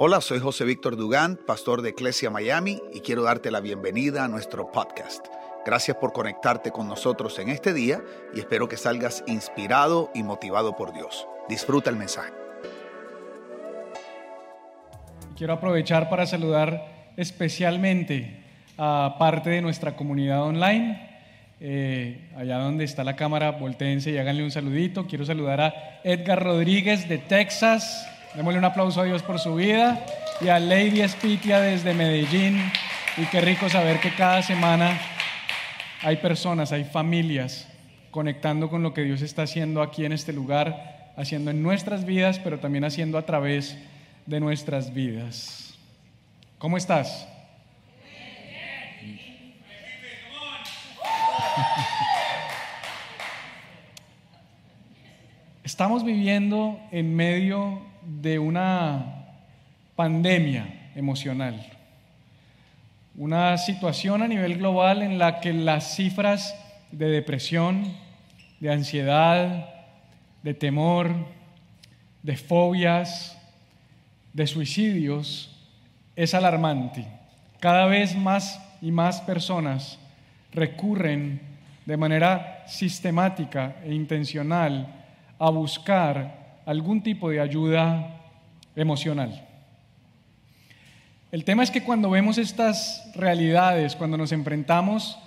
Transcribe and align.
Hola, 0.00 0.20
soy 0.20 0.38
José 0.38 0.64
Víctor 0.64 0.96
Dugán, 0.96 1.40
pastor 1.44 1.82
de 1.82 1.88
Iglesia 1.88 2.30
Miami, 2.30 2.80
y 2.94 3.00
quiero 3.00 3.24
darte 3.24 3.50
la 3.50 3.58
bienvenida 3.58 4.24
a 4.24 4.28
nuestro 4.28 4.70
podcast. 4.70 5.26
Gracias 5.66 5.96
por 5.96 6.12
conectarte 6.12 6.70
con 6.70 6.86
nosotros 6.86 7.36
en 7.40 7.48
este 7.48 7.74
día 7.74 8.00
y 8.32 8.38
espero 8.38 8.68
que 8.68 8.76
salgas 8.76 9.24
inspirado 9.26 10.12
y 10.14 10.22
motivado 10.22 10.76
por 10.76 10.92
Dios. 10.92 11.26
Disfruta 11.48 11.90
el 11.90 11.96
mensaje. 11.96 12.30
Quiero 15.36 15.54
aprovechar 15.54 16.08
para 16.08 16.26
saludar 16.26 17.12
especialmente 17.16 18.44
a 18.76 19.16
parte 19.18 19.50
de 19.50 19.62
nuestra 19.62 19.96
comunidad 19.96 20.44
online. 20.44 21.08
Eh, 21.60 22.30
allá 22.36 22.58
donde 22.58 22.84
está 22.84 23.02
la 23.02 23.16
cámara, 23.16 23.50
volteense 23.50 24.12
y 24.12 24.18
háganle 24.18 24.44
un 24.44 24.52
saludito. 24.52 25.08
Quiero 25.08 25.24
saludar 25.24 25.60
a 25.60 26.00
Edgar 26.04 26.40
Rodríguez 26.40 27.08
de 27.08 27.18
Texas. 27.18 28.14
Démosle 28.34 28.58
un 28.58 28.64
aplauso 28.64 29.00
a 29.00 29.04
Dios 29.04 29.22
por 29.22 29.38
su 29.38 29.54
vida 29.54 30.04
y 30.40 30.48
a 30.48 30.58
Lady 30.58 31.00
Espitia 31.00 31.60
desde 31.60 31.94
Medellín. 31.94 32.70
Y 33.16 33.24
qué 33.26 33.40
rico 33.40 33.68
saber 33.68 34.00
que 34.00 34.14
cada 34.14 34.42
semana 34.42 34.98
hay 36.02 36.16
personas, 36.16 36.72
hay 36.72 36.84
familias 36.84 37.66
conectando 38.10 38.68
con 38.68 38.82
lo 38.82 38.94
que 38.94 39.02
Dios 39.02 39.22
está 39.22 39.42
haciendo 39.42 39.82
aquí 39.82 40.04
en 40.04 40.12
este 40.12 40.32
lugar, 40.32 41.12
haciendo 41.16 41.50
en 41.50 41.62
nuestras 41.62 42.04
vidas, 42.04 42.38
pero 42.38 42.58
también 42.58 42.84
haciendo 42.84 43.18
a 43.18 43.26
través 43.26 43.76
de 44.26 44.40
nuestras 44.40 44.92
vidas. 44.92 45.74
¿Cómo 46.58 46.76
estás? 46.76 47.26
Estamos 55.68 56.02
viviendo 56.02 56.80
en 56.92 57.14
medio 57.14 57.82
de 58.02 58.38
una 58.38 59.26
pandemia 59.96 60.92
emocional, 60.94 61.62
una 63.14 63.58
situación 63.58 64.22
a 64.22 64.28
nivel 64.28 64.56
global 64.56 65.02
en 65.02 65.18
la 65.18 65.40
que 65.40 65.52
las 65.52 65.94
cifras 65.94 66.54
de 66.90 67.08
depresión, 67.08 67.84
de 68.60 68.72
ansiedad, 68.72 69.68
de 70.42 70.54
temor, 70.54 71.10
de 72.22 72.38
fobias, 72.38 73.36
de 74.32 74.46
suicidios 74.46 75.54
es 76.16 76.32
alarmante. 76.32 77.06
Cada 77.60 77.84
vez 77.84 78.16
más 78.16 78.58
y 78.80 78.90
más 78.90 79.20
personas 79.20 79.98
recurren 80.50 81.42
de 81.84 81.98
manera 81.98 82.64
sistemática 82.66 83.76
e 83.84 83.92
intencional 83.92 84.94
a 85.38 85.50
buscar 85.50 86.62
algún 86.66 87.02
tipo 87.02 87.30
de 87.30 87.40
ayuda 87.40 88.20
emocional. 88.76 89.46
El 91.30 91.44
tema 91.44 91.62
es 91.62 91.70
que 91.70 91.82
cuando 91.82 92.10
vemos 92.10 92.38
estas 92.38 93.10
realidades, 93.14 93.96
cuando 93.96 94.16
nos 94.16 94.32
enfrentamos 94.32 95.18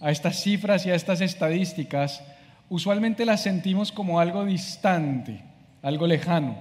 a 0.00 0.10
estas 0.10 0.42
cifras 0.42 0.86
y 0.86 0.90
a 0.90 0.94
estas 0.94 1.20
estadísticas, 1.20 2.22
usualmente 2.68 3.24
las 3.24 3.42
sentimos 3.42 3.92
como 3.92 4.18
algo 4.18 4.44
distante, 4.44 5.42
algo 5.82 6.06
lejano, 6.06 6.56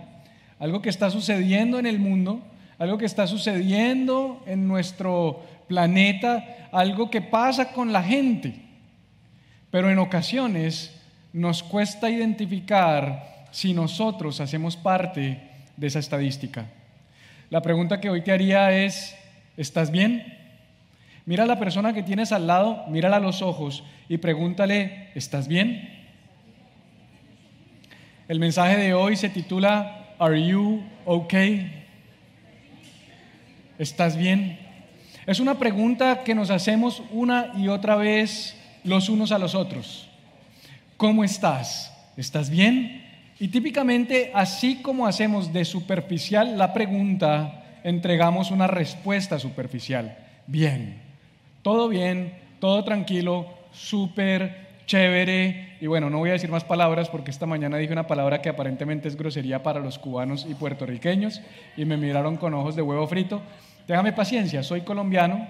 algo 0.59 0.81
que 0.81 0.89
está 0.89 1.09
sucediendo 1.09 1.79
en 1.79 1.85
el 1.85 1.99
mundo, 1.99 2.41
algo 2.77 2.97
que 2.97 3.05
está 3.05 3.27
sucediendo 3.27 4.43
en 4.45 4.67
nuestro 4.67 5.43
planeta, 5.67 6.67
algo 6.71 7.09
que 7.09 7.21
pasa 7.21 7.71
con 7.71 7.93
la 7.93 8.03
gente. 8.03 8.61
Pero 9.71 9.89
en 9.89 9.99
ocasiones 9.99 10.93
nos 11.35 11.63
cuesta 11.63 12.09
identificar 12.09 13.47
si 13.51 13.73
nosotros 13.73 14.39
hacemos 14.39 14.77
parte 14.77 15.41
de 15.75 15.87
esa 15.87 15.99
estadística. 15.99 16.67
La 17.49 17.61
pregunta 17.61 17.99
que 17.99 18.09
hoy 18.09 18.21
te 18.21 18.31
haría 18.31 18.71
es, 18.71 19.13
¿estás 19.57 19.91
bien? 19.91 20.33
Mira 21.25 21.43
a 21.43 21.47
la 21.47 21.59
persona 21.59 21.91
que 21.91 22.03
tienes 22.03 22.31
al 22.31 22.47
lado, 22.47 22.85
mírala 22.87 23.17
a 23.17 23.19
los 23.19 23.41
ojos 23.41 23.83
y 24.07 24.15
pregúntale, 24.17 25.09
¿estás 25.13 25.49
bien? 25.49 26.07
El 28.29 28.39
mensaje 28.39 28.77
de 28.77 28.93
hoy 28.93 29.17
se 29.17 29.27
titula 29.27 30.15
Are 30.17 30.41
you 30.41 30.83
okay? 31.03 31.83
¿Estás 33.77 34.15
bien? 34.15 34.57
Es 35.25 35.41
una 35.41 35.59
pregunta 35.59 36.23
que 36.23 36.33
nos 36.33 36.49
hacemos 36.49 37.03
una 37.11 37.51
y 37.57 37.67
otra 37.67 37.97
vez 37.97 38.55
los 38.85 39.09
unos 39.09 39.33
a 39.33 39.37
los 39.37 39.53
otros. 39.53 40.04
¿Cómo 40.97 41.25
estás? 41.25 41.93
¿Estás 42.15 42.49
bien? 42.49 43.03
Y 43.37 43.49
típicamente, 43.49 44.31
así 44.33 44.81
como 44.81 45.07
hacemos 45.07 45.51
de 45.51 45.65
superficial 45.65 46.57
la 46.57 46.73
pregunta, 46.73 47.81
entregamos 47.83 48.49
una 48.49 48.67
respuesta 48.67 49.37
superficial. 49.37 50.17
Bien, 50.47 51.01
todo 51.63 51.89
bien, 51.89 52.33
todo 52.61 52.85
tranquilo, 52.85 53.45
súper 53.73 54.67
chévere. 54.85 55.75
Y 55.81 55.87
bueno, 55.87 56.09
no 56.09 56.19
voy 56.19 56.29
a 56.29 56.33
decir 56.33 56.49
más 56.49 56.63
palabras 56.63 57.09
porque 57.09 57.31
esta 57.31 57.45
mañana 57.45 57.75
dije 57.75 57.91
una 57.91 58.07
palabra 58.07 58.41
que 58.41 58.47
aparentemente 58.47 59.09
es 59.09 59.17
grosería 59.17 59.63
para 59.63 59.81
los 59.81 59.99
cubanos 59.99 60.47
y 60.49 60.53
puertorriqueños 60.53 61.41
y 61.75 61.83
me 61.83 61.97
miraron 61.97 62.37
con 62.37 62.53
ojos 62.53 62.77
de 62.77 62.81
huevo 62.81 63.05
frito. 63.05 63.41
Déjame 63.85 64.13
paciencia, 64.13 64.63
soy 64.63 64.81
colombiano, 64.81 65.45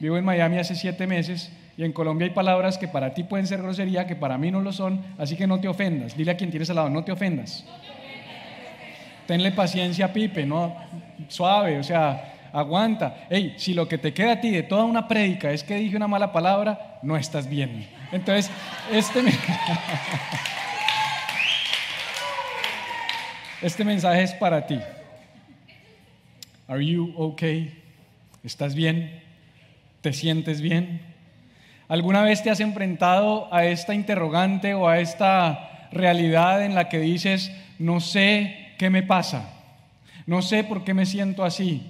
vivo 0.00 0.16
en 0.16 0.24
Miami 0.24 0.56
hace 0.56 0.74
siete 0.74 1.06
meses 1.06 1.52
y 1.76 1.84
en 1.84 1.92
Colombia 1.92 2.26
hay 2.26 2.32
palabras 2.32 2.78
que 2.78 2.88
para 2.88 3.12
ti 3.12 3.22
pueden 3.24 3.46
ser 3.46 3.60
grosería, 3.60 4.06
que 4.06 4.16
para 4.16 4.38
mí 4.38 4.50
no 4.50 4.60
lo 4.60 4.72
son, 4.72 5.04
así 5.18 5.36
que 5.36 5.46
no 5.46 5.60
te 5.60 5.68
ofendas. 5.68 6.16
Dile 6.16 6.32
a 6.32 6.36
quien 6.36 6.50
tienes 6.50 6.70
al 6.70 6.76
lado, 6.76 6.88
no 6.90 7.04
te 7.04 7.12
ofendas. 7.12 7.64
Tenle 9.26 9.52
paciencia, 9.52 10.12
Pipe, 10.12 10.46
no 10.46 10.74
suave, 11.28 11.78
o 11.78 11.82
sea, 11.82 12.48
aguanta. 12.52 13.26
Hey, 13.28 13.54
si 13.58 13.74
lo 13.74 13.86
que 13.86 13.98
te 13.98 14.14
queda 14.14 14.32
a 14.32 14.40
ti 14.40 14.50
de 14.50 14.62
toda 14.62 14.84
una 14.84 15.06
prédica 15.06 15.50
es 15.50 15.62
que 15.62 15.74
dije 15.74 15.96
una 15.96 16.08
mala 16.08 16.32
palabra, 16.32 16.98
no 17.02 17.16
estás 17.16 17.48
bien. 17.48 17.86
Entonces, 18.10 18.50
este, 18.90 19.20
este 23.60 23.84
mensaje 23.84 24.22
es 24.22 24.32
para 24.34 24.66
ti. 24.66 24.80
Are 26.68 26.84
you 26.84 27.12
okay? 27.16 27.82
¿Estás 28.42 28.74
bien? 28.74 29.22
¿Te 30.00 30.12
sientes 30.12 30.60
bien? 30.60 31.15
¿Alguna 31.88 32.22
vez 32.22 32.42
te 32.42 32.50
has 32.50 32.60
enfrentado 32.60 33.52
a 33.54 33.64
esta 33.64 33.94
interrogante 33.94 34.74
o 34.74 34.88
a 34.88 34.98
esta 34.98 35.88
realidad 35.92 36.64
en 36.64 36.74
la 36.74 36.88
que 36.88 36.98
dices, 36.98 37.52
no 37.78 38.00
sé 38.00 38.74
qué 38.76 38.90
me 38.90 39.04
pasa, 39.04 39.50
no 40.26 40.42
sé 40.42 40.64
por 40.64 40.82
qué 40.82 40.94
me 40.94 41.06
siento 41.06 41.44
así, 41.44 41.82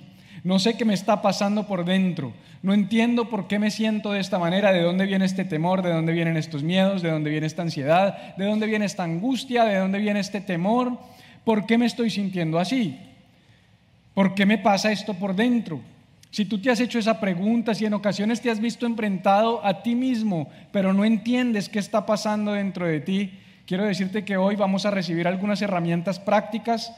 no 0.44 0.58
sé 0.58 0.76
qué 0.76 0.84
me 0.84 0.92
está 0.92 1.22
pasando 1.22 1.66
por 1.66 1.86
dentro, 1.86 2.34
no 2.62 2.74
entiendo 2.74 3.30
por 3.30 3.48
qué 3.48 3.58
me 3.58 3.70
siento 3.70 4.12
de 4.12 4.20
esta 4.20 4.38
manera, 4.38 4.70
de 4.70 4.82
dónde 4.82 5.06
viene 5.06 5.24
este 5.24 5.46
temor, 5.46 5.80
de 5.80 5.92
dónde 5.92 6.12
vienen 6.12 6.36
estos 6.36 6.62
miedos, 6.62 7.00
de 7.00 7.10
dónde 7.10 7.30
viene 7.30 7.46
esta 7.46 7.62
ansiedad, 7.62 8.36
de 8.36 8.44
dónde 8.44 8.66
viene 8.66 8.84
esta 8.84 9.04
angustia, 9.04 9.64
de 9.64 9.76
dónde 9.76 9.98
viene 9.98 10.20
este 10.20 10.42
temor, 10.42 10.98
por 11.44 11.64
qué 11.64 11.78
me 11.78 11.86
estoy 11.86 12.10
sintiendo 12.10 12.58
así, 12.58 12.98
por 14.12 14.34
qué 14.34 14.44
me 14.44 14.58
pasa 14.58 14.92
esto 14.92 15.14
por 15.14 15.34
dentro. 15.34 15.80
Si 16.30 16.44
tú 16.44 16.60
te 16.60 16.70
has 16.70 16.80
hecho 16.80 16.98
esa 16.98 17.20
pregunta, 17.20 17.74
si 17.74 17.86
en 17.86 17.94
ocasiones 17.94 18.40
te 18.40 18.50
has 18.50 18.60
visto 18.60 18.86
enfrentado 18.86 19.64
a 19.64 19.82
ti 19.82 19.94
mismo, 19.94 20.50
pero 20.72 20.92
no 20.92 21.04
entiendes 21.04 21.68
qué 21.68 21.78
está 21.78 22.04
pasando 22.04 22.52
dentro 22.52 22.86
de 22.86 23.00
ti, 23.00 23.38
quiero 23.66 23.84
decirte 23.84 24.24
que 24.24 24.36
hoy 24.36 24.56
vamos 24.56 24.84
a 24.86 24.90
recibir 24.90 25.26
algunas 25.26 25.62
herramientas 25.62 26.18
prácticas 26.18 26.92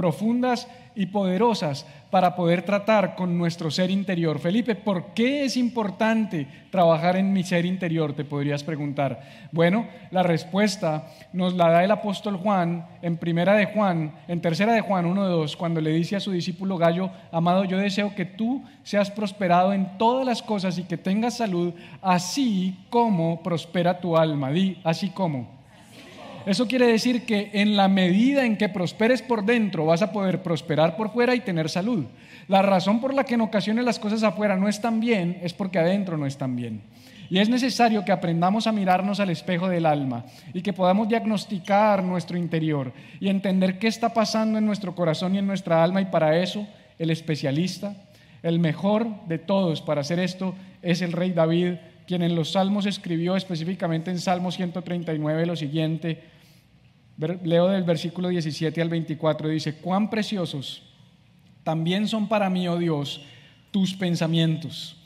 profundas 0.00 0.66
y 0.94 1.04
poderosas 1.04 1.84
para 2.10 2.34
poder 2.34 2.62
tratar 2.62 3.16
con 3.16 3.36
nuestro 3.36 3.70
ser 3.70 3.90
interior. 3.90 4.38
Felipe, 4.38 4.74
¿por 4.74 5.12
qué 5.12 5.44
es 5.44 5.58
importante 5.58 6.46
trabajar 6.70 7.16
en 7.16 7.34
mi 7.34 7.44
ser 7.44 7.66
interior? 7.66 8.14
Te 8.14 8.24
podrías 8.24 8.64
preguntar. 8.64 9.20
Bueno, 9.52 9.86
la 10.10 10.22
respuesta 10.22 11.06
nos 11.34 11.52
la 11.52 11.68
da 11.68 11.84
el 11.84 11.90
apóstol 11.90 12.38
Juan 12.38 12.86
en 13.02 13.18
primera 13.18 13.52
de 13.56 13.66
Juan, 13.66 14.14
en 14.26 14.40
tercera 14.40 14.72
de 14.72 14.80
Juan 14.80 15.04
1.2, 15.04 15.54
cuando 15.54 15.82
le 15.82 15.90
dice 15.90 16.16
a 16.16 16.20
su 16.20 16.32
discípulo 16.32 16.78
Gallo, 16.78 17.10
amado, 17.30 17.64
yo 17.64 17.76
deseo 17.76 18.14
que 18.14 18.24
tú 18.24 18.64
seas 18.82 19.10
prosperado 19.10 19.74
en 19.74 19.98
todas 19.98 20.24
las 20.24 20.42
cosas 20.42 20.78
y 20.78 20.84
que 20.84 20.96
tengas 20.96 21.36
salud, 21.36 21.74
así 22.00 22.74
como 22.88 23.42
prospera 23.42 24.00
tu 24.00 24.16
alma. 24.16 24.50
Di, 24.50 24.80
así 24.82 25.10
como. 25.10 25.59
Eso 26.46 26.66
quiere 26.66 26.86
decir 26.86 27.24
que 27.26 27.50
en 27.52 27.76
la 27.76 27.88
medida 27.88 28.44
en 28.44 28.56
que 28.56 28.68
prosperes 28.68 29.22
por 29.22 29.44
dentro, 29.44 29.86
vas 29.86 30.02
a 30.02 30.12
poder 30.12 30.42
prosperar 30.42 30.96
por 30.96 31.12
fuera 31.12 31.34
y 31.34 31.40
tener 31.40 31.68
salud. 31.68 32.06
La 32.48 32.62
razón 32.62 33.00
por 33.00 33.14
la 33.14 33.24
que 33.24 33.34
en 33.34 33.42
ocasiones 33.42 33.84
las 33.84 33.98
cosas 33.98 34.22
afuera 34.22 34.56
no 34.56 34.68
están 34.68 35.00
bien 35.00 35.38
es 35.42 35.52
porque 35.52 35.78
adentro 35.78 36.16
no 36.16 36.26
están 36.26 36.56
bien. 36.56 36.82
Y 37.30 37.38
es 37.38 37.48
necesario 37.48 38.04
que 38.04 38.10
aprendamos 38.10 38.66
a 38.66 38.72
mirarnos 38.72 39.20
al 39.20 39.30
espejo 39.30 39.68
del 39.68 39.86
alma 39.86 40.24
y 40.52 40.62
que 40.62 40.72
podamos 40.72 41.08
diagnosticar 41.08 42.02
nuestro 42.02 42.36
interior 42.36 42.92
y 43.20 43.28
entender 43.28 43.78
qué 43.78 43.86
está 43.86 44.12
pasando 44.12 44.58
en 44.58 44.66
nuestro 44.66 44.96
corazón 44.96 45.36
y 45.36 45.38
en 45.38 45.46
nuestra 45.46 45.84
alma. 45.84 46.00
Y 46.00 46.06
para 46.06 46.38
eso, 46.38 46.66
el 46.98 47.10
especialista, 47.10 47.94
el 48.42 48.58
mejor 48.58 49.06
de 49.28 49.38
todos 49.38 49.80
para 49.80 50.00
hacer 50.00 50.18
esto, 50.18 50.54
es 50.82 51.02
el 51.02 51.12
rey 51.12 51.30
David, 51.30 51.74
quien 52.10 52.22
en 52.22 52.34
los 52.34 52.50
Salmos 52.50 52.86
escribió 52.86 53.36
específicamente 53.36 54.10
en 54.10 54.18
Salmo 54.18 54.50
139 54.50 55.46
lo 55.46 55.54
siguiente, 55.54 56.24
leo 57.44 57.68
del 57.68 57.84
versículo 57.84 58.30
17 58.30 58.82
al 58.82 58.88
24, 58.88 59.46
dice, 59.46 59.76
cuán 59.76 60.10
preciosos 60.10 60.82
también 61.62 62.08
son 62.08 62.26
para 62.26 62.50
mí, 62.50 62.66
oh 62.66 62.78
Dios, 62.78 63.22
tus 63.70 63.94
pensamientos. 63.94 64.96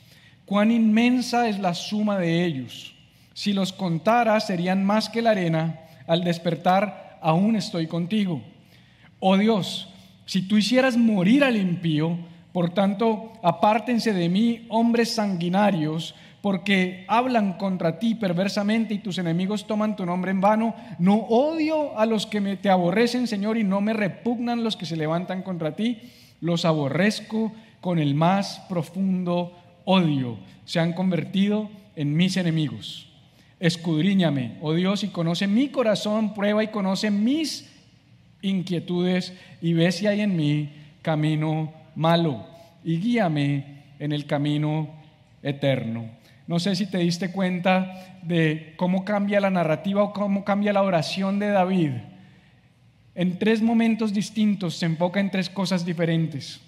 Cuán 0.47 0.71
inmensa 0.71 1.47
es 1.47 1.59
la 1.59 1.75
suma 1.75 2.17
de 2.17 2.43
ellos. 2.43 2.95
Si 3.35 3.53
los 3.53 3.71
contara, 3.71 4.39
serían 4.39 4.83
más 4.83 5.07
que 5.07 5.21
la 5.21 5.29
arena. 5.29 5.81
Al 6.07 6.23
despertar, 6.23 7.19
aún 7.21 7.55
estoy 7.55 7.85
contigo. 7.85 8.41
Oh 9.19 9.37
Dios, 9.37 9.89
si 10.25 10.47
tú 10.47 10.57
hicieras 10.57 10.97
morir 10.97 11.43
al 11.43 11.55
impío, 11.55 12.17
por 12.51 12.73
tanto, 12.73 13.31
apártense 13.43 14.11
de 14.11 14.27
mí, 14.27 14.65
hombres 14.69 15.13
sanguinarios, 15.13 16.15
porque 16.45 17.05
hablan 17.07 17.53
contra 17.53 17.97
ti 17.97 18.13
perversamente 18.13 18.93
y 18.93 18.99
tus 18.99 19.17
enemigos 19.17 19.65
toman 19.65 19.95
tu 19.95 20.05
nombre 20.05 20.29
en 20.29 20.41
vano. 20.41 20.75
No 20.99 21.15
odio 21.15 21.97
a 21.97 22.05
los 22.05 22.27
que 22.27 22.39
me, 22.39 22.55
te 22.55 22.69
aborrecen, 22.69 23.25
Señor, 23.25 23.57
y 23.57 23.63
no 23.63 23.81
me 23.81 23.93
repugnan 23.93 24.63
los 24.63 24.77
que 24.77 24.85
se 24.85 24.95
levantan 24.95 25.41
contra 25.41 25.75
ti. 25.75 26.01
Los 26.41 26.63
aborrezco 26.63 27.51
con 27.81 27.97
el 27.97 28.13
más 28.13 28.59
profundo 28.69 29.57
odio. 29.85 30.37
Se 30.65 30.79
han 30.79 30.93
convertido 30.93 31.67
en 31.95 32.15
mis 32.15 32.37
enemigos. 32.37 33.09
Escudriñame, 33.59 34.59
oh 34.61 34.75
Dios, 34.75 35.03
y 35.03 35.07
conoce 35.07 35.47
mi 35.47 35.69
corazón, 35.69 36.35
prueba 36.35 36.63
y 36.63 36.67
conoce 36.67 37.09
mis 37.09 37.73
inquietudes 38.43 39.33
y 39.63 39.73
ve 39.73 39.91
si 39.91 40.05
hay 40.05 40.21
en 40.21 40.35
mí 40.35 40.69
camino 41.01 41.73
malo 41.95 42.45
y 42.83 42.99
guíame 42.99 43.81
en 43.97 44.11
el 44.11 44.27
camino 44.27 44.89
eterno. 45.41 46.23
No 46.47 46.59
sé 46.59 46.75
si 46.75 46.85
te 46.85 46.99
diste 46.99 47.31
cuenta 47.31 48.19
de 48.21 48.73
cómo 48.77 49.03
cambia 49.03 49.39
la 49.39 49.49
narrativa 49.49 50.03
o 50.03 50.13
cómo 50.13 50.45
cambia 50.45 50.73
la 50.73 50.83
oración 50.83 51.39
de 51.39 51.49
David. 51.49 51.91
En 53.15 53.39
tres 53.39 53.61
momentos 53.61 54.13
distintos 54.13 54.75
se 54.75 54.85
enfoca 54.85 55.19
en 55.19 55.31
tres 55.31 55.49
cosas 55.49 55.85
diferentes. 55.85 56.61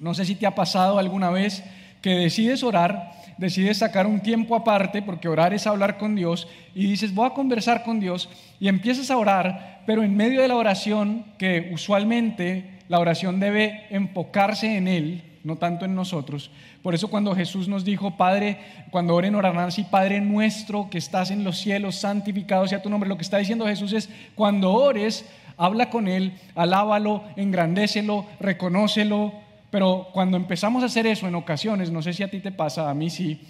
No 0.00 0.14
sé 0.14 0.24
si 0.24 0.34
te 0.34 0.46
ha 0.46 0.54
pasado 0.54 0.98
alguna 0.98 1.30
vez 1.30 1.62
que 2.00 2.10
decides 2.10 2.62
orar, 2.62 3.12
decides 3.38 3.78
sacar 3.78 4.06
un 4.06 4.20
tiempo 4.20 4.54
aparte, 4.54 5.02
porque 5.02 5.28
orar 5.28 5.54
es 5.54 5.66
hablar 5.66 5.98
con 5.98 6.14
Dios, 6.14 6.46
y 6.74 6.86
dices, 6.86 7.14
voy 7.14 7.26
a 7.26 7.34
conversar 7.34 7.82
con 7.82 7.98
Dios, 7.98 8.28
y 8.60 8.68
empiezas 8.68 9.10
a 9.10 9.16
orar, 9.16 9.82
pero 9.86 10.02
en 10.02 10.16
medio 10.16 10.42
de 10.42 10.48
la 10.48 10.56
oración, 10.56 11.24
que 11.38 11.70
usualmente 11.72 12.80
la 12.88 13.00
oración 13.00 13.40
debe 13.40 13.86
enfocarse 13.90 14.76
en 14.76 14.88
Él, 14.88 15.22
no 15.44 15.56
tanto 15.56 15.84
en 15.84 15.94
nosotros. 15.94 16.50
Por 16.82 16.94
eso 16.94 17.08
cuando 17.08 17.34
Jesús 17.34 17.68
nos 17.68 17.84
dijo, 17.84 18.16
Padre, 18.16 18.58
cuando 18.90 19.14
oren 19.14 19.34
orarán 19.34 19.66
así, 19.68 19.84
Padre 19.84 20.20
nuestro 20.20 20.88
que 20.90 20.98
estás 20.98 21.30
en 21.30 21.44
los 21.44 21.58
cielos, 21.58 21.96
santificado 21.96 22.66
sea 22.66 22.82
tu 22.82 22.90
nombre, 22.90 23.08
lo 23.08 23.16
que 23.16 23.22
está 23.22 23.38
diciendo 23.38 23.66
Jesús 23.66 23.92
es, 23.92 24.08
cuando 24.34 24.72
ores, 24.72 25.26
habla 25.56 25.90
con 25.90 26.08
Él, 26.08 26.32
alábalo, 26.54 27.22
engrandécelo, 27.36 28.26
reconócelo, 28.40 29.32
pero 29.70 30.08
cuando 30.12 30.36
empezamos 30.36 30.82
a 30.82 30.86
hacer 30.86 31.06
eso 31.06 31.28
en 31.28 31.34
ocasiones, 31.34 31.90
no 31.90 32.00
sé 32.00 32.12
si 32.14 32.22
a 32.22 32.30
ti 32.30 32.40
te 32.40 32.50
pasa, 32.50 32.88
a 32.88 32.94
mí 32.94 33.10
sí, 33.10 33.40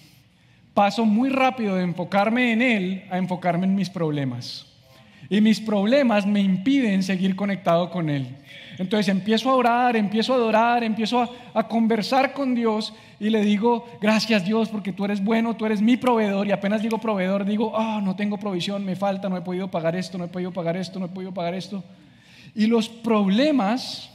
paso 0.75 1.05
muy 1.06 1.29
rápido 1.29 1.76
de 1.76 1.85
enfocarme 1.85 2.52
en 2.52 2.61
Él 2.61 3.05
a 3.11 3.19
enfocarme 3.19 3.67
en 3.67 3.75
mis 3.75 3.88
problemas. 3.88 4.67
Y 5.31 5.41
mis 5.41 5.61
problemas 5.61 6.26
me 6.26 6.41
impiden 6.41 7.02
seguir 7.02 7.37
conectado 7.37 7.91
con 7.91 8.11
Él. 8.11 8.37
Entonces 8.79 9.09
empiezo 9.09 9.50
a 9.50 9.55
orar, 9.55 9.97
empiezo 9.97 10.32
a 10.32 10.37
adorar, 10.37 10.82
empiezo 10.82 11.29
a, 11.55 11.69
conversar 11.69 12.32
con 12.32 12.55
Dios 12.55 12.93
y 13.21 13.31
le 13.31 13.43
digo, 13.43 13.87
gracias 14.00 14.44
Dios 14.44 14.69
porque 14.69 14.93
tú 14.93 15.05
eres 15.05 15.23
bueno, 15.23 15.55
tú 15.55 15.67
eres 15.67 15.81
mi 15.81 15.97
proveedor. 15.97 16.47
Y 16.47 16.53
apenas 16.53 16.82
digo 16.82 16.99
proveedor, 16.99 17.44
digo, 17.44 17.73
oh, 17.73 18.00
no 18.00 18.17
tengo 18.17 18.38
provisión, 18.38 18.85
me 18.85 18.97
falta, 18.97 19.29
no 19.29 19.37
he 19.37 19.43
podido 19.43 19.71
pagar 19.71 19.94
esto, 19.94 20.19
no 20.19 20.25
he 20.25 20.29
podido 20.29 20.53
pagar 20.53 20.76
esto, 20.76 20.99
no 20.99 21.06
he 21.06 21.11
podido 21.11 21.32
pagar 21.32 21.55
esto. 21.55 21.85
Y 22.55 22.67
los 22.67 22.88
problemas, 22.88 24.11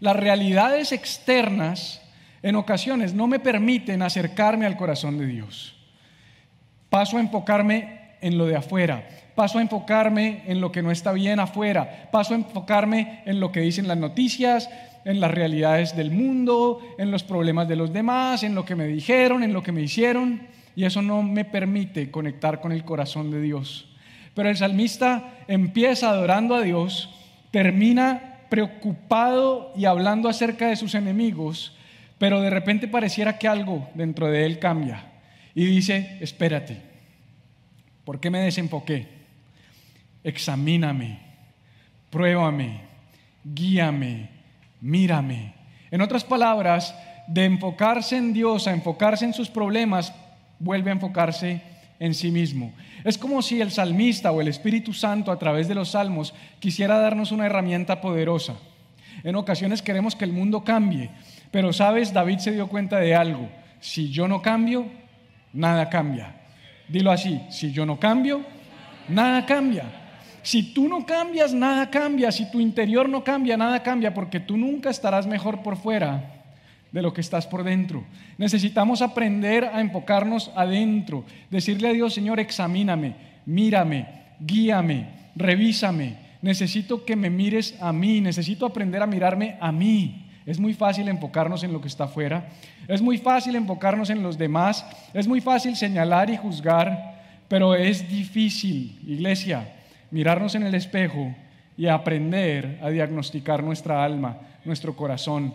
las 0.00 0.16
realidades 0.16 0.92
externas, 0.92 2.00
en 2.42 2.56
ocasiones 2.56 3.14
no 3.14 3.26
me 3.26 3.38
permiten 3.38 4.02
acercarme 4.02 4.66
al 4.66 4.76
corazón 4.76 5.18
de 5.18 5.26
Dios. 5.26 5.76
Paso 6.88 7.16
a 7.16 7.20
enfocarme 7.20 8.16
en 8.20 8.36
lo 8.36 8.46
de 8.46 8.56
afuera 8.56 9.06
paso 9.34 9.58
a 9.58 9.62
enfocarme 9.62 10.42
en 10.46 10.60
lo 10.60 10.72
que 10.72 10.82
no 10.82 10.90
está 10.90 11.12
bien 11.12 11.40
afuera, 11.40 12.08
paso 12.10 12.34
a 12.34 12.36
enfocarme 12.36 13.22
en 13.24 13.40
lo 13.40 13.52
que 13.52 13.60
dicen 13.60 13.88
las 13.88 13.96
noticias, 13.96 14.68
en 15.04 15.20
las 15.20 15.30
realidades 15.30 15.96
del 15.96 16.10
mundo, 16.10 16.80
en 16.98 17.10
los 17.10 17.22
problemas 17.24 17.68
de 17.68 17.76
los 17.76 17.92
demás, 17.92 18.42
en 18.42 18.54
lo 18.54 18.64
que 18.64 18.76
me 18.76 18.86
dijeron, 18.86 19.42
en 19.42 19.52
lo 19.52 19.62
que 19.62 19.72
me 19.72 19.82
hicieron, 19.82 20.42
y 20.76 20.84
eso 20.84 21.02
no 21.02 21.22
me 21.22 21.44
permite 21.44 22.10
conectar 22.10 22.60
con 22.60 22.72
el 22.72 22.84
corazón 22.84 23.30
de 23.30 23.40
Dios. 23.40 23.88
Pero 24.34 24.48
el 24.48 24.56
salmista 24.56 25.34
empieza 25.48 26.10
adorando 26.10 26.54
a 26.54 26.62
Dios, 26.62 27.10
termina 27.50 28.40
preocupado 28.48 29.72
y 29.76 29.86
hablando 29.86 30.28
acerca 30.28 30.68
de 30.68 30.76
sus 30.76 30.94
enemigos, 30.94 31.76
pero 32.18 32.40
de 32.40 32.50
repente 32.50 32.86
pareciera 32.86 33.38
que 33.38 33.48
algo 33.48 33.88
dentro 33.94 34.30
de 34.30 34.46
él 34.46 34.58
cambia 34.58 35.06
y 35.54 35.64
dice, 35.64 36.18
espérate, 36.20 36.80
¿por 38.04 38.20
qué 38.20 38.30
me 38.30 38.40
desenfoqué? 38.40 39.21
Examíname, 40.24 41.20
pruébame, 42.10 42.80
guíame, 43.44 44.30
mírame. 44.80 45.54
En 45.90 46.00
otras 46.00 46.24
palabras, 46.24 46.94
de 47.26 47.44
enfocarse 47.44 48.16
en 48.16 48.32
Dios 48.32 48.66
a 48.66 48.72
enfocarse 48.72 49.24
en 49.24 49.34
sus 49.34 49.48
problemas, 49.48 50.12
vuelve 50.58 50.90
a 50.90 50.94
enfocarse 50.94 51.62
en 51.98 52.14
sí 52.14 52.30
mismo. 52.30 52.72
Es 53.04 53.18
como 53.18 53.42
si 53.42 53.60
el 53.60 53.70
salmista 53.70 54.32
o 54.32 54.40
el 54.40 54.48
Espíritu 54.48 54.92
Santo 54.92 55.30
a 55.30 55.38
través 55.38 55.68
de 55.68 55.74
los 55.74 55.90
salmos 55.90 56.34
quisiera 56.58 56.98
darnos 56.98 57.32
una 57.32 57.46
herramienta 57.46 58.00
poderosa. 58.00 58.54
En 59.24 59.36
ocasiones 59.36 59.82
queremos 59.82 60.16
que 60.16 60.24
el 60.24 60.32
mundo 60.32 60.64
cambie, 60.64 61.10
pero 61.50 61.72
sabes, 61.72 62.12
David 62.12 62.38
se 62.38 62.52
dio 62.52 62.68
cuenta 62.68 62.98
de 62.98 63.14
algo. 63.14 63.48
Si 63.80 64.10
yo 64.10 64.26
no 64.26 64.42
cambio, 64.42 64.86
nada 65.52 65.88
cambia. 65.88 66.36
Dilo 66.88 67.10
así, 67.10 67.40
si 67.50 67.72
yo 67.72 67.86
no 67.86 68.00
cambio, 68.00 68.42
nada 69.08 69.46
cambia. 69.46 70.01
Si 70.42 70.74
tú 70.74 70.88
no 70.88 71.06
cambias, 71.06 71.54
nada 71.54 71.90
cambia. 71.90 72.32
Si 72.32 72.50
tu 72.50 72.60
interior 72.60 73.08
no 73.08 73.22
cambia, 73.22 73.56
nada 73.56 73.82
cambia, 73.82 74.12
porque 74.12 74.40
tú 74.40 74.56
nunca 74.56 74.90
estarás 74.90 75.26
mejor 75.26 75.62
por 75.62 75.76
fuera 75.76 76.42
de 76.90 77.02
lo 77.02 77.12
que 77.12 77.20
estás 77.20 77.46
por 77.46 77.64
dentro. 77.64 78.04
Necesitamos 78.38 79.02
aprender 79.02 79.64
a 79.64 79.80
enfocarnos 79.80 80.50
adentro, 80.54 81.24
decirle 81.50 81.88
a 81.88 81.92
Dios, 81.92 82.14
Señor, 82.14 82.38
examíname, 82.38 83.14
mírame, 83.46 84.06
guíame, 84.40 85.08
revísame. 85.34 86.16
Necesito 86.42 87.04
que 87.04 87.16
me 87.16 87.30
mires 87.30 87.76
a 87.80 87.92
mí, 87.92 88.20
necesito 88.20 88.66
aprender 88.66 89.02
a 89.02 89.06
mirarme 89.06 89.56
a 89.60 89.72
mí. 89.72 90.26
Es 90.44 90.58
muy 90.58 90.74
fácil 90.74 91.08
enfocarnos 91.08 91.62
en 91.62 91.72
lo 91.72 91.80
que 91.80 91.86
está 91.86 92.04
afuera, 92.04 92.48
es 92.88 93.00
muy 93.00 93.16
fácil 93.16 93.54
enfocarnos 93.54 94.10
en 94.10 94.24
los 94.24 94.36
demás, 94.36 94.84
es 95.14 95.28
muy 95.28 95.40
fácil 95.40 95.76
señalar 95.76 96.30
y 96.30 96.36
juzgar, 96.36 97.44
pero 97.46 97.76
es 97.76 98.08
difícil, 98.08 98.98
iglesia, 99.06 99.68
mirarnos 100.12 100.54
en 100.54 100.62
el 100.62 100.74
espejo 100.76 101.34
y 101.76 101.88
aprender 101.88 102.78
a 102.82 102.90
diagnosticar 102.90 103.64
nuestra 103.64 104.04
alma, 104.04 104.38
nuestro 104.64 104.94
corazón. 104.94 105.54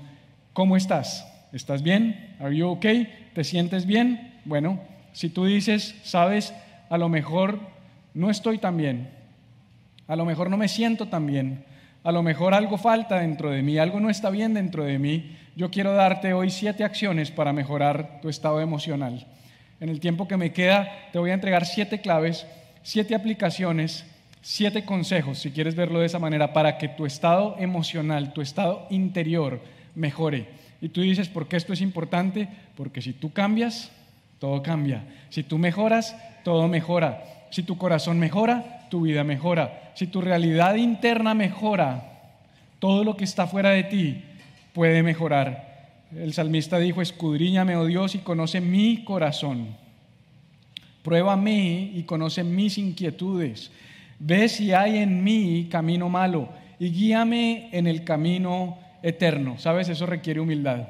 ¿Cómo 0.51 0.75
estás? 0.75 1.25
¿Estás 1.53 1.81
bien? 1.81 2.35
¿Are 2.41 2.53
you 2.53 2.67
okay? 2.67 3.29
¿Te 3.33 3.45
sientes 3.45 3.85
bien? 3.85 4.33
Bueno, 4.43 4.81
si 5.13 5.29
tú 5.29 5.45
dices, 5.45 5.95
sabes, 6.03 6.53
a 6.89 6.97
lo 6.97 7.07
mejor 7.07 7.59
no 8.13 8.29
estoy 8.29 8.57
tan 8.57 8.75
bien, 8.75 9.09
a 10.07 10.15
lo 10.15 10.25
mejor 10.25 10.49
no 10.49 10.57
me 10.57 10.67
siento 10.67 11.07
tan 11.07 11.27
bien, 11.27 11.63
a 12.03 12.11
lo 12.11 12.23
mejor 12.23 12.53
algo 12.53 12.77
falta 12.77 13.19
dentro 13.19 13.51
de 13.51 13.61
mí, 13.61 13.77
algo 13.77 13.99
no 13.99 14.09
está 14.09 14.29
bien 14.29 14.53
dentro 14.55 14.83
de 14.83 14.97
mí, 14.97 15.37
yo 15.55 15.69
quiero 15.69 15.93
darte 15.93 16.33
hoy 16.33 16.49
siete 16.49 16.83
acciones 16.83 17.29
para 17.29 17.53
mejorar 17.53 18.19
tu 18.21 18.29
estado 18.29 18.59
emocional. 18.59 19.27
En 19.79 19.89
el 19.89 19.99
tiempo 19.99 20.27
que 20.27 20.37
me 20.37 20.51
queda, 20.51 20.89
te 21.11 21.19
voy 21.19 21.29
a 21.29 21.35
entregar 21.35 21.65
siete 21.65 22.01
claves, 22.01 22.47
siete 22.81 23.13
aplicaciones 23.13 24.05
siete 24.41 24.86
consejos, 24.86 25.39
si 25.39 25.51
quieres 25.51 25.75
verlo 25.75 26.00
de 26.00 26.06
esa 26.06 26.20
manera, 26.20 26.53
para 26.53 26.77
que 26.77 26.88
tu 26.88 27.06
estado 27.06 27.56
emocional, 27.60 28.34
tu 28.34 28.41
estado 28.41 28.88
interior 28.89 29.62
mejore. 29.96 30.48
Y 30.82 30.89
tú 30.89 31.01
dices, 31.01 31.27
¿por 31.27 31.48
qué 31.48 31.58
esto 31.58 31.74
es 31.74 31.82
importante? 31.82 32.48
Porque 32.75 33.01
si 33.01 33.13
tú 33.13 33.34
cambias, 33.34 33.91
todo 34.39 34.62
cambia. 34.62 35.03
Si 35.29 35.44
tú 35.44 35.58
mejoras, 35.58 36.15
todo 36.44 36.67
mejora. 36.67 37.24
Si 37.50 37.63
tu 37.63 37.77
corazón 37.77 38.20
mejora, 38.20 38.88
tu 38.89 39.01
vida 39.01 39.24
mejora. 39.24 39.91
Si 39.96 40.08
tu 40.08 40.22
realidad 40.22 40.75
interna 40.75 41.34
mejora, 41.34 42.03
todo 42.79 43.03
lo 43.03 43.17
que 43.17 43.24
está 43.24 43.48
fuera 43.48 43.72
de 43.72 43.84
ti 43.84 44.22
puede 44.74 45.01
mejorar. 45.01 45.67
El 46.15 46.34
salmista 46.34 46.77
dijo, 46.77 47.01
escudriñame, 47.01 47.75
oh 47.75 47.86
Dios, 47.86 48.15
y 48.15 48.20
conoce 48.20 48.62
mi 48.62 49.03
corazón. 49.03 49.75
Pruébame 51.03 51.91
y 51.94 52.03
conoce 52.03 52.44
mis 52.44 52.77
inquietudes. 52.77 53.72
Ve 54.19 54.50
si 54.50 54.74
hay 54.74 54.97
en 54.97 55.24
mí 55.24 55.67
camino 55.71 56.09
malo 56.09 56.50
y 56.79 56.91
guíame 56.91 57.69
en 57.71 57.88
el 57.88 58.03
camino 58.03 58.77
eterno. 59.03 59.57
¿Sabes? 59.57 59.89
Eso 59.89 60.05
requiere 60.05 60.39
humildad. 60.39 60.88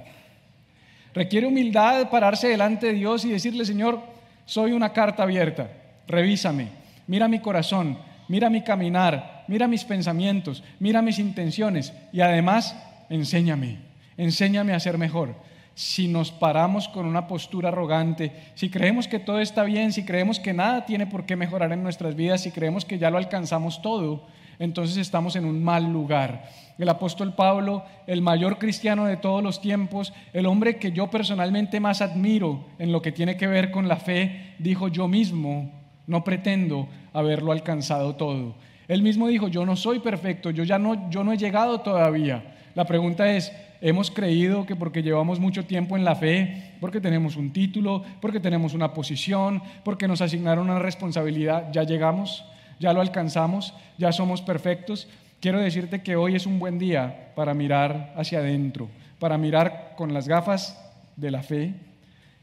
Requiere 1.13 1.47
humildad 1.47 2.09
pararse 2.09 2.47
delante 2.47 2.87
de 2.87 2.93
Dios 2.93 3.25
y 3.25 3.29
decirle, 3.29 3.65
Señor, 3.65 3.99
soy 4.45 4.71
una 4.71 4.93
carta 4.93 5.23
abierta, 5.23 5.69
revísame, 6.07 6.69
mira 7.07 7.27
mi 7.27 7.39
corazón, 7.39 7.97
mira 8.27 8.49
mi 8.49 8.61
caminar, 8.61 9.43
mira 9.47 9.67
mis 9.67 9.83
pensamientos, 9.83 10.63
mira 10.79 11.01
mis 11.01 11.19
intenciones 11.19 11.91
y 12.13 12.21
además 12.21 12.77
enséñame, 13.09 13.79
enséñame 14.15 14.73
a 14.73 14.79
ser 14.79 14.97
mejor. 14.97 15.35
Si 15.77 16.07
nos 16.07 16.31
paramos 16.31 16.87
con 16.87 17.05
una 17.05 17.27
postura 17.27 17.69
arrogante, 17.69 18.31
si 18.55 18.67
creemos 18.67 19.07
que 19.07 19.19
todo 19.19 19.39
está 19.39 19.63
bien, 19.63 19.93
si 19.93 20.03
creemos 20.03 20.39
que 20.39 20.51
nada 20.51 20.87
tiene 20.87 21.05
por 21.05 21.27
qué 21.27 21.35
mejorar 21.35 21.71
en 21.71 21.83
nuestras 21.83 22.15
vidas, 22.15 22.41
si 22.41 22.49
creemos 22.49 22.83
que 22.83 22.97
ya 22.97 23.11
lo 23.11 23.19
alcanzamos 23.19 23.79
todo, 23.83 24.23
entonces 24.57 24.97
estamos 24.97 25.35
en 25.35 25.45
un 25.45 25.63
mal 25.63 25.93
lugar. 25.93 26.49
El 26.79 26.89
apóstol 26.89 27.35
Pablo, 27.35 27.85
el 28.07 28.23
mayor 28.23 28.57
cristiano 28.57 29.05
de 29.05 29.17
todos 29.17 29.43
los 29.43 29.61
tiempos, 29.61 30.13
el 30.33 30.47
hombre 30.47 30.77
que 30.77 30.93
yo 30.93 31.11
personalmente 31.11 31.79
más 31.79 32.01
admiro 32.01 32.65
en 32.79 32.91
lo 32.91 33.03
que 33.03 33.11
tiene 33.11 33.37
que 33.37 33.45
ver 33.45 33.69
con 33.69 33.87
la 33.87 33.97
fe, 33.97 34.55
dijo 34.57 34.87
yo 34.87 35.07
mismo, 35.07 35.71
no 36.07 36.23
pretendo 36.23 36.87
haberlo 37.13 37.51
alcanzado 37.51 38.15
todo. 38.15 38.55
Él 38.87 39.03
mismo 39.03 39.27
dijo, 39.27 39.47
yo 39.47 39.63
no 39.63 39.75
soy 39.75 39.99
perfecto, 39.99 40.49
yo 40.49 40.63
ya 40.63 40.79
no, 40.79 41.07
yo 41.11 41.23
no 41.23 41.33
he 41.33 41.37
llegado 41.37 41.81
todavía. 41.81 42.55
La 42.73 42.85
pregunta 42.85 43.31
es, 43.31 43.51
¿hemos 43.81 44.11
creído 44.11 44.65
que 44.65 44.75
porque 44.75 45.03
llevamos 45.03 45.39
mucho 45.39 45.65
tiempo 45.65 45.97
en 45.97 46.05
la 46.05 46.15
fe, 46.15 46.73
porque 46.79 47.01
tenemos 47.01 47.35
un 47.35 47.51
título, 47.51 48.03
porque 48.21 48.39
tenemos 48.39 48.73
una 48.73 48.93
posición, 48.93 49.61
porque 49.83 50.07
nos 50.07 50.21
asignaron 50.21 50.69
una 50.69 50.79
responsabilidad, 50.79 51.71
ya 51.71 51.83
llegamos, 51.83 52.45
ya 52.79 52.93
lo 52.93 53.01
alcanzamos, 53.01 53.73
ya 53.97 54.11
somos 54.11 54.41
perfectos? 54.41 55.07
Quiero 55.39 55.59
decirte 55.59 56.01
que 56.01 56.15
hoy 56.15 56.35
es 56.35 56.45
un 56.45 56.59
buen 56.59 56.79
día 56.79 57.31
para 57.35 57.53
mirar 57.53 58.13
hacia 58.15 58.39
adentro, 58.39 58.89
para 59.19 59.37
mirar 59.37 59.93
con 59.95 60.13
las 60.13 60.27
gafas 60.27 60.79
de 61.15 61.31
la 61.31 61.43
fe 61.43 61.73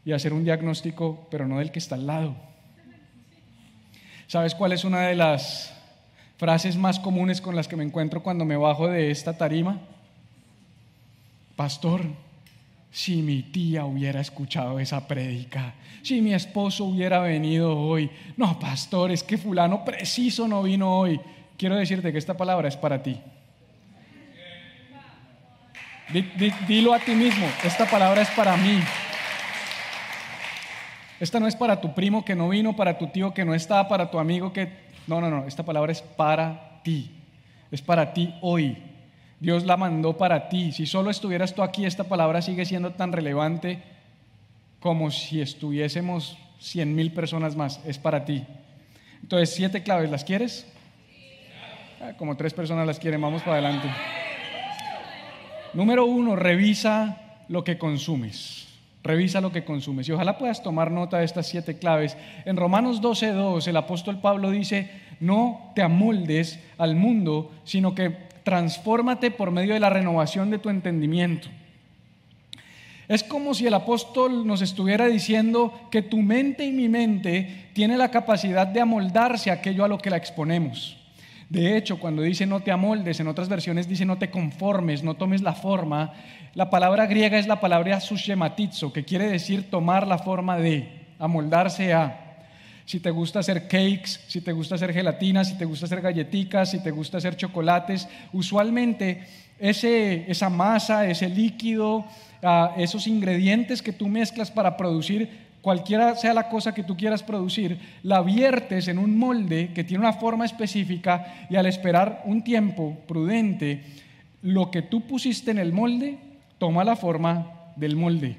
y 0.04 0.12
hacer 0.12 0.32
un 0.32 0.44
diagnóstico, 0.44 1.26
pero 1.30 1.48
no 1.48 1.58
del 1.58 1.70
que 1.70 1.78
está 1.78 1.94
al 1.94 2.06
lado. 2.06 2.34
¿Sabes 4.26 4.54
cuál 4.54 4.72
es 4.72 4.84
una 4.84 5.02
de 5.02 5.14
las 5.14 5.72
frases 6.36 6.76
más 6.76 6.98
comunes 6.98 7.40
con 7.40 7.56
las 7.56 7.68
que 7.68 7.76
me 7.76 7.84
encuentro 7.84 8.22
cuando 8.22 8.44
me 8.44 8.56
bajo 8.56 8.88
de 8.88 9.10
esta 9.10 9.36
tarima? 9.36 9.80
Pastor, 11.56 12.02
si 12.90 13.22
mi 13.22 13.42
tía 13.42 13.84
hubiera 13.84 14.20
escuchado 14.20 14.78
esa 14.78 15.06
prédica, 15.08 15.74
si 16.02 16.20
mi 16.20 16.32
esposo 16.32 16.84
hubiera 16.84 17.18
venido 17.20 17.76
hoy, 17.76 18.10
no, 18.36 18.58
pastor, 18.58 19.10
es 19.10 19.22
que 19.22 19.36
fulano 19.36 19.84
preciso 19.84 20.46
no 20.46 20.62
vino 20.62 20.98
hoy. 20.98 21.20
Quiero 21.56 21.76
decirte 21.76 22.12
que 22.12 22.18
esta 22.18 22.36
palabra 22.36 22.68
es 22.68 22.76
para 22.76 23.02
ti. 23.02 23.20
Dilo 26.68 26.94
a 26.94 27.00
ti 27.00 27.12
mismo, 27.12 27.46
esta 27.64 27.86
palabra 27.86 28.22
es 28.22 28.30
para 28.30 28.56
mí. 28.56 28.80
Esta 31.18 31.40
no 31.40 31.46
es 31.46 31.56
para 31.56 31.80
tu 31.80 31.94
primo 31.94 32.24
que 32.24 32.34
no 32.34 32.48
vino, 32.48 32.76
para 32.76 32.98
tu 32.98 33.06
tío 33.08 33.32
que 33.32 33.44
no 33.44 33.54
está, 33.54 33.88
para 33.88 34.10
tu 34.10 34.18
amigo 34.18 34.52
que... 34.52 34.84
No, 35.06 35.20
no, 35.20 35.30
no, 35.30 35.46
esta 35.46 35.64
palabra 35.64 35.92
es 35.92 36.02
para 36.02 36.80
ti. 36.82 37.10
Es 37.70 37.80
para 37.82 38.12
ti 38.12 38.34
hoy. 38.40 38.76
Dios 39.44 39.66
la 39.66 39.76
mandó 39.76 40.16
para 40.16 40.48
ti. 40.48 40.72
Si 40.72 40.86
solo 40.86 41.10
estuvieras 41.10 41.54
tú 41.54 41.62
aquí, 41.62 41.84
esta 41.84 42.04
palabra 42.04 42.40
sigue 42.40 42.64
siendo 42.64 42.92
tan 42.92 43.12
relevante 43.12 43.82
como 44.80 45.10
si 45.10 45.42
estuviésemos 45.42 46.38
cien 46.58 46.94
mil 46.94 47.12
personas 47.12 47.54
más. 47.54 47.78
Es 47.84 47.98
para 47.98 48.24
ti. 48.24 48.42
Entonces, 49.20 49.50
siete 49.54 49.82
claves, 49.82 50.10
¿las 50.10 50.24
quieres? 50.24 50.66
Ah, 52.00 52.14
como 52.16 52.38
tres 52.38 52.54
personas 52.54 52.86
las 52.86 52.98
quieren, 52.98 53.20
vamos 53.20 53.42
para 53.42 53.58
adelante. 53.58 53.86
Número 55.74 56.06
uno, 56.06 56.36
revisa 56.36 57.42
lo 57.48 57.64
que 57.64 57.76
consumes. 57.76 58.66
Revisa 59.02 59.42
lo 59.42 59.52
que 59.52 59.66
consumes 59.66 60.08
y 60.08 60.12
ojalá 60.12 60.38
puedas 60.38 60.62
tomar 60.62 60.90
nota 60.90 61.18
de 61.18 61.26
estas 61.26 61.46
siete 61.46 61.76
claves. 61.76 62.16
En 62.46 62.56
Romanos 62.56 63.02
12.2 63.02 63.66
el 63.66 63.76
apóstol 63.76 64.22
Pablo 64.22 64.50
dice, 64.50 64.90
no 65.20 65.70
te 65.74 65.82
amoldes 65.82 66.58
al 66.78 66.96
mundo, 66.96 67.52
sino 67.64 67.94
que 67.94 68.23
transfórmate 68.44 69.30
por 69.30 69.50
medio 69.50 69.74
de 69.74 69.80
la 69.80 69.90
renovación 69.90 70.50
de 70.50 70.58
tu 70.58 70.70
entendimiento. 70.70 71.48
Es 73.08 73.22
como 73.22 73.52
si 73.52 73.66
el 73.66 73.74
apóstol 73.74 74.46
nos 74.46 74.62
estuviera 74.62 75.06
diciendo 75.06 75.72
que 75.90 76.00
tu 76.00 76.18
mente 76.18 76.64
y 76.64 76.72
mi 76.72 76.88
mente 76.88 77.68
tiene 77.74 77.98
la 77.98 78.10
capacidad 78.10 78.66
de 78.66 78.80
amoldarse 78.80 79.50
aquello 79.50 79.84
a 79.84 79.88
lo 79.88 79.98
que 79.98 80.10
la 80.10 80.16
exponemos. 80.16 80.96
De 81.50 81.76
hecho, 81.76 81.98
cuando 81.98 82.22
dice 82.22 82.46
no 82.46 82.60
te 82.60 82.70
amoldes, 82.70 83.20
en 83.20 83.28
otras 83.28 83.48
versiones 83.48 83.88
dice 83.88 84.06
no 84.06 84.16
te 84.16 84.30
conformes, 84.30 85.02
no 85.02 85.14
tomes 85.14 85.42
la 85.42 85.52
forma, 85.52 86.14
la 86.54 86.70
palabra 86.70 87.06
griega 87.06 87.38
es 87.38 87.46
la 87.46 87.60
palabra 87.60 88.00
sushematizo, 88.00 88.92
que 88.92 89.04
quiere 89.04 89.28
decir 89.28 89.70
tomar 89.70 90.06
la 90.06 90.18
forma 90.18 90.56
de, 90.56 91.04
amoldarse 91.18 91.92
a. 91.92 92.20
Si 92.86 93.00
te 93.00 93.10
gusta 93.10 93.38
hacer 93.38 93.66
cakes, 93.66 94.20
si 94.28 94.40
te 94.40 94.52
gusta 94.52 94.74
hacer 94.74 94.92
gelatinas, 94.92 95.48
si 95.48 95.56
te 95.56 95.64
gusta 95.64 95.86
hacer 95.86 96.00
galletitas, 96.00 96.70
si 96.70 96.82
te 96.82 96.90
gusta 96.90 97.18
hacer 97.18 97.36
chocolates, 97.36 98.08
usualmente 98.32 99.24
ese, 99.58 100.30
esa 100.30 100.50
masa, 100.50 101.08
ese 101.08 101.28
líquido, 101.28 102.04
ah, 102.42 102.74
esos 102.76 103.06
ingredientes 103.06 103.80
que 103.80 103.92
tú 103.92 104.08
mezclas 104.08 104.50
para 104.50 104.76
producir 104.76 105.44
cualquiera 105.64 106.14
sea 106.14 106.34
la 106.34 106.50
cosa 106.50 106.74
que 106.74 106.82
tú 106.82 106.94
quieras 106.94 107.22
producir, 107.22 107.78
la 108.02 108.20
viertes 108.20 108.86
en 108.86 108.98
un 108.98 109.16
molde 109.16 109.70
que 109.74 109.82
tiene 109.82 110.04
una 110.04 110.12
forma 110.12 110.44
específica 110.44 111.46
y 111.48 111.56
al 111.56 111.64
esperar 111.64 112.20
un 112.26 112.44
tiempo 112.44 112.98
prudente, 113.08 113.82
lo 114.42 114.70
que 114.70 114.82
tú 114.82 115.00
pusiste 115.06 115.50
en 115.52 115.58
el 115.58 115.72
molde 115.72 116.18
toma 116.58 116.84
la 116.84 116.96
forma 116.96 117.72
del 117.76 117.96
molde. 117.96 118.36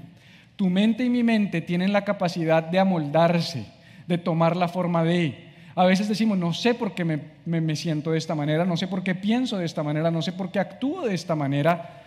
Tu 0.56 0.70
mente 0.70 1.04
y 1.04 1.10
mi 1.10 1.24
mente 1.24 1.62
tienen 1.62 1.92
la 1.92 2.06
capacidad 2.06 2.62
de 2.62 2.78
amoldarse, 2.78 3.66
de 4.08 4.18
tomar 4.18 4.56
la 4.56 4.68
forma 4.68 5.04
de. 5.04 5.54
A 5.76 5.86
veces 5.86 6.08
decimos, 6.08 6.38
no 6.38 6.54
sé 6.54 6.74
por 6.74 6.94
qué 6.94 7.04
me, 7.04 7.22
me 7.46 7.76
siento 7.76 8.12
de 8.12 8.18
esta 8.18 8.36
manera, 8.36 8.66
no 8.66 8.78
sé 8.78 8.88
por 8.88 9.04
qué 9.04 9.14
pienso 9.14 9.58
de 9.58 9.66
esta 9.66 9.84
manera, 9.84 10.10
no 10.10 10.22
sé 10.22 10.32
por 10.32 10.52
qué 10.52 10.60
actúo 10.60 11.06
de 11.06 11.14
esta 11.14 11.36
manera, 11.36 12.04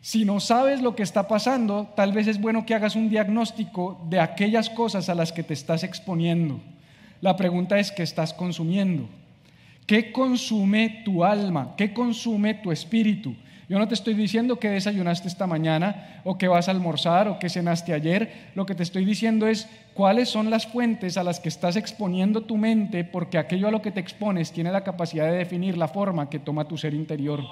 si 0.00 0.24
no 0.24 0.40
sabes 0.40 0.80
lo 0.80 0.94
que 0.94 1.02
está 1.02 1.26
pasando, 1.26 1.92
tal 1.96 2.12
vez 2.12 2.28
es 2.28 2.40
bueno 2.40 2.64
que 2.64 2.74
hagas 2.74 2.94
un 2.94 3.08
diagnóstico 3.08 4.00
de 4.08 4.20
aquellas 4.20 4.70
cosas 4.70 5.08
a 5.08 5.14
las 5.14 5.32
que 5.32 5.42
te 5.42 5.54
estás 5.54 5.82
exponiendo. 5.82 6.60
La 7.20 7.36
pregunta 7.36 7.78
es, 7.78 7.90
¿qué 7.90 8.04
estás 8.04 8.32
consumiendo? 8.32 9.08
¿Qué 9.86 10.12
consume 10.12 11.02
tu 11.04 11.24
alma? 11.24 11.74
¿Qué 11.76 11.92
consume 11.92 12.54
tu 12.54 12.70
espíritu? 12.70 13.34
Yo 13.68 13.78
no 13.78 13.86
te 13.86 13.92
estoy 13.92 14.14
diciendo 14.14 14.58
que 14.58 14.70
desayunaste 14.70 15.28
esta 15.28 15.46
mañana 15.46 16.22
o 16.24 16.38
que 16.38 16.48
vas 16.48 16.68
a 16.68 16.70
almorzar 16.70 17.28
o 17.28 17.38
que 17.38 17.50
cenaste 17.50 17.92
ayer. 17.92 18.50
Lo 18.54 18.64
que 18.64 18.74
te 18.74 18.82
estoy 18.82 19.04
diciendo 19.04 19.46
es 19.46 19.68
cuáles 19.92 20.30
son 20.30 20.48
las 20.48 20.66
fuentes 20.66 21.18
a 21.18 21.22
las 21.22 21.38
que 21.38 21.50
estás 21.50 21.76
exponiendo 21.76 22.40
tu 22.40 22.56
mente 22.56 23.04
porque 23.04 23.36
aquello 23.36 23.68
a 23.68 23.70
lo 23.70 23.82
que 23.82 23.90
te 23.90 24.00
expones 24.00 24.52
tiene 24.52 24.72
la 24.72 24.84
capacidad 24.84 25.26
de 25.26 25.36
definir 25.36 25.76
la 25.76 25.88
forma 25.88 26.30
que 26.30 26.38
toma 26.38 26.66
tu 26.66 26.78
ser 26.78 26.94
interior. 26.94 27.44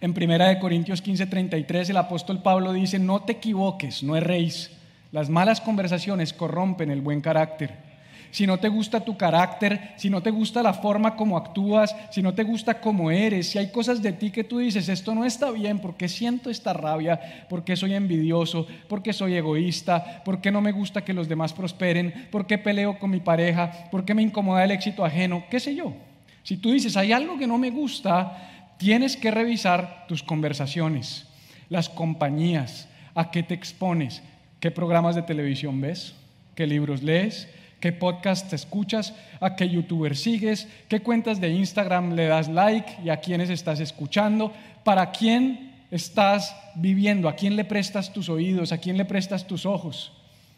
En 0.00 0.10
1 0.10 0.58
Corintios 0.58 1.04
15:33 1.04 1.90
el 1.90 1.96
apóstol 1.96 2.42
Pablo 2.42 2.72
dice, 2.72 2.98
no 2.98 3.22
te 3.22 3.34
equivoques, 3.34 4.02
no 4.02 4.16
erréis. 4.16 4.72
Las 5.12 5.30
malas 5.30 5.60
conversaciones 5.60 6.32
corrompen 6.32 6.90
el 6.90 7.00
buen 7.00 7.20
carácter. 7.20 7.93
Si 8.34 8.48
no 8.48 8.58
te 8.58 8.68
gusta 8.68 8.98
tu 8.98 9.16
carácter, 9.16 9.92
si 9.96 10.10
no 10.10 10.20
te 10.20 10.32
gusta 10.32 10.60
la 10.60 10.74
forma 10.74 11.14
como 11.14 11.36
actúas, 11.36 11.94
si 12.10 12.20
no 12.20 12.34
te 12.34 12.42
gusta 12.42 12.80
cómo 12.80 13.12
eres, 13.12 13.50
si 13.50 13.58
hay 13.58 13.70
cosas 13.70 14.02
de 14.02 14.12
ti 14.12 14.32
que 14.32 14.42
tú 14.42 14.58
dices, 14.58 14.88
esto 14.88 15.14
no 15.14 15.24
está 15.24 15.52
bien, 15.52 15.78
porque 15.78 16.08
siento 16.08 16.50
esta 16.50 16.72
rabia, 16.72 17.46
porque 17.48 17.76
soy 17.76 17.94
envidioso, 17.94 18.66
porque 18.88 19.12
soy 19.12 19.34
egoísta, 19.34 20.24
porque 20.24 20.50
no 20.50 20.60
me 20.60 20.72
gusta 20.72 21.04
que 21.04 21.12
los 21.12 21.28
demás 21.28 21.52
prosperen, 21.52 22.26
porque 22.32 22.58
peleo 22.58 22.98
con 22.98 23.10
mi 23.10 23.20
pareja, 23.20 23.70
porque 23.92 24.14
me 24.14 24.22
incomoda 24.22 24.64
el 24.64 24.72
éxito 24.72 25.04
ajeno, 25.04 25.44
qué 25.48 25.60
sé 25.60 25.76
yo. 25.76 25.94
Si 26.42 26.56
tú 26.56 26.72
dices, 26.72 26.96
hay 26.96 27.12
algo 27.12 27.38
que 27.38 27.46
no 27.46 27.56
me 27.56 27.70
gusta, 27.70 28.74
tienes 28.78 29.16
que 29.16 29.30
revisar 29.30 30.06
tus 30.08 30.24
conversaciones, 30.24 31.28
las 31.68 31.88
compañías, 31.88 32.88
a 33.14 33.30
qué 33.30 33.44
te 33.44 33.54
expones, 33.54 34.24
qué 34.58 34.72
programas 34.72 35.14
de 35.14 35.22
televisión 35.22 35.80
ves, 35.80 36.16
qué 36.56 36.66
libros 36.66 37.04
lees, 37.04 37.46
qué 37.84 37.92
podcast 37.92 38.50
escuchas, 38.54 39.12
a 39.40 39.56
qué 39.56 39.68
youtuber 39.68 40.16
sigues, 40.16 40.66
qué 40.88 41.00
cuentas 41.00 41.38
de 41.38 41.50
Instagram 41.50 42.14
le 42.14 42.28
das 42.28 42.48
like 42.48 42.90
y 43.04 43.10
a 43.10 43.18
quiénes 43.18 43.50
estás 43.50 43.78
escuchando, 43.78 44.54
para 44.84 45.10
quién 45.10 45.84
estás 45.90 46.56
viviendo, 46.76 47.28
a 47.28 47.36
quién 47.36 47.56
le 47.56 47.64
prestas 47.66 48.10
tus 48.10 48.30
oídos, 48.30 48.72
a 48.72 48.78
quién 48.78 48.96
le 48.96 49.04
prestas 49.04 49.46
tus 49.46 49.66
ojos. 49.66 50.14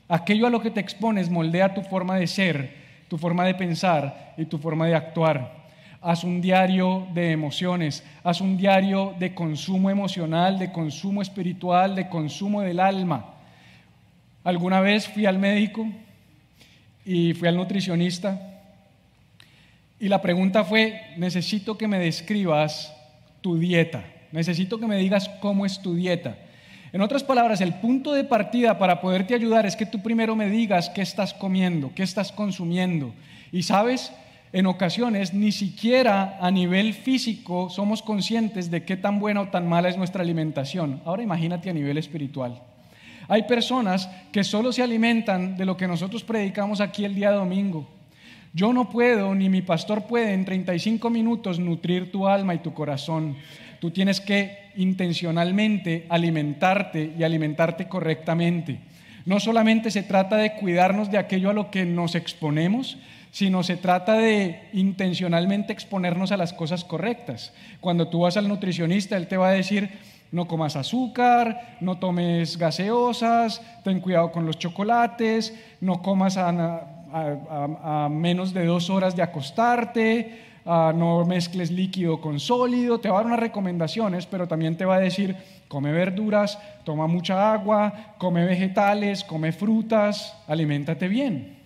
Aquello 0.07 0.47
a 0.47 0.51
lo 0.51 0.63
que 0.63 0.71
te 0.71 0.79
expones 0.79 1.29
moldea 1.29 1.75
tu 1.75 1.83
forma 1.83 2.17
de 2.17 2.29
ser, 2.29 2.77
tu 3.09 3.19
forma 3.19 3.45
de 3.45 3.57
pensar 3.57 4.35
y 4.37 4.45
tu 4.45 4.59
forma 4.59 4.87
de 4.87 4.95
actuar 4.95 5.67
haz 6.03 6.23
un 6.23 6.41
diario 6.41 7.09
de 7.13 7.33
emociones, 7.33 8.05
haz 8.23 8.41
un 8.41 8.57
diario 8.57 9.17
de 9.19 9.35
consumo 9.35 9.91
emocional, 9.91 10.57
de 10.61 10.71
consumo 10.71 11.23
espiritual, 11.23 11.97
de 11.97 12.09
consumo 12.09 12.61
del 12.61 12.79
alma. 12.79 13.35
Alguna 14.45 14.81
vez 14.81 15.09
fui 15.09 15.27
al 15.27 15.41
médico 15.41 15.89
y 17.07 17.33
fui 17.35 17.49
al 17.49 17.57
nutricionista 17.57 18.57
y 19.99 20.09
la 20.09 20.21
pregunta 20.21 20.65
fue, 20.65 21.01
necesito 21.17 21.79
que 21.79 21.89
me 21.89 21.99
describas 21.99 22.95
tu 23.41 23.57
dieta, 23.57 24.05
necesito 24.33 24.79
que 24.79 24.87
me 24.87 24.99
digas 24.99 25.31
cómo 25.41 25.65
es 25.65 25.81
tu 25.81 25.95
dieta. 25.95 26.37
En 26.93 27.01
otras 27.01 27.25
palabras, 27.25 27.61
el 27.61 27.75
punto 27.75 28.13
de 28.13 28.25
partida 28.25 28.79
para 28.79 29.01
poderte 29.01 29.35
ayudar 29.35 29.65
es 29.65 29.77
que 29.77 29.87
tú 29.87 30.03
primero 30.03 30.37
me 30.37 30.51
digas 30.51 30.91
qué 30.91 31.01
estás 31.01 31.33
comiendo, 31.33 31.93
qué 31.95 32.03
estás 32.03 32.31
consumiendo. 32.33 33.15
Y 33.53 33.63
sabes, 33.63 34.13
en 34.53 34.67
ocasiones 34.67 35.33
ni 35.33 35.53
siquiera 35.53 36.39
a 36.41 36.51
nivel 36.51 36.93
físico 36.93 37.71
somos 37.71 38.03
conscientes 38.03 38.71
de 38.71 38.85
qué 38.85 38.97
tan 38.97 39.19
buena 39.19 39.43
o 39.43 39.49
tan 39.49 39.69
mala 39.69 39.89
es 39.89 39.97
nuestra 39.97 40.23
alimentación. 40.23 41.01
Ahora 41.05 41.23
imagínate 41.23 41.71
a 41.71 41.75
nivel 41.75 41.99
espiritual. 41.99 42.63
Hay 43.29 43.43
personas 43.45 44.09
que 44.33 44.45
solo 44.45 44.73
se 44.73 44.83
alimentan 44.83 45.57
de 45.57 45.65
lo 45.65 45.77
que 45.77 45.89
nosotros 45.89 46.23
predicamos 46.23 46.81
aquí 46.81 47.05
el 47.05 47.15
día 47.15 47.33
domingo. 47.33 47.89
Yo 48.53 48.73
no 48.73 48.89
puedo, 48.89 49.35
ni 49.35 49.49
mi 49.49 49.63
pastor 49.63 50.05
puede 50.05 50.33
en 50.33 50.45
35 50.45 51.11
minutos 51.11 51.59
nutrir 51.59 52.11
tu 52.11 52.27
alma 52.27 52.55
y 52.55 52.61
tu 52.61 52.73
corazón. 52.73 53.37
Tú 53.81 53.91
tienes 53.91 54.21
que 54.21 54.71
intencionalmente 54.77 56.07
alimentarte 56.09 57.13
y 57.19 57.23
alimentarte 57.23 57.89
correctamente. 57.89 58.81
No 59.27 59.41
solamente 59.41 59.91
se 59.91 60.05
trata 60.05 60.37
de 60.37 60.55
cuidarnos 60.55 61.11
de 61.11 61.19
aquello 61.19 61.51
a 61.51 61.53
lo 61.53 61.71
que 61.71 61.85
nos 61.85 62.15
exponemos, 62.15 62.97
sino 63.33 63.63
se 63.63 63.77
trata 63.77 64.15
de 64.15 64.69
intencionalmente 64.73 65.73
exponernos 65.73 66.33
a 66.33 66.39
las 66.39 66.55
cosas 66.55 66.85
correctas. 66.85 67.53
Cuando 67.81 68.09
tú 68.09 68.21
vas 68.21 68.39
al 68.39 68.49
nutricionista, 68.49 69.17
él 69.17 69.27
te 69.27 69.37
va 69.37 69.49
a 69.49 69.53
decir, 69.53 69.91
no 70.33 70.47
comas 70.47 70.77
azúcar, 70.77 71.77
no 71.81 71.99
tomes 71.99 72.59
gaseosas, 72.59 73.63
ten 73.85 74.01
cuidado 74.01 74.33
con 74.33 74.47
los 74.47 74.59
chocolates, 74.59 75.55
no 75.81 76.03
comas 76.03 76.37
a, 76.37 78.09
menos 78.11 78.53
de 78.53 78.67
dos 78.67 78.91
horas 78.91 79.17
de 79.17 79.23
acostarte, 79.23 80.41
no 80.65 81.25
mezcles 81.25 81.71
líquido 81.71 82.21
con 82.21 82.41
sólido, 82.41 82.99
te 82.99 83.09
va 83.09 83.17
a 83.17 83.19
dar 83.19 83.27
unas 83.27 83.41
recomendaciones, 83.41 84.27
pero 84.27 84.49
también 84.49 84.77
te 84.77 84.85
va 84.85 84.97
a 84.97 85.01
decir, 85.01 85.37
come 85.69 85.93
verduras, 85.93 86.59
toma 86.85 87.07
mucha 87.07 87.53
agua, 87.53 88.15
come 88.19 88.45
vegetales, 88.45 89.25
come 89.25 89.53
frutas, 89.53 90.37
aliméntate 90.49 91.09
bien. 91.09 91.59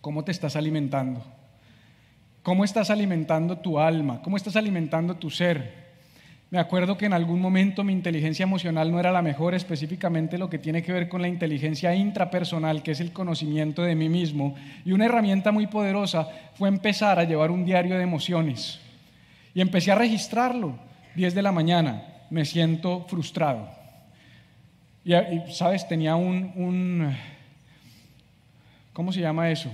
¿Cómo 0.00 0.24
te 0.24 0.32
estás 0.32 0.56
alimentando? 0.56 1.22
¿Cómo 2.42 2.64
estás 2.64 2.90
alimentando 2.90 3.58
tu 3.58 3.78
alma? 3.78 4.22
¿Cómo 4.22 4.36
estás 4.36 4.56
alimentando 4.56 5.16
tu 5.16 5.30
ser? 5.30 5.79
Me 6.50 6.58
acuerdo 6.58 6.98
que 6.98 7.06
en 7.06 7.12
algún 7.12 7.40
momento 7.40 7.84
mi 7.84 7.92
inteligencia 7.92 8.42
emocional 8.42 8.90
no 8.90 8.98
era 8.98 9.12
la 9.12 9.22
mejor, 9.22 9.54
específicamente 9.54 10.36
lo 10.36 10.50
que 10.50 10.58
tiene 10.58 10.82
que 10.82 10.92
ver 10.92 11.08
con 11.08 11.22
la 11.22 11.28
inteligencia 11.28 11.94
intrapersonal, 11.94 12.82
que 12.82 12.90
es 12.90 12.98
el 12.98 13.12
conocimiento 13.12 13.82
de 13.82 13.94
mí 13.94 14.08
mismo. 14.08 14.56
Y 14.84 14.90
una 14.90 15.04
herramienta 15.04 15.52
muy 15.52 15.68
poderosa 15.68 16.28
fue 16.54 16.68
empezar 16.68 17.20
a 17.20 17.24
llevar 17.24 17.52
un 17.52 17.64
diario 17.64 17.96
de 17.96 18.02
emociones. 18.02 18.80
Y 19.54 19.60
empecé 19.60 19.92
a 19.92 19.94
registrarlo. 19.94 20.76
10 21.14 21.34
de 21.34 21.42
la 21.42 21.52
mañana, 21.52 22.02
me 22.30 22.44
siento 22.44 23.04
frustrado. 23.08 23.68
Y, 25.04 25.12
sabes, 25.52 25.86
tenía 25.86 26.16
un, 26.16 26.52
un, 26.56 27.16
¿cómo 28.92 29.12
se 29.12 29.20
llama 29.20 29.50
eso? 29.50 29.70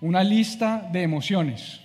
Una 0.00 0.24
lista 0.24 0.88
de 0.92 1.02
emociones 1.02 1.79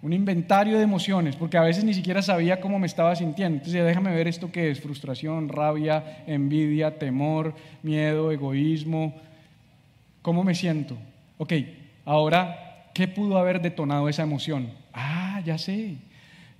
un 0.00 0.12
inventario 0.12 0.78
de 0.78 0.84
emociones, 0.84 1.34
porque 1.34 1.58
a 1.58 1.62
veces 1.62 1.84
ni 1.84 1.92
siquiera 1.92 2.22
sabía 2.22 2.60
cómo 2.60 2.78
me 2.78 2.86
estaba 2.86 3.16
sintiendo. 3.16 3.56
Entonces, 3.56 3.84
déjame 3.84 4.14
ver 4.14 4.28
esto 4.28 4.52
que 4.52 4.70
es 4.70 4.80
frustración, 4.80 5.48
rabia, 5.48 6.22
envidia, 6.26 6.98
temor, 6.98 7.54
miedo, 7.82 8.30
egoísmo. 8.30 9.14
¿Cómo 10.22 10.44
me 10.44 10.54
siento? 10.54 10.96
Ok, 11.38 11.52
ahora, 12.04 12.90
¿qué 12.94 13.08
pudo 13.08 13.38
haber 13.38 13.60
detonado 13.60 14.08
esa 14.08 14.22
emoción? 14.22 14.70
Ah, 14.92 15.40
ya 15.44 15.58
sé. 15.58 15.96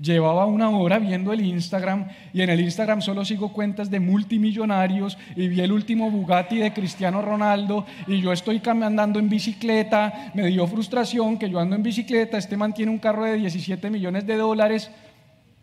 Llevaba 0.01 0.47
una 0.47 0.71
hora 0.71 1.01
viendo 1.01 1.33
el 1.33 1.41
Instagram 1.41 2.09
y 2.33 2.43
en 2.43 2.51
el 2.51 2.61
Instagram 2.61 3.03
solo 3.03 3.25
sigo 3.25 3.53
cuentas 3.53 3.91
de 3.91 3.99
multimillonarios 3.99 5.19
y 5.35 5.49
vi 5.49 5.61
el 5.61 5.73
último 5.73 6.09
Bugatti 6.09 6.59
de 6.59 6.73
Cristiano 6.73 7.21
Ronaldo 7.21 7.85
y 8.07 8.21
yo 8.21 8.33
estoy 8.33 8.63
andando 8.65 9.19
en 9.19 9.29
bicicleta, 9.29 10.31
me 10.35 10.47
dio 10.47 10.69
frustración 10.69 11.37
que 11.37 11.51
yo 11.51 11.59
ando 11.59 11.75
en 11.75 11.83
bicicleta, 11.83 12.39
este 12.39 12.57
man 12.57 12.75
tiene 12.75 12.93
un 12.93 12.99
carro 12.99 13.25
de 13.25 13.35
17 13.39 13.91
millones 13.91 14.25
de 14.25 14.37
dólares. 14.37 14.89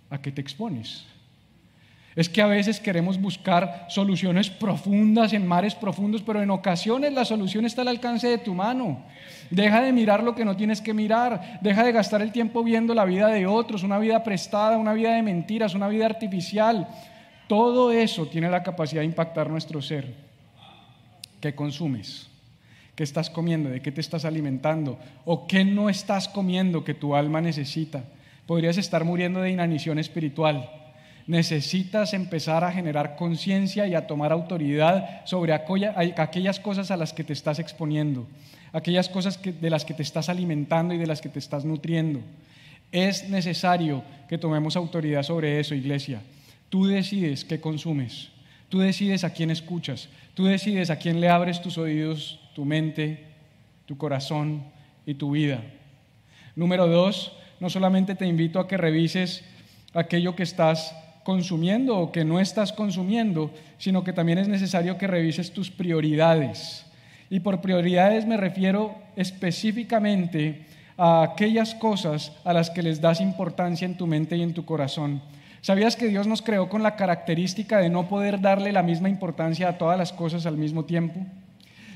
¿A 0.10 0.22
qué 0.22 0.34
te 0.34 0.42
expones? 0.42 1.06
Es 2.16 2.30
que 2.30 2.42
a 2.42 2.48
veces 2.48 2.80
queremos 2.80 3.20
buscar 3.20 3.88
soluciones 3.90 4.50
profundas 4.50 5.34
en 5.34 5.46
mares 5.46 5.76
profundos, 5.76 6.22
pero 6.22 6.42
en 6.42 6.50
ocasiones 6.50 7.12
la 7.12 7.26
solución 7.26 7.66
está 7.66 7.82
al 7.82 7.90
alcance 7.90 8.30
de 8.30 8.38
tu 8.38 8.54
mano. 8.54 9.04
Deja 9.50 9.82
de 9.82 9.92
mirar 9.92 10.24
lo 10.24 10.34
que 10.34 10.46
no 10.46 10.56
tienes 10.56 10.80
que 10.80 10.94
mirar. 10.94 11.60
Deja 11.62 11.84
de 11.84 11.92
gastar 11.92 12.22
el 12.22 12.32
tiempo 12.32 12.64
viendo 12.64 12.94
la 12.94 13.04
vida 13.04 13.28
de 13.28 13.46
otros, 13.46 13.84
una 13.84 14.00
vida 14.00 14.24
prestada, 14.24 14.78
una 14.78 14.94
vida 14.94 15.14
de 15.14 15.24
mentiras, 15.24 15.76
una 15.76 15.90
vida 15.90 16.06
artificial. 16.06 16.88
Todo 17.50 17.92
eso 17.92 18.28
tiene 18.28 18.50
la 18.50 18.64
capacidad 18.64 19.02
de 19.02 19.08
impactar 19.08 19.50
nuestro 19.50 19.82
ser. 19.82 20.16
¿Qué 21.42 21.54
consumes? 21.54 22.30
¿Qué 22.96 23.04
estás 23.04 23.30
comiendo? 23.30 23.70
¿De 23.70 23.82
qué 23.82 23.92
te 23.92 24.00
estás 24.00 24.24
alimentando? 24.24 24.98
¿O 25.26 25.48
qué 25.48 25.66
no 25.66 25.90
estás 25.90 26.30
comiendo 26.30 26.86
que 26.86 26.94
tu 26.94 27.14
alma 27.14 27.42
necesita? 27.42 28.06
Podrías 28.48 28.78
estar 28.78 29.04
muriendo 29.04 29.42
de 29.42 29.52
inanición 29.52 30.00
espiritual 30.00 30.85
necesitas 31.28 32.14
empezar 32.14 32.64
a 32.64 32.72
generar 32.72 33.16
conciencia 33.16 33.88
y 33.88 33.96
a 33.96 34.06
tomar 34.06 34.32
autoridad 34.32 35.26
sobre 35.26 35.54
aquellas 35.54 36.60
cosas 36.60 36.92
a 36.92 36.98
las 36.98 37.14
que 37.14 37.24
te 37.24 37.34
estás 37.34 37.60
exponiendo, 37.60 38.28
aquellas 38.74 39.10
cosas 39.10 39.40
de 39.42 39.70
las 39.70 39.86
que 39.86 39.94
te 39.94 40.04
estás 40.04 40.30
alimentando 40.30 40.94
y 40.94 40.98
de 40.98 41.08
las 41.08 41.22
que 41.22 41.30
te 41.30 41.40
estás 41.40 41.66
nutriendo. 41.66 42.22
Es 42.92 43.28
necesario 43.30 44.04
que 44.30 44.38
tomemos 44.38 44.76
autoridad 44.76 45.24
sobre 45.24 45.60
eso, 45.60 45.74
iglesia. 45.74 46.22
Tú 46.70 46.86
decides 46.86 47.44
qué 47.44 47.60
consumes, 47.60 48.30
tú 48.70 48.80
decides 48.80 49.24
a 49.24 49.32
quién 49.32 49.50
escuchas, 49.50 50.10
tú 50.36 50.46
decides 50.46 50.90
a 50.90 50.98
quién 50.98 51.20
le 51.22 51.30
abres 51.30 51.62
tus 51.62 51.78
oídos, 51.78 52.40
tu 52.54 52.66
mente, 52.66 53.26
tu 53.88 53.98
corazón 53.98 54.64
y 55.06 55.16
tu 55.16 55.32
vida. 55.32 55.64
Número 56.56 56.88
dos, 56.88 57.34
no 57.60 57.70
solamente 57.70 58.16
te 58.16 58.28
invito 58.28 58.60
a 58.60 58.68
que 58.68 58.78
revises 58.78 59.44
aquello 59.94 60.36
que 60.36 60.44
estás 60.44 60.96
consumiendo 61.26 61.98
o 61.98 62.12
que 62.12 62.24
no 62.24 62.40
estás 62.40 62.72
consumiendo, 62.72 63.50
sino 63.80 64.04
que 64.04 64.14
también 64.14 64.38
es 64.38 64.48
necesario 64.48 65.00
que 65.00 65.08
revises 65.08 65.52
tus 65.52 65.72
prioridades. 65.72 66.86
Y 67.32 67.40
por 67.40 67.62
prioridades 67.62 68.28
me 68.28 68.38
refiero 68.38 68.94
específicamente 69.16 70.68
a 70.98 71.24
aquellas 71.24 71.74
cosas 71.74 72.32
a 72.46 72.54
las 72.54 72.70
que 72.70 72.84
les 72.84 73.02
das 73.02 73.22
importancia 73.22 73.88
en 73.88 73.98
tu 73.98 74.06
mente 74.06 74.38
y 74.38 74.44
en 74.44 74.54
tu 74.54 74.66
corazón. 74.66 75.20
¿Sabías 75.62 75.96
que 75.96 76.10
Dios 76.10 76.28
nos 76.28 76.44
creó 76.44 76.70
con 76.70 76.84
la 76.84 76.96
característica 76.96 77.80
de 77.80 77.90
no 77.90 78.08
poder 78.08 78.40
darle 78.40 78.72
la 78.72 78.84
misma 78.84 79.10
importancia 79.10 79.68
a 79.68 79.78
todas 79.80 79.98
las 79.98 80.14
cosas 80.14 80.46
al 80.46 80.58
mismo 80.58 80.86
tiempo? 80.86 81.20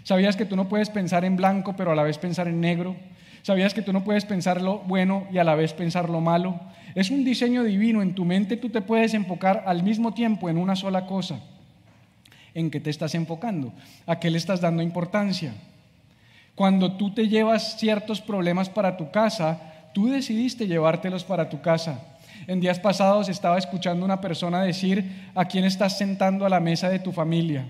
¿Sabías 0.02 0.36
que 0.36 0.46
tú 0.46 0.56
no 0.56 0.68
puedes 0.68 0.90
pensar 0.90 1.24
en 1.24 1.36
blanco 1.36 1.76
pero 1.78 1.92
a 1.92 1.96
la 1.96 2.02
vez 2.02 2.18
pensar 2.18 2.48
en 2.48 2.62
negro? 2.62 2.96
¿Sabías 3.42 3.74
que 3.74 3.82
tú 3.82 3.94
no 3.94 4.04
puedes 4.04 4.26
pensar 4.26 4.62
lo 4.62 4.80
bueno 4.80 5.28
y 5.32 5.38
a 5.38 5.44
la 5.44 5.56
vez 5.56 5.74
pensar 5.74 6.10
lo 6.10 6.22
malo? 6.22 6.60
Es 6.96 7.10
un 7.10 7.24
diseño 7.24 7.64
divino. 7.64 8.02
En 8.02 8.16
tu 8.16 8.26
mente 8.26 8.58
tú 8.58 8.70
te 8.70 8.82
puedes 8.82 9.14
enfocar 9.14 9.64
al 9.66 9.84
mismo 9.84 10.14
tiempo 10.14 10.50
en 10.50 10.58
una 10.58 10.76
sola 10.76 11.06
cosa. 11.06 11.40
¿En 12.54 12.72
qué 12.72 12.80
te 12.80 12.90
estás 12.90 13.16
enfocando? 13.16 13.74
¿A 14.06 14.20
qué 14.20 14.30
le 14.30 14.38
estás 14.38 14.62
dando 14.62 14.82
importancia? 14.82 15.54
Cuando 16.56 16.94
tú 16.94 17.14
te 17.14 17.30
llevas 17.30 17.78
ciertos 17.78 18.20
problemas 18.22 18.70
para 18.70 18.98
tu 18.98 19.12
casa, 19.12 19.62
tú 19.94 20.08
decidiste 20.08 20.68
llevártelos 20.68 21.24
para 21.24 21.48
tu 21.48 21.62
casa. 21.62 22.02
En 22.48 22.60
días 22.60 22.80
pasados 22.80 23.30
estaba 23.30 23.58
escuchando 23.58 24.06
una 24.06 24.20
persona 24.20 24.62
decir 24.62 25.30
a 25.36 25.46
quién 25.46 25.66
estás 25.66 25.98
sentando 25.98 26.46
a 26.46 26.50
la 26.50 26.60
mesa 26.60 26.90
de 26.90 27.00
tu 27.00 27.12
familia. 27.12 27.66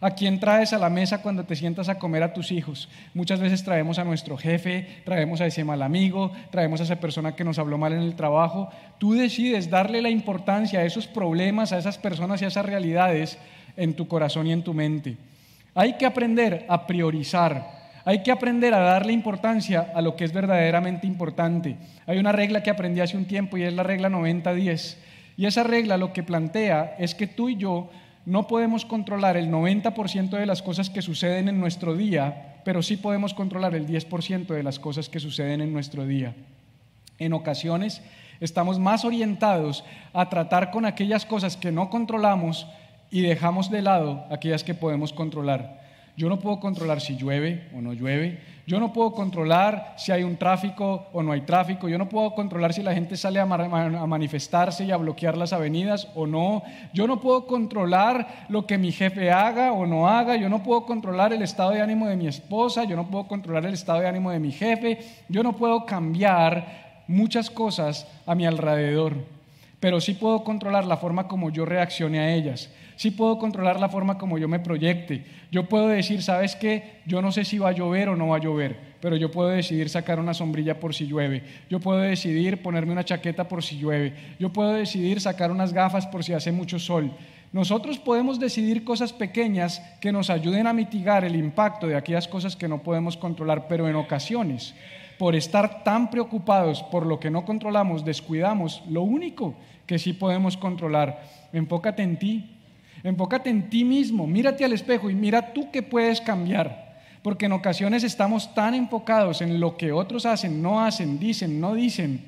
¿A 0.00 0.10
quién 0.10 0.40
traes 0.40 0.72
a 0.72 0.78
la 0.78 0.90
mesa 0.90 1.22
cuando 1.22 1.44
te 1.44 1.56
sientas 1.56 1.88
a 1.88 1.98
comer 1.98 2.22
a 2.22 2.32
tus 2.32 2.52
hijos? 2.52 2.88
Muchas 3.14 3.40
veces 3.40 3.64
traemos 3.64 3.98
a 3.98 4.04
nuestro 4.04 4.36
jefe, 4.36 4.86
traemos 5.04 5.40
a 5.40 5.46
ese 5.46 5.64
mal 5.64 5.82
amigo, 5.82 6.32
traemos 6.50 6.80
a 6.80 6.84
esa 6.84 7.00
persona 7.00 7.36
que 7.36 7.44
nos 7.44 7.58
habló 7.58 7.78
mal 7.78 7.92
en 7.92 8.00
el 8.00 8.16
trabajo. 8.16 8.70
Tú 8.98 9.14
decides 9.14 9.70
darle 9.70 10.02
la 10.02 10.10
importancia 10.10 10.80
a 10.80 10.84
esos 10.84 11.06
problemas, 11.06 11.72
a 11.72 11.78
esas 11.78 11.98
personas 11.98 12.42
y 12.42 12.44
a 12.44 12.48
esas 12.48 12.66
realidades 12.66 13.38
en 13.76 13.94
tu 13.94 14.08
corazón 14.08 14.46
y 14.46 14.52
en 14.52 14.62
tu 14.62 14.74
mente. 14.74 15.16
Hay 15.74 15.94
que 15.94 16.06
aprender 16.06 16.66
a 16.68 16.86
priorizar. 16.86 17.84
Hay 18.04 18.22
que 18.22 18.30
aprender 18.30 18.74
a 18.74 18.80
darle 18.80 19.12
importancia 19.12 19.92
a 19.94 20.02
lo 20.02 20.14
que 20.14 20.24
es 20.24 20.32
verdaderamente 20.32 21.06
importante. 21.06 21.76
Hay 22.06 22.18
una 22.18 22.32
regla 22.32 22.62
que 22.62 22.70
aprendí 22.70 23.00
hace 23.00 23.16
un 23.16 23.24
tiempo 23.24 23.56
y 23.56 23.62
es 23.62 23.72
la 23.72 23.82
regla 23.82 24.10
90-10. 24.10 24.96
Y 25.36 25.46
esa 25.46 25.62
regla 25.62 25.96
lo 25.96 26.12
que 26.12 26.22
plantea 26.22 26.94
es 26.98 27.14
que 27.14 27.26
tú 27.26 27.48
y 27.48 27.56
yo 27.56 27.90
no 28.26 28.46
podemos 28.46 28.84
controlar 28.84 29.36
el 29.36 29.50
90% 29.50 30.30
de 30.30 30.46
las 30.46 30.62
cosas 30.62 30.88
que 30.90 31.02
suceden 31.02 31.48
en 31.48 31.60
nuestro 31.60 31.94
día, 31.94 32.60
pero 32.64 32.82
sí 32.82 32.96
podemos 32.96 33.34
controlar 33.34 33.74
el 33.74 33.86
10% 33.86 34.46
de 34.46 34.62
las 34.62 34.78
cosas 34.78 35.08
que 35.08 35.20
suceden 35.20 35.60
en 35.60 35.72
nuestro 35.72 36.06
día. 36.06 36.34
En 37.18 37.32
ocasiones 37.32 38.02
estamos 38.40 38.78
más 38.78 39.04
orientados 39.04 39.84
a 40.12 40.28
tratar 40.28 40.70
con 40.70 40.86
aquellas 40.86 41.26
cosas 41.26 41.56
que 41.56 41.70
no 41.70 41.90
controlamos 41.90 42.66
y 43.10 43.20
dejamos 43.20 43.70
de 43.70 43.82
lado 43.82 44.24
aquellas 44.30 44.64
que 44.64 44.74
podemos 44.74 45.12
controlar. 45.12 45.83
Yo 46.16 46.28
no 46.28 46.38
puedo 46.38 46.60
controlar 46.60 47.00
si 47.00 47.16
llueve 47.16 47.68
o 47.76 47.80
no 47.80 47.92
llueve. 47.92 48.38
Yo 48.66 48.78
no 48.78 48.92
puedo 48.92 49.12
controlar 49.12 49.94
si 49.98 50.12
hay 50.12 50.22
un 50.22 50.36
tráfico 50.36 51.08
o 51.12 51.22
no 51.22 51.32
hay 51.32 51.42
tráfico. 51.42 51.88
Yo 51.88 51.98
no 51.98 52.08
puedo 52.08 52.34
controlar 52.34 52.72
si 52.72 52.82
la 52.82 52.94
gente 52.94 53.16
sale 53.16 53.40
a, 53.40 53.44
manifestarse 53.44 54.84
y 54.84 54.92
a 54.92 54.96
bloquear 54.96 55.36
las 55.36 55.52
avenidas 55.52 56.08
o 56.14 56.26
no. 56.26 56.62
Yo 56.92 57.06
no 57.06 57.20
puedo 57.20 57.46
controlar 57.46 58.46
lo 58.48 58.64
que 58.64 58.78
mi 58.78 58.92
jefe 58.92 59.30
haga 59.30 59.72
o 59.72 59.86
no 59.86 60.08
haga. 60.08 60.36
Yo 60.36 60.48
no 60.48 60.62
puedo 60.62 60.86
controlar 60.86 61.32
el 61.32 61.42
estado 61.42 61.72
de 61.72 61.82
ánimo 61.82 62.06
de 62.06 62.16
mi 62.16 62.28
esposa. 62.28 62.84
Yo 62.84 62.94
no 62.94 63.10
puedo 63.10 63.26
controlar 63.26 63.66
el 63.66 63.74
estado 63.74 64.00
de 64.00 64.08
ánimo 64.08 64.30
de 64.30 64.38
mi 64.38 64.52
jefe. 64.52 64.98
Yo 65.28 65.42
no 65.42 65.56
puedo 65.56 65.84
cambiar 65.84 67.02
muchas 67.08 67.50
cosas 67.50 68.06
a 68.24 68.34
mi 68.34 68.46
alrededor. 68.46 69.14
Pero 69.80 70.00
sí 70.00 70.14
puedo 70.14 70.44
controlar 70.44 70.86
la 70.86 70.96
forma 70.96 71.28
como 71.28 71.50
yo 71.50 71.66
reaccione 71.66 72.20
a 72.20 72.32
ellas. 72.32 72.70
Sí 72.96 73.10
puedo 73.10 73.38
controlar 73.38 73.80
la 73.80 73.88
forma 73.88 74.18
como 74.18 74.38
yo 74.38 74.48
me 74.48 74.60
proyecte. 74.60 75.24
Yo 75.50 75.68
puedo 75.68 75.88
decir, 75.88 76.22
¿sabes 76.22 76.56
qué? 76.56 77.00
Yo 77.06 77.22
no 77.22 77.32
sé 77.32 77.44
si 77.44 77.58
va 77.58 77.70
a 77.70 77.72
llover 77.72 78.08
o 78.08 78.16
no 78.16 78.28
va 78.28 78.36
a 78.36 78.40
llover, 78.40 78.76
pero 79.00 79.16
yo 79.16 79.30
puedo 79.30 79.48
decidir 79.48 79.88
sacar 79.88 80.20
una 80.20 80.34
sombrilla 80.34 80.78
por 80.80 80.94
si 80.94 81.06
llueve. 81.06 81.42
Yo 81.68 81.80
puedo 81.80 81.98
decidir 81.98 82.62
ponerme 82.62 82.92
una 82.92 83.04
chaqueta 83.04 83.48
por 83.48 83.62
si 83.62 83.78
llueve. 83.78 84.14
Yo 84.38 84.52
puedo 84.52 84.72
decidir 84.72 85.20
sacar 85.20 85.50
unas 85.50 85.72
gafas 85.72 86.06
por 86.06 86.24
si 86.24 86.32
hace 86.32 86.52
mucho 86.52 86.78
sol. 86.78 87.10
Nosotros 87.54 87.98
podemos 87.98 88.40
decidir 88.40 88.82
cosas 88.82 89.12
pequeñas 89.12 89.80
que 90.00 90.10
nos 90.10 90.28
ayuden 90.28 90.66
a 90.66 90.72
mitigar 90.72 91.24
el 91.24 91.36
impacto 91.36 91.86
de 91.86 91.94
aquellas 91.94 92.26
cosas 92.26 92.56
que 92.56 92.66
no 92.66 92.82
podemos 92.82 93.16
controlar, 93.16 93.68
pero 93.68 93.88
en 93.88 93.94
ocasiones, 93.94 94.74
por 95.18 95.36
estar 95.36 95.84
tan 95.84 96.10
preocupados 96.10 96.82
por 96.82 97.06
lo 97.06 97.20
que 97.20 97.30
no 97.30 97.44
controlamos, 97.44 98.04
descuidamos 98.04 98.82
lo 98.88 99.02
único 99.02 99.54
que 99.86 100.00
sí 100.00 100.12
podemos 100.12 100.56
controlar. 100.56 101.22
Enfócate 101.52 102.02
en 102.02 102.18
ti, 102.18 102.53
Enfócate 103.04 103.50
en 103.50 103.68
ti 103.68 103.84
mismo, 103.84 104.26
mírate 104.26 104.64
al 104.64 104.72
espejo 104.72 105.10
y 105.10 105.14
mira 105.14 105.52
tú 105.52 105.70
qué 105.70 105.82
puedes 105.82 106.22
cambiar. 106.22 106.98
Porque 107.22 107.46
en 107.46 107.52
ocasiones 107.52 108.02
estamos 108.02 108.54
tan 108.54 108.74
enfocados 108.74 109.42
en 109.42 109.60
lo 109.60 109.76
que 109.76 109.92
otros 109.92 110.26
hacen, 110.26 110.60
no 110.60 110.80
hacen, 110.84 111.18
dicen, 111.18 111.60
no 111.60 111.74
dicen, 111.74 112.24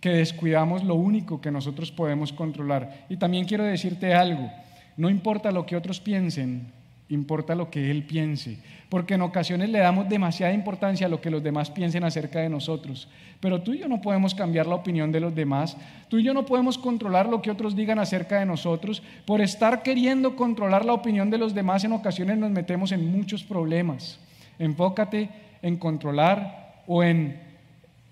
que 0.00 0.10
descuidamos 0.10 0.84
lo 0.84 0.96
único 0.96 1.40
que 1.40 1.50
nosotros 1.50 1.90
podemos 1.90 2.32
controlar. 2.34 3.06
Y 3.08 3.16
también 3.16 3.46
quiero 3.46 3.64
decirte 3.64 4.12
algo, 4.12 4.50
no 4.98 5.08
importa 5.08 5.50
lo 5.50 5.64
que 5.64 5.76
otros 5.76 5.98
piensen, 5.98 6.66
importa 7.08 7.54
lo 7.54 7.70
que 7.70 7.90
Él 7.90 8.02
piense, 8.02 8.58
porque 8.94 9.14
en 9.14 9.22
ocasiones 9.22 9.70
le 9.70 9.80
damos 9.80 10.08
demasiada 10.08 10.52
importancia 10.52 11.08
a 11.08 11.10
lo 11.10 11.20
que 11.20 11.28
los 11.28 11.42
demás 11.42 11.68
piensen 11.68 12.04
acerca 12.04 12.38
de 12.38 12.48
nosotros, 12.48 13.08
pero 13.40 13.60
tú 13.60 13.72
y 13.72 13.80
yo 13.80 13.88
no 13.88 14.00
podemos 14.00 14.36
cambiar 14.36 14.68
la 14.68 14.76
opinión 14.76 15.10
de 15.10 15.18
los 15.18 15.34
demás, 15.34 15.76
tú 16.08 16.18
y 16.18 16.22
yo 16.22 16.32
no 16.32 16.46
podemos 16.46 16.78
controlar 16.78 17.28
lo 17.28 17.42
que 17.42 17.50
otros 17.50 17.74
digan 17.74 17.98
acerca 17.98 18.38
de 18.38 18.46
nosotros, 18.46 19.02
por 19.26 19.40
estar 19.40 19.82
queriendo 19.82 20.36
controlar 20.36 20.84
la 20.84 20.92
opinión 20.92 21.28
de 21.28 21.38
los 21.38 21.56
demás 21.56 21.82
en 21.82 21.90
ocasiones 21.90 22.38
nos 22.38 22.52
metemos 22.52 22.92
en 22.92 23.10
muchos 23.10 23.42
problemas. 23.42 24.20
Enfócate 24.60 25.28
en 25.60 25.76
controlar 25.76 26.84
o 26.86 27.02
en, 27.02 27.40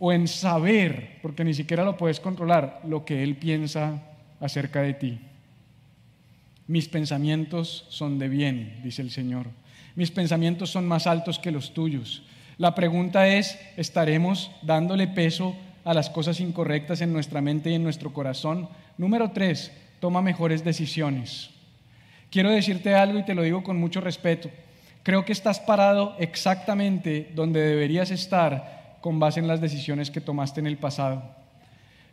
o 0.00 0.12
en 0.12 0.26
saber, 0.26 1.20
porque 1.22 1.44
ni 1.44 1.54
siquiera 1.54 1.84
lo 1.84 1.96
puedes 1.96 2.18
controlar, 2.18 2.80
lo 2.88 3.04
que 3.04 3.22
Él 3.22 3.36
piensa 3.36 4.02
acerca 4.40 4.82
de 4.82 4.94
ti. 4.94 5.20
Mis 6.66 6.88
pensamientos 6.88 7.86
son 7.88 8.18
de 8.18 8.28
bien, 8.28 8.80
dice 8.82 9.00
el 9.00 9.12
Señor. 9.12 9.62
Mis 9.94 10.10
pensamientos 10.10 10.70
son 10.70 10.86
más 10.86 11.06
altos 11.06 11.38
que 11.38 11.50
los 11.50 11.74
tuyos. 11.74 12.22
La 12.58 12.74
pregunta 12.74 13.28
es, 13.28 13.58
¿estaremos 13.76 14.50
dándole 14.62 15.08
peso 15.08 15.56
a 15.84 15.94
las 15.94 16.10
cosas 16.10 16.40
incorrectas 16.40 17.00
en 17.00 17.12
nuestra 17.12 17.40
mente 17.40 17.70
y 17.70 17.74
en 17.74 17.82
nuestro 17.82 18.12
corazón? 18.12 18.68
Número 18.98 19.30
tres, 19.30 19.72
toma 20.00 20.22
mejores 20.22 20.64
decisiones. 20.64 21.50
Quiero 22.30 22.50
decirte 22.50 22.94
algo 22.94 23.18
y 23.18 23.24
te 23.24 23.34
lo 23.34 23.42
digo 23.42 23.62
con 23.62 23.78
mucho 23.78 24.00
respeto. 24.00 24.50
Creo 25.02 25.24
que 25.24 25.32
estás 25.32 25.60
parado 25.60 26.14
exactamente 26.18 27.30
donde 27.34 27.60
deberías 27.60 28.10
estar 28.10 28.98
con 29.00 29.18
base 29.18 29.40
en 29.40 29.48
las 29.48 29.60
decisiones 29.60 30.10
que 30.10 30.20
tomaste 30.20 30.60
en 30.60 30.66
el 30.66 30.78
pasado. 30.78 31.41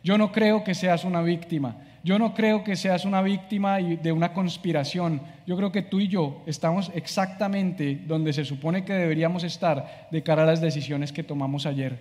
Yo 0.02 0.16
no 0.16 0.32
creo 0.32 0.64
que 0.64 0.74
seas 0.74 1.04
una 1.04 1.22
víctima. 1.22 1.76
Yo 2.02 2.18
no 2.18 2.32
creo 2.32 2.64
que 2.64 2.76
seas 2.76 3.04
una 3.04 3.20
víctima 3.20 3.76
de 3.78 4.12
una 4.12 4.32
conspiración. 4.32 5.20
Yo 5.46 5.56
creo 5.56 5.70
que 5.70 5.82
tú 5.82 6.00
y 6.00 6.08
yo 6.08 6.42
estamos 6.46 6.90
exactamente 6.94 8.00
donde 8.06 8.32
se 8.32 8.46
supone 8.46 8.84
que 8.84 8.94
deberíamos 8.94 9.44
estar 9.44 10.08
de 10.10 10.22
cara 10.22 10.44
a 10.44 10.46
las 10.46 10.62
decisiones 10.62 11.12
que 11.12 11.22
tomamos 11.22 11.66
ayer. 11.66 11.98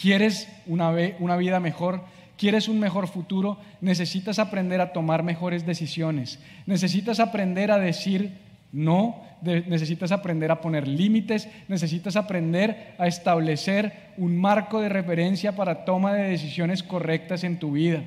¿Quieres 0.00 0.48
una, 0.66 0.92
vida 0.92 1.58
mejor? 1.58 2.04
¿Quieres 2.36 2.68
un 2.68 2.78
mejor 2.78 3.08
futuro? 3.08 3.58
Necesitas 3.80 4.38
aprender 4.38 4.80
a 4.80 4.92
tomar 4.92 5.24
mejores 5.24 5.66
decisiones. 5.66 6.38
Necesitas 6.66 7.18
aprender 7.18 7.72
a 7.72 7.78
decir 7.78 8.38
no, 8.74 9.22
necesitas 9.40 10.10
aprender 10.10 10.50
a 10.50 10.60
poner 10.60 10.88
límites, 10.88 11.48
necesitas 11.68 12.16
aprender 12.16 12.96
a 12.98 13.06
establecer 13.06 14.10
un 14.16 14.36
marco 14.36 14.80
de 14.80 14.88
referencia 14.88 15.54
para 15.54 15.84
toma 15.84 16.12
de 16.12 16.30
decisiones 16.30 16.82
correctas 16.82 17.44
en 17.44 17.60
tu 17.60 17.70
vida. 17.70 18.02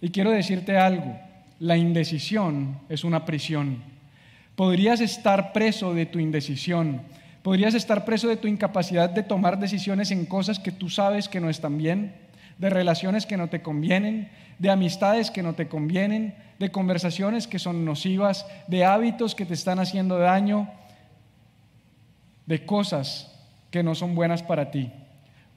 Y 0.00 0.10
quiero 0.10 0.32
decirte 0.32 0.76
algo, 0.76 1.16
la 1.60 1.76
indecisión 1.76 2.80
es 2.88 3.04
una 3.04 3.24
prisión. 3.24 3.78
Podrías 4.56 5.00
estar 5.00 5.52
preso 5.52 5.94
de 5.94 6.06
tu 6.06 6.18
indecisión, 6.18 7.02
podrías 7.44 7.74
estar 7.74 8.04
preso 8.04 8.26
de 8.26 8.36
tu 8.36 8.48
incapacidad 8.48 9.08
de 9.10 9.22
tomar 9.22 9.60
decisiones 9.60 10.10
en 10.10 10.26
cosas 10.26 10.58
que 10.58 10.72
tú 10.72 10.90
sabes 10.90 11.28
que 11.28 11.38
no 11.38 11.50
están 11.50 11.78
bien, 11.78 12.14
de 12.58 12.70
relaciones 12.70 13.26
que 13.26 13.36
no 13.36 13.48
te 13.48 13.62
convienen, 13.62 14.30
de 14.58 14.70
amistades 14.70 15.30
que 15.30 15.42
no 15.42 15.54
te 15.54 15.68
convienen, 15.68 16.34
de 16.58 16.70
conversaciones 16.70 17.46
que 17.46 17.58
son 17.58 17.84
nocivas, 17.84 18.46
de 18.66 18.84
hábitos 18.84 19.34
que 19.34 19.44
te 19.44 19.54
están 19.54 19.78
haciendo 19.78 20.18
daño, 20.18 20.70
de 22.46 22.64
cosas 22.64 23.32
que 23.70 23.82
no 23.82 23.94
son 23.94 24.14
buenas 24.14 24.42
para 24.42 24.70
ti. 24.70 24.90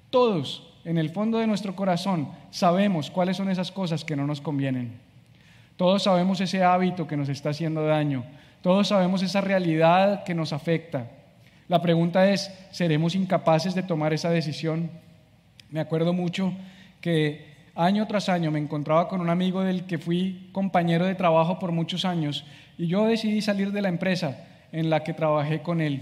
Todos, 0.09 0.73
en 0.83 0.97
el 0.97 1.11
fondo 1.11 1.37
de 1.37 1.47
nuestro 1.47 1.75
corazón, 1.75 2.29
sabemos 2.51 3.09
cuáles 3.11 3.37
son 3.37 3.49
esas 3.49 3.71
cosas 3.71 4.03
que 4.03 4.15
no 4.15 4.27
nos 4.27 4.41
convienen. 4.41 4.99
Todos 5.77 6.03
sabemos 6.03 6.41
ese 6.41 6.63
hábito 6.63 7.07
que 7.07 7.15
nos 7.15 7.29
está 7.29 7.51
haciendo 7.51 7.85
daño. 7.85 8.25
Todos 8.61 8.89
sabemos 8.89 9.23
esa 9.23 9.39
realidad 9.39 10.25
que 10.25 10.35
nos 10.35 10.51
afecta. 10.51 11.09
La 11.69 11.81
pregunta 11.81 12.29
es, 12.29 12.51
¿seremos 12.71 13.15
incapaces 13.15 13.75
de 13.75 13.83
tomar 13.83 14.11
esa 14.11 14.29
decisión? 14.31 14.89
Me 15.69 15.79
acuerdo 15.79 16.11
mucho 16.11 16.51
que 17.01 17.49
año 17.75 18.07
tras 18.07 18.29
año 18.29 18.51
me 18.51 18.59
encontraba 18.59 19.07
con 19.07 19.21
un 19.21 19.29
amigo 19.29 19.61
del 19.61 19.85
que 19.85 19.97
fui 19.97 20.49
compañero 20.51 21.05
de 21.05 21.15
trabajo 21.15 21.59
por 21.59 21.71
muchos 21.71 22.03
años 22.03 22.45
y 22.77 22.87
yo 22.87 23.05
decidí 23.05 23.41
salir 23.41 23.71
de 23.71 23.81
la 23.81 23.89
empresa 23.89 24.45
en 24.71 24.89
la 24.89 25.03
que 25.03 25.13
trabajé 25.13 25.61
con 25.61 25.81
él. 25.81 26.01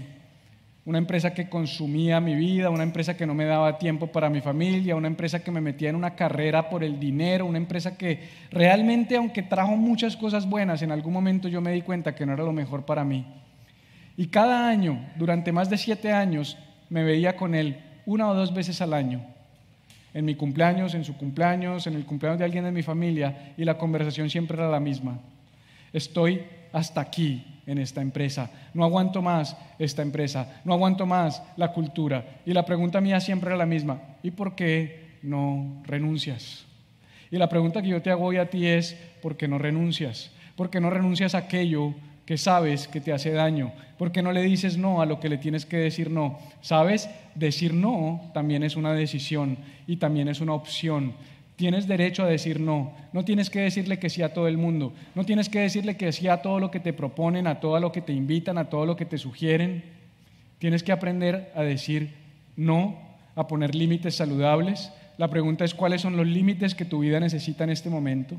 Una 0.84 0.98
empresa 0.98 1.34
que 1.34 1.50
consumía 1.50 2.18
mi 2.20 2.34
vida, 2.34 2.70
una 2.70 2.82
empresa 2.82 3.16
que 3.16 3.26
no 3.26 3.34
me 3.34 3.44
daba 3.44 3.78
tiempo 3.78 4.06
para 4.06 4.30
mi 4.30 4.40
familia, 4.40 4.96
una 4.96 5.06
empresa 5.06 5.44
que 5.44 5.50
me 5.50 5.60
metía 5.60 5.90
en 5.90 5.96
una 5.96 6.14
carrera 6.14 6.70
por 6.70 6.82
el 6.82 6.98
dinero, 6.98 7.44
una 7.44 7.58
empresa 7.58 7.96
que 7.98 8.28
realmente, 8.50 9.16
aunque 9.16 9.42
trajo 9.42 9.76
muchas 9.76 10.16
cosas 10.16 10.48
buenas, 10.48 10.80
en 10.80 10.90
algún 10.90 11.12
momento 11.12 11.46
yo 11.46 11.60
me 11.60 11.72
di 11.72 11.82
cuenta 11.82 12.14
que 12.14 12.24
no 12.24 12.32
era 12.32 12.42
lo 12.42 12.52
mejor 12.52 12.86
para 12.86 13.04
mí. 13.04 13.26
Y 14.16 14.28
cada 14.28 14.68
año, 14.68 15.10
durante 15.16 15.52
más 15.52 15.68
de 15.68 15.76
siete 15.76 16.10
años, 16.10 16.56
me 16.88 17.04
veía 17.04 17.36
con 17.36 17.54
él 17.54 17.78
una 18.06 18.28
o 18.28 18.34
dos 18.34 18.54
veces 18.54 18.80
al 18.80 18.94
año 18.94 19.37
en 20.14 20.24
mi 20.24 20.34
cumpleaños, 20.34 20.94
en 20.94 21.04
su 21.04 21.16
cumpleaños, 21.16 21.86
en 21.86 21.94
el 21.94 22.04
cumpleaños 22.04 22.38
de 22.38 22.44
alguien 22.44 22.64
de 22.64 22.72
mi 22.72 22.82
familia 22.82 23.54
y 23.56 23.64
la 23.64 23.78
conversación 23.78 24.30
siempre 24.30 24.56
era 24.56 24.68
la 24.68 24.80
misma. 24.80 25.18
Estoy 25.92 26.42
hasta 26.72 27.00
aquí 27.00 27.44
en 27.66 27.78
esta 27.78 28.00
empresa, 28.00 28.50
no 28.74 28.84
aguanto 28.84 29.20
más 29.22 29.56
esta 29.78 30.02
empresa, 30.02 30.60
no 30.64 30.72
aguanto 30.72 31.06
más 31.06 31.42
la 31.56 31.72
cultura. 31.72 32.40
Y 32.46 32.52
la 32.52 32.64
pregunta 32.64 33.00
mía 33.00 33.20
siempre 33.20 33.50
era 33.50 33.56
la 33.56 33.66
misma, 33.66 34.00
¿y 34.22 34.30
por 34.30 34.54
qué 34.54 35.18
no 35.22 35.82
renuncias? 35.84 36.64
Y 37.30 37.36
la 37.36 37.48
pregunta 37.48 37.82
que 37.82 37.88
yo 37.88 38.02
te 38.02 38.10
hago 38.10 38.24
hoy 38.24 38.38
a 38.38 38.48
ti 38.48 38.66
es, 38.66 38.96
¿por 39.20 39.36
qué 39.36 39.48
no 39.48 39.58
renuncias? 39.58 40.30
¿Por 40.56 40.70
qué 40.70 40.80
no 40.80 40.90
renuncias 40.90 41.34
a 41.34 41.38
aquello 41.38 41.94
que 42.28 42.36
sabes 42.36 42.88
que 42.88 43.00
te 43.00 43.10
hace 43.10 43.30
daño? 43.30 43.72
¿Por 43.96 44.12
qué 44.12 44.20
no 44.20 44.32
le 44.32 44.42
dices 44.42 44.76
no 44.76 45.00
a 45.00 45.06
lo 45.06 45.18
que 45.18 45.30
le 45.30 45.38
tienes 45.38 45.64
que 45.64 45.78
decir 45.78 46.10
no? 46.10 46.38
¿Sabes? 46.60 47.08
Decir 47.34 47.72
no 47.72 48.20
también 48.34 48.62
es 48.62 48.76
una 48.76 48.92
decisión 48.92 49.56
y 49.86 49.96
también 49.96 50.28
es 50.28 50.42
una 50.42 50.52
opción. 50.52 51.14
Tienes 51.56 51.88
derecho 51.88 52.22
a 52.22 52.26
decir 52.26 52.60
no. 52.60 52.92
No 53.14 53.24
tienes 53.24 53.48
que 53.48 53.60
decirle 53.60 53.98
que 53.98 54.10
sí 54.10 54.20
a 54.20 54.34
todo 54.34 54.46
el 54.46 54.58
mundo. 54.58 54.92
No 55.14 55.24
tienes 55.24 55.48
que 55.48 55.60
decirle 55.60 55.96
que 55.96 56.12
sí 56.12 56.28
a 56.28 56.42
todo 56.42 56.60
lo 56.60 56.70
que 56.70 56.80
te 56.80 56.92
proponen, 56.92 57.46
a 57.46 57.60
todo 57.60 57.80
lo 57.80 57.92
que 57.92 58.02
te 58.02 58.12
invitan, 58.12 58.58
a 58.58 58.68
todo 58.68 58.84
lo 58.84 58.94
que 58.94 59.06
te 59.06 59.16
sugieren. 59.16 59.82
Tienes 60.58 60.82
que 60.82 60.92
aprender 60.92 61.50
a 61.54 61.62
decir 61.62 62.12
no, 62.56 62.98
a 63.36 63.48
poner 63.48 63.74
límites 63.74 64.16
saludables. 64.16 64.92
La 65.16 65.30
pregunta 65.30 65.64
es 65.64 65.72
cuáles 65.72 66.02
son 66.02 66.14
los 66.18 66.26
límites 66.26 66.74
que 66.74 66.84
tu 66.84 66.98
vida 66.98 67.20
necesita 67.20 67.64
en 67.64 67.70
este 67.70 67.88
momento. 67.88 68.36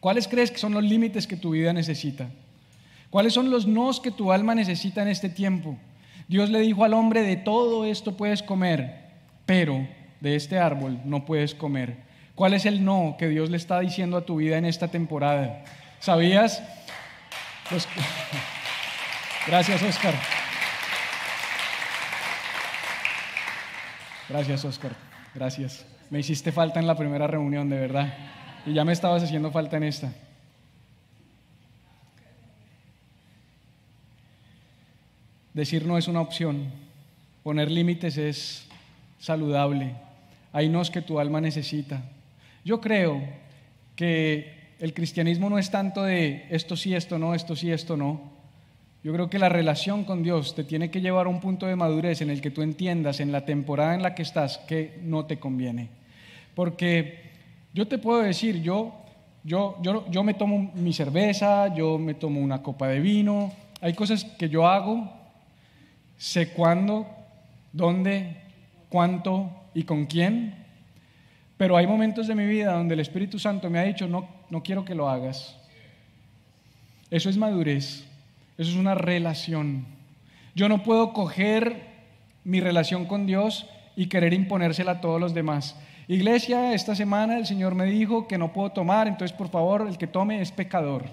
¿Cuáles 0.00 0.26
crees 0.26 0.50
que 0.50 0.58
son 0.58 0.72
los 0.72 0.82
límites 0.82 1.26
que 1.26 1.36
tu 1.36 1.50
vida 1.50 1.72
necesita? 1.72 2.30
¿Cuáles 3.10 3.34
son 3.34 3.50
los 3.50 3.66
nos 3.66 4.00
que 4.00 4.10
tu 4.10 4.32
alma 4.32 4.54
necesita 4.54 5.02
en 5.02 5.08
este 5.08 5.28
tiempo? 5.28 5.76
Dios 6.28 6.48
le 6.48 6.60
dijo 6.60 6.84
al 6.84 6.94
hombre, 6.94 7.22
de 7.22 7.36
todo 7.36 7.84
esto 7.84 8.16
puedes 8.16 8.42
comer, 8.42 9.10
pero 9.46 9.86
de 10.20 10.36
este 10.36 10.58
árbol 10.58 11.00
no 11.04 11.24
puedes 11.24 11.54
comer. 11.54 11.96
¿Cuál 12.34 12.54
es 12.54 12.64
el 12.66 12.84
no 12.84 13.16
que 13.18 13.28
Dios 13.28 13.50
le 13.50 13.56
está 13.56 13.80
diciendo 13.80 14.16
a 14.16 14.24
tu 14.24 14.36
vida 14.36 14.56
en 14.56 14.64
esta 14.64 14.88
temporada? 14.88 15.64
¿Sabías? 15.98 16.62
Los, 17.70 17.86
Gracias, 19.46 19.82
Oscar. 19.82 20.14
Gracias, 24.28 24.64
Oscar. 24.64 24.92
Gracias. 25.34 25.84
Me 26.08 26.20
hiciste 26.20 26.52
falta 26.52 26.78
en 26.78 26.86
la 26.86 26.96
primera 26.96 27.26
reunión, 27.26 27.68
de 27.68 27.78
verdad. 27.78 28.14
Y 28.66 28.74
ya 28.74 28.84
me 28.84 28.92
estabas 28.92 29.22
haciendo 29.22 29.50
falta 29.50 29.76
en 29.76 29.84
esta. 29.84 30.12
Decir 35.54 35.86
no 35.86 35.98
es 35.98 36.08
una 36.08 36.20
opción. 36.20 36.70
Poner 37.42 37.70
límites 37.70 38.18
es 38.18 38.66
saludable. 39.18 39.94
Hay 40.52 40.68
nos 40.68 40.90
que 40.90 41.02
tu 41.02 41.18
alma 41.18 41.40
necesita. 41.40 42.02
Yo 42.64 42.80
creo 42.80 43.22
que 43.96 44.60
el 44.78 44.94
cristianismo 44.94 45.50
no 45.50 45.58
es 45.58 45.70
tanto 45.70 46.02
de 46.02 46.46
esto 46.50 46.76
sí, 46.76 46.94
esto 46.94 47.18
no, 47.18 47.34
esto 47.34 47.56
sí, 47.56 47.70
esto 47.70 47.96
no. 47.96 48.30
Yo 49.02 49.12
creo 49.14 49.30
que 49.30 49.38
la 49.38 49.48
relación 49.48 50.04
con 50.04 50.22
Dios 50.22 50.54
te 50.54 50.64
tiene 50.64 50.90
que 50.90 51.00
llevar 51.00 51.26
a 51.26 51.30
un 51.30 51.40
punto 51.40 51.66
de 51.66 51.76
madurez 51.76 52.20
en 52.20 52.28
el 52.28 52.42
que 52.42 52.50
tú 52.50 52.60
entiendas 52.60 53.20
en 53.20 53.32
la 53.32 53.46
temporada 53.46 53.94
en 53.94 54.02
la 54.02 54.14
que 54.14 54.22
estás 54.22 54.58
que 54.58 54.98
no 55.02 55.24
te 55.24 55.38
conviene. 55.38 55.88
Porque 56.54 57.29
yo 57.72 57.86
te 57.86 57.98
puedo 57.98 58.20
decir, 58.22 58.62
yo, 58.62 58.94
yo, 59.44 59.78
yo, 59.82 60.04
yo 60.10 60.22
me 60.22 60.34
tomo 60.34 60.70
mi 60.74 60.92
cerveza, 60.92 61.74
yo 61.74 61.98
me 61.98 62.14
tomo 62.14 62.40
una 62.40 62.62
copa 62.62 62.88
de 62.88 63.00
vino, 63.00 63.52
hay 63.80 63.94
cosas 63.94 64.24
que 64.24 64.48
yo 64.48 64.66
hago, 64.66 65.10
sé 66.18 66.50
cuándo, 66.50 67.06
dónde, 67.72 68.36
cuánto 68.88 69.50
y 69.72 69.84
con 69.84 70.06
quién, 70.06 70.54
pero 71.56 71.76
hay 71.76 71.86
momentos 71.86 72.26
de 72.26 72.34
mi 72.34 72.46
vida 72.46 72.72
donde 72.72 72.94
el 72.94 73.00
Espíritu 73.00 73.38
Santo 73.38 73.70
me 73.70 73.78
ha 73.78 73.84
dicho, 73.84 74.08
no, 74.08 74.28
no 74.50 74.62
quiero 74.62 74.84
que 74.84 74.94
lo 74.94 75.08
hagas. 75.08 75.56
Eso 77.10 77.28
es 77.28 77.36
madurez, 77.36 78.06
eso 78.56 78.70
es 78.70 78.76
una 78.76 78.94
relación. 78.94 79.84
Yo 80.54 80.68
no 80.68 80.82
puedo 80.82 81.12
coger 81.12 81.90
mi 82.44 82.60
relación 82.60 83.06
con 83.06 83.26
Dios 83.26 83.66
y 83.96 84.06
querer 84.06 84.32
imponérsela 84.32 84.92
a 84.92 85.00
todos 85.00 85.20
los 85.20 85.34
demás. 85.34 85.76
Iglesia, 86.10 86.74
esta 86.74 86.96
semana 86.96 87.38
el 87.38 87.46
Señor 87.46 87.76
me 87.76 87.84
dijo 87.84 88.26
que 88.26 88.36
no 88.36 88.52
puedo 88.52 88.72
tomar, 88.72 89.06
entonces 89.06 89.36
por 89.36 89.48
favor 89.48 89.86
el 89.88 89.96
que 89.96 90.08
tome 90.08 90.40
es 90.40 90.50
pecador. 90.50 91.04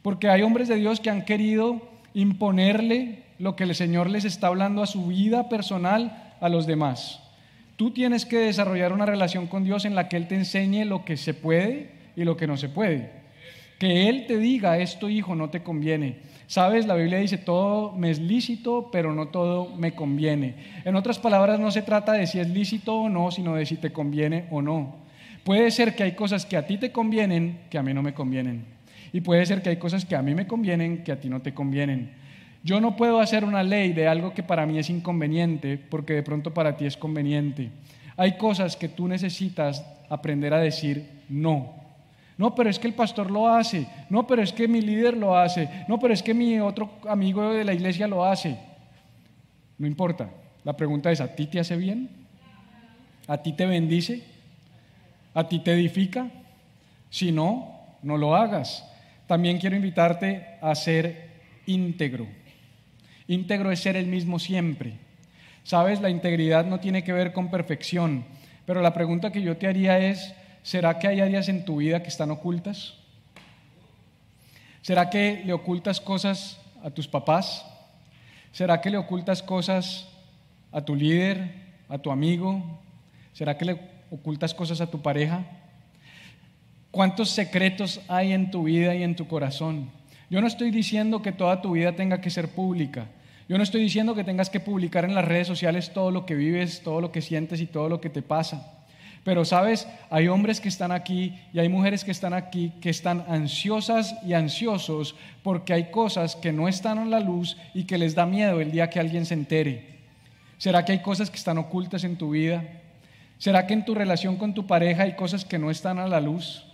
Porque 0.00 0.28
hay 0.28 0.42
hombres 0.42 0.68
de 0.68 0.76
Dios 0.76 1.00
que 1.00 1.10
han 1.10 1.24
querido 1.24 1.82
imponerle 2.14 3.24
lo 3.40 3.56
que 3.56 3.64
el 3.64 3.74
Señor 3.74 4.10
les 4.10 4.24
está 4.24 4.46
hablando 4.46 4.80
a 4.80 4.86
su 4.86 5.08
vida 5.08 5.48
personal 5.48 6.36
a 6.40 6.48
los 6.48 6.68
demás. 6.68 7.20
Tú 7.74 7.90
tienes 7.90 8.24
que 8.24 8.38
desarrollar 8.38 8.92
una 8.92 9.06
relación 9.06 9.48
con 9.48 9.64
Dios 9.64 9.84
en 9.84 9.96
la 9.96 10.08
que 10.08 10.18
Él 10.18 10.28
te 10.28 10.36
enseñe 10.36 10.84
lo 10.84 11.04
que 11.04 11.16
se 11.16 11.34
puede 11.34 11.90
y 12.14 12.22
lo 12.22 12.36
que 12.36 12.46
no 12.46 12.56
se 12.56 12.68
puede. 12.68 13.10
Que 13.80 14.08
Él 14.08 14.26
te 14.28 14.38
diga, 14.38 14.78
esto 14.78 15.08
hijo 15.08 15.34
no 15.34 15.50
te 15.50 15.64
conviene. 15.64 16.18
Sabes, 16.48 16.86
la 16.86 16.94
Biblia 16.94 17.18
dice, 17.18 17.36
todo 17.36 17.92
me 17.92 18.10
es 18.10 18.18
lícito, 18.18 18.88
pero 18.90 19.12
no 19.12 19.28
todo 19.28 19.76
me 19.76 19.94
conviene. 19.94 20.54
En 20.86 20.96
otras 20.96 21.18
palabras, 21.18 21.60
no 21.60 21.70
se 21.70 21.82
trata 21.82 22.14
de 22.14 22.26
si 22.26 22.40
es 22.40 22.48
lícito 22.48 22.96
o 22.96 23.10
no, 23.10 23.30
sino 23.30 23.54
de 23.54 23.66
si 23.66 23.76
te 23.76 23.92
conviene 23.92 24.46
o 24.50 24.62
no. 24.62 24.96
Puede 25.44 25.70
ser 25.70 25.94
que 25.94 26.04
hay 26.04 26.12
cosas 26.12 26.46
que 26.46 26.56
a 26.56 26.66
ti 26.66 26.78
te 26.78 26.90
convienen 26.90 27.58
que 27.68 27.76
a 27.76 27.82
mí 27.82 27.92
no 27.92 28.02
me 28.02 28.14
convienen. 28.14 28.64
Y 29.12 29.20
puede 29.20 29.44
ser 29.44 29.60
que 29.60 29.68
hay 29.68 29.76
cosas 29.76 30.06
que 30.06 30.16
a 30.16 30.22
mí 30.22 30.34
me 30.34 30.46
convienen 30.46 31.04
que 31.04 31.12
a 31.12 31.20
ti 31.20 31.28
no 31.28 31.42
te 31.42 31.52
convienen. 31.52 32.12
Yo 32.64 32.80
no 32.80 32.96
puedo 32.96 33.20
hacer 33.20 33.44
una 33.44 33.62
ley 33.62 33.92
de 33.92 34.08
algo 34.08 34.32
que 34.32 34.42
para 34.42 34.64
mí 34.64 34.78
es 34.78 34.88
inconveniente 34.88 35.76
porque 35.76 36.14
de 36.14 36.22
pronto 36.22 36.54
para 36.54 36.78
ti 36.78 36.86
es 36.86 36.96
conveniente. 36.96 37.70
Hay 38.16 38.38
cosas 38.38 38.74
que 38.74 38.88
tú 38.88 39.06
necesitas 39.06 39.84
aprender 40.08 40.54
a 40.54 40.60
decir 40.60 41.06
no. 41.28 41.77
No, 42.38 42.54
pero 42.54 42.70
es 42.70 42.78
que 42.78 42.86
el 42.86 42.94
pastor 42.94 43.30
lo 43.30 43.48
hace. 43.48 43.86
No, 44.08 44.26
pero 44.26 44.42
es 44.42 44.52
que 44.52 44.68
mi 44.68 44.80
líder 44.80 45.16
lo 45.16 45.36
hace. 45.36 45.68
No, 45.88 45.98
pero 45.98 46.14
es 46.14 46.22
que 46.22 46.32
mi 46.32 46.58
otro 46.60 46.92
amigo 47.08 47.52
de 47.52 47.64
la 47.64 47.74
iglesia 47.74 48.06
lo 48.06 48.24
hace. 48.24 48.56
No 49.76 49.86
importa. 49.86 50.30
La 50.64 50.76
pregunta 50.76 51.10
es, 51.10 51.20
¿a 51.20 51.34
ti 51.34 51.46
te 51.46 51.58
hace 51.58 51.76
bien? 51.76 52.08
¿A 53.26 53.38
ti 53.38 53.52
te 53.52 53.66
bendice? 53.66 54.22
¿A 55.34 55.48
ti 55.48 55.58
te 55.58 55.72
edifica? 55.72 56.28
Si 57.10 57.32
no, 57.32 57.76
no 58.02 58.16
lo 58.16 58.36
hagas. 58.36 58.88
También 59.26 59.58
quiero 59.58 59.74
invitarte 59.76 60.46
a 60.60 60.74
ser 60.76 61.28
íntegro. 61.66 62.26
Íntegro 63.26 63.72
es 63.72 63.80
ser 63.80 63.96
el 63.96 64.06
mismo 64.06 64.38
siempre. 64.38 64.94
Sabes, 65.64 66.00
la 66.00 66.08
integridad 66.08 66.64
no 66.64 66.80
tiene 66.80 67.04
que 67.04 67.12
ver 67.12 67.32
con 67.32 67.50
perfección, 67.50 68.24
pero 68.64 68.80
la 68.80 68.94
pregunta 68.94 69.32
que 69.32 69.42
yo 69.42 69.56
te 69.56 69.66
haría 69.66 69.98
es, 69.98 70.34
¿será 70.62 70.98
que 70.98 71.08
hay 71.08 71.20
áreas 71.20 71.48
en 71.48 71.64
tu 71.64 71.76
vida 71.76 72.02
que 72.02 72.08
están 72.08 72.30
ocultas? 72.30 72.94
¿Será 74.82 75.10
que 75.10 75.42
le 75.44 75.52
ocultas 75.52 76.00
cosas 76.00 76.58
a 76.82 76.90
tus 76.90 77.06
papás? 77.06 77.64
¿Será 78.52 78.80
que 78.80 78.90
le 78.90 78.96
ocultas 78.96 79.42
cosas 79.42 80.08
a 80.72 80.80
tu 80.80 80.94
líder, 80.94 81.52
a 81.88 81.98
tu 81.98 82.10
amigo? 82.10 82.80
¿Será 83.32 83.56
que 83.56 83.64
le 83.64 83.80
ocultas 84.10 84.54
cosas 84.54 84.80
a 84.80 84.90
tu 84.90 85.02
pareja? 85.02 85.44
¿Cuántos 86.90 87.30
secretos 87.30 88.00
hay 88.08 88.32
en 88.32 88.50
tu 88.50 88.64
vida 88.64 88.94
y 88.94 89.02
en 89.02 89.14
tu 89.14 89.28
corazón? 89.28 89.90
Yo 90.30 90.40
no 90.40 90.46
estoy 90.46 90.70
diciendo 90.70 91.22
que 91.22 91.32
toda 91.32 91.60
tu 91.60 91.72
vida 91.72 91.92
tenga 91.92 92.20
que 92.20 92.30
ser 92.30 92.48
pública. 92.48 93.06
Yo 93.48 93.56
no 93.56 93.62
estoy 93.62 93.82
diciendo 93.82 94.14
que 94.14 94.24
tengas 94.24 94.50
que 94.50 94.60
publicar 94.60 95.04
en 95.04 95.14
las 95.14 95.24
redes 95.24 95.46
sociales 95.46 95.92
todo 95.92 96.10
lo 96.10 96.26
que 96.26 96.34
vives, 96.34 96.82
todo 96.82 97.00
lo 97.00 97.12
que 97.12 97.22
sientes 97.22 97.60
y 97.60 97.66
todo 97.66 97.88
lo 97.88 98.00
que 98.00 98.10
te 98.10 98.22
pasa. 98.22 98.77
Pero 99.24 99.44
sabes, 99.44 99.86
hay 100.10 100.28
hombres 100.28 100.60
que 100.60 100.68
están 100.68 100.92
aquí 100.92 101.38
y 101.52 101.58
hay 101.58 101.68
mujeres 101.68 102.04
que 102.04 102.10
están 102.10 102.32
aquí 102.32 102.72
que 102.80 102.90
están 102.90 103.24
ansiosas 103.28 104.14
y 104.24 104.32
ansiosos 104.32 105.14
porque 105.42 105.72
hay 105.72 105.90
cosas 105.90 106.36
que 106.36 106.52
no 106.52 106.68
están 106.68 106.98
a 106.98 107.04
la 107.04 107.20
luz 107.20 107.56
y 107.74 107.84
que 107.84 107.98
les 107.98 108.14
da 108.14 108.26
miedo 108.26 108.60
el 108.60 108.70
día 108.70 108.90
que 108.90 109.00
alguien 109.00 109.26
se 109.26 109.34
entere. 109.34 109.98
¿Será 110.56 110.84
que 110.84 110.92
hay 110.92 111.00
cosas 111.00 111.30
que 111.30 111.36
están 111.36 111.58
ocultas 111.58 112.04
en 112.04 112.16
tu 112.16 112.30
vida? 112.30 112.64
¿Será 113.38 113.66
que 113.66 113.74
en 113.74 113.84
tu 113.84 113.94
relación 113.94 114.36
con 114.36 114.54
tu 114.54 114.66
pareja 114.66 115.04
hay 115.04 115.14
cosas 115.14 115.44
que 115.44 115.58
no 115.58 115.70
están 115.70 115.98
a 115.98 116.08
la 116.08 116.20
luz? 116.20 116.64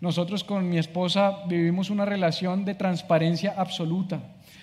Nosotros 0.00 0.44
con 0.44 0.68
mi 0.68 0.78
esposa 0.78 1.44
vivimos 1.46 1.90
una 1.90 2.04
relación 2.04 2.64
de 2.64 2.74
transparencia 2.74 3.54
absoluta. 3.56 4.20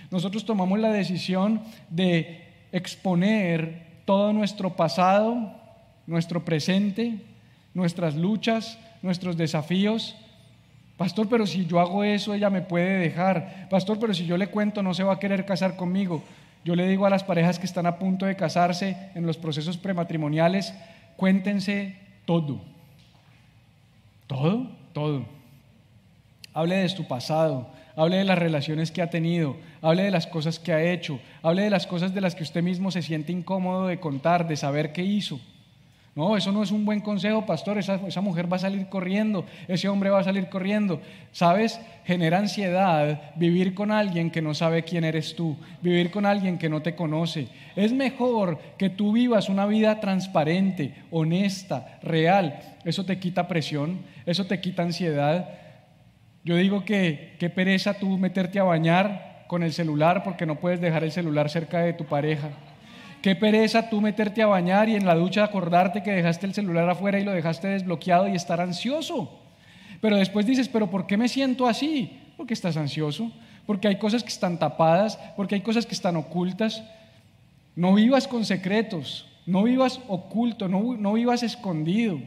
Nosotros 0.09 0.45
tomamos 0.45 0.79
la 0.79 0.91
decisión 0.91 1.61
de 1.89 2.45
exponer 2.71 4.01
todo 4.05 4.33
nuestro 4.33 4.75
pasado, 4.75 5.53
nuestro 6.07 6.43
presente, 6.43 7.19
nuestras 7.73 8.15
luchas, 8.15 8.79
nuestros 9.03 9.37
desafíos. 9.37 10.15
Pastor, 10.97 11.29
pero 11.29 11.45
si 11.45 11.65
yo 11.67 11.79
hago 11.79 12.03
eso, 12.03 12.33
ella 12.33 12.49
me 12.49 12.61
puede 12.61 12.97
dejar. 12.97 13.67
Pastor, 13.69 13.99
pero 13.99 14.13
si 14.13 14.25
yo 14.25 14.37
le 14.37 14.47
cuento, 14.47 14.81
no 14.81 14.95
se 14.95 15.03
va 15.03 15.13
a 15.13 15.19
querer 15.19 15.45
casar 15.45 15.75
conmigo. 15.75 16.23
Yo 16.65 16.75
le 16.75 16.87
digo 16.87 17.05
a 17.05 17.09
las 17.09 17.23
parejas 17.23 17.59
que 17.59 17.65
están 17.65 17.85
a 17.85 17.99
punto 17.99 18.25
de 18.25 18.35
casarse 18.35 18.97
en 19.13 19.25
los 19.25 19.37
procesos 19.37 19.77
prematrimoniales, 19.77 20.73
cuéntense 21.15 21.95
todo. 22.25 22.61
Todo, 24.25 24.71
todo. 24.93 25.25
Hable 26.53 26.77
de 26.77 26.89
su 26.89 27.07
pasado, 27.07 27.69
hable 27.95 28.17
de 28.17 28.23
las 28.23 28.39
relaciones 28.39 28.91
que 28.91 29.01
ha 29.01 29.09
tenido, 29.09 29.55
hable 29.81 30.03
de 30.03 30.11
las 30.11 30.27
cosas 30.27 30.59
que 30.59 30.73
ha 30.73 30.83
hecho, 30.83 31.19
hable 31.43 31.61
de 31.61 31.69
las 31.69 31.87
cosas 31.87 32.13
de 32.13 32.21
las 32.21 32.35
que 32.35 32.43
usted 32.43 32.63
mismo 32.63 32.91
se 32.91 33.01
siente 33.01 33.31
incómodo 33.31 33.87
de 33.87 33.99
contar, 33.99 34.47
de 34.47 34.57
saber 34.57 34.91
qué 34.91 35.03
hizo. 35.03 35.39
No, 36.17 36.35
eso 36.35 36.51
no 36.51 36.63
es 36.63 36.71
un 36.71 36.83
buen 36.83 36.99
consejo, 36.99 37.45
pastor. 37.45 37.77
Esa, 37.77 38.21
mujer 38.21 38.51
va 38.51 38.55
a 38.55 38.61
salir 38.61 38.87
corriendo, 38.87 39.45
ese 39.67 39.87
hombre 39.87 40.09
va 40.09 40.21
a 40.21 40.23
salir 40.23 40.49
corriendo. 40.49 40.99
¿Sabes? 41.31 41.79
Genera 42.05 42.39
ansiedad 42.39 43.35
vivir 43.35 43.75
con 43.75 43.91
alguien 43.91 44.31
que 44.31 44.41
no 44.41 44.55
sabe 44.55 44.81
quién 44.81 45.03
eres 45.03 45.35
tú, 45.35 45.55
vivir 45.79 46.09
con 46.09 46.25
alguien 46.25 46.57
que 46.57 46.69
no 46.69 46.81
te 46.81 46.95
conoce. 46.95 47.49
Es 47.75 47.93
mejor 47.93 48.57
que 48.79 48.89
tú 48.89 49.11
vivas 49.11 49.47
una 49.47 49.67
vida 49.67 49.99
transparente, 49.99 50.95
honesta, 51.11 51.99
real. 52.01 52.61
Eso 52.83 53.05
te 53.05 53.19
quita 53.19 53.47
presión, 53.47 53.99
eso 54.25 54.47
te 54.47 54.59
quita 54.59 54.81
ansiedad. 54.81 55.47
Yo 56.43 56.55
digo 56.55 56.83
que 56.83 57.35
qué 57.37 57.51
pereza 57.51 57.93
tú 57.93 58.17
meterte 58.17 58.57
a 58.57 58.63
bañar 58.63 59.45
con 59.45 59.61
el 59.61 59.71
celular 59.71 60.23
porque 60.23 60.47
no 60.47 60.55
puedes 60.55 60.81
dejar 60.81 61.03
el 61.03 61.11
celular 61.11 61.51
cerca 61.51 61.81
de 61.81 61.93
tu 61.93 62.05
pareja. 62.05 62.49
Qué 63.21 63.35
pereza 63.35 63.89
tú 63.89 63.99
meterte 63.99 64.41
a 64.41 64.47
bañar 64.47 64.89
y 64.89 64.95
en 64.95 65.05
la 65.05 65.15
ducha 65.15 65.43
acordarte 65.43 66.03
que 66.03 66.11
dejaste 66.11 66.45
el 66.45 66.53
celular 66.53 66.89
afuera 66.89 67.19
y 67.19 67.23
lo 67.23 67.31
dejaste 67.31 67.67
desbloqueado 67.67 68.27
y 68.27 68.35
estar 68.35 68.61
ansioso. 68.61 69.39
Pero 70.01 70.17
después 70.17 70.45
dices, 70.45 70.69
pero 70.69 70.89
¿por 70.89 71.07
qué 71.07 71.17
me 71.17 71.27
siento 71.27 71.67
así? 71.67 72.19
Porque 72.37 72.53
estás 72.53 72.77
ansioso, 72.77 73.31
porque 73.65 73.87
hay 73.87 73.97
cosas 73.97 74.23
que 74.23 74.29
están 74.29 74.59
tapadas, 74.59 75.17
porque 75.35 75.55
hay 75.55 75.61
cosas 75.61 75.85
que 75.85 75.95
están 75.95 76.15
ocultas. 76.15 76.83
No 77.75 77.93
vivas 77.95 78.27
con 78.27 78.45
secretos, 78.45 79.27
no 79.45 79.63
vivas 79.63 79.99
oculto, 80.07 80.67
no, 80.67 80.95
no 80.95 81.13
vivas 81.13 81.41
escondido. 81.41 82.19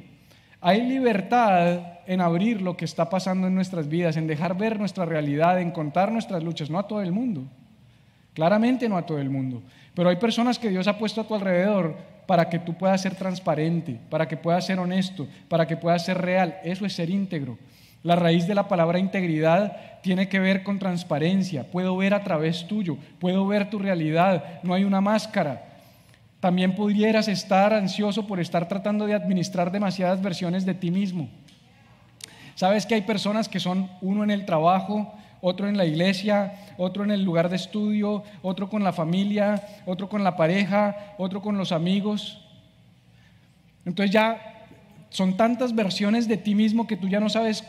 Hay 0.61 0.83
libertad 0.83 2.00
en 2.07 2.20
abrir 2.20 2.61
lo 2.61 2.76
que 2.76 2.85
está 2.85 3.09
pasando 3.09 3.46
en 3.46 3.55
nuestras 3.55 3.88
vidas, 3.88 4.16
en 4.16 4.26
dejar 4.26 4.59
ver 4.59 4.79
nuestra 4.79 5.05
realidad, 5.05 5.61
en 5.61 5.70
contar 5.70 6.12
nuestras 6.12 6.42
luchas, 6.42 6.68
no 6.68 6.79
a 6.79 6.88
todo 6.88 7.00
el 7.00 7.12
mundo. 7.12 7.44
Claramente 8.35 8.88
no 8.88 8.96
a 8.96 9.07
todo 9.07 9.18
el 9.18 9.31
mundo. 9.31 9.62
Pero 9.94 10.09
hay 10.09 10.16
personas 10.16 10.59
que 10.59 10.70
Dios 10.70 10.87
ha 10.87 10.98
puesto 10.98 11.20
a 11.20 11.24
tu 11.24 11.35
alrededor 11.35 11.96
para 12.26 12.48
que 12.48 12.59
tú 12.59 12.74
puedas 12.74 13.00
ser 13.00 13.14
transparente, 13.14 13.98
para 14.09 14.29
que 14.29 14.37
puedas 14.37 14.64
ser 14.64 14.79
honesto, 14.79 15.26
para 15.48 15.66
que 15.66 15.76
puedas 15.76 16.05
ser 16.05 16.18
real. 16.18 16.59
Eso 16.62 16.87
es 16.87 16.92
ser 16.92 17.11
íntegro. 17.11 17.59
La 18.03 18.16
raíz 18.16 18.46
de 18.46 18.55
la 18.55 18.68
palabra 18.68 18.98
integridad 18.98 20.00
tiene 20.03 20.29
que 20.29 20.38
ver 20.38 20.62
con 20.62 20.79
transparencia. 20.79 21.64
Puedo 21.64 21.96
ver 21.96 22.14
a 22.14 22.24
través 22.24 22.66
tuyo, 22.66 22.96
puedo 23.18 23.46
ver 23.46 23.68
tu 23.68 23.79
realidad, 23.79 24.61
no 24.62 24.74
hay 24.74 24.85
una 24.85 25.00
máscara. 25.00 25.66
También 26.40 26.74
pudieras 26.74 27.29
estar 27.29 27.74
ansioso 27.74 28.26
por 28.26 28.40
estar 28.40 28.66
tratando 28.68 29.07
de 29.07 29.14
administrar 29.14 29.70
demasiadas 29.70 30.22
versiones 30.22 30.64
de 30.64 30.74
ti 30.74 30.90
mismo. 30.90 31.29
Sabes 32.55 32.87
que 32.87 32.94
hay 32.94 33.03
personas 33.03 33.48
que 33.48 33.61
son 33.61 33.90
uno 34.00 34.24
en 34.24 34.31
el 34.31 34.46
trabajo, 34.46 35.14
otro 35.40 35.68
en 35.68 35.76
la 35.76 35.85
iglesia, 35.85 36.55
otro 36.76 37.05
en 37.05 37.11
el 37.11 37.22
lugar 37.22 37.48
de 37.48 37.57
estudio, 37.57 38.22
otro 38.42 38.68
con 38.68 38.85
la 38.85 38.92
familia, 38.92 39.62
otro 39.87 40.09
con 40.09 40.24
la 40.24 40.37
pareja, 40.37 41.14
otro 41.18 41.40
con 41.40 41.57
los 41.57 41.72
amigos. 41.72 42.40
Entonces 43.85 44.12
ya 44.12 44.66
son 45.09 45.37
tantas 45.37 45.74
versiones 45.74 46.29
de 46.29 46.37
ti 46.37 46.55
mismo 46.55 46.87
que 46.87 46.96
tú 46.96 47.09
ya 47.09 47.20
no 47.20 47.29
sabes 47.29 47.64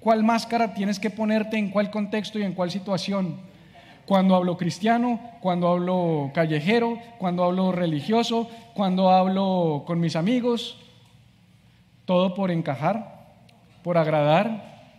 cuál 0.00 0.24
máscara 0.24 0.74
tienes 0.74 0.98
que 0.98 1.10
ponerte 1.10 1.58
en 1.58 1.70
cuál 1.70 1.90
contexto 1.90 2.38
y 2.38 2.42
en 2.42 2.54
cuál 2.54 2.70
situación. 2.70 3.36
Cuando 4.06 4.34
hablo 4.34 4.56
cristiano, 4.56 5.20
cuando 5.40 5.68
hablo 5.68 6.30
callejero, 6.32 6.98
cuando 7.18 7.44
hablo 7.44 7.72
religioso, 7.72 8.48
cuando 8.74 9.10
hablo 9.10 9.84
con 9.86 10.00
mis 10.00 10.16
amigos, 10.16 10.78
todo 12.06 12.34
por 12.34 12.50
encajar, 12.50 13.34
por 13.82 13.98
agradar, 13.98 14.94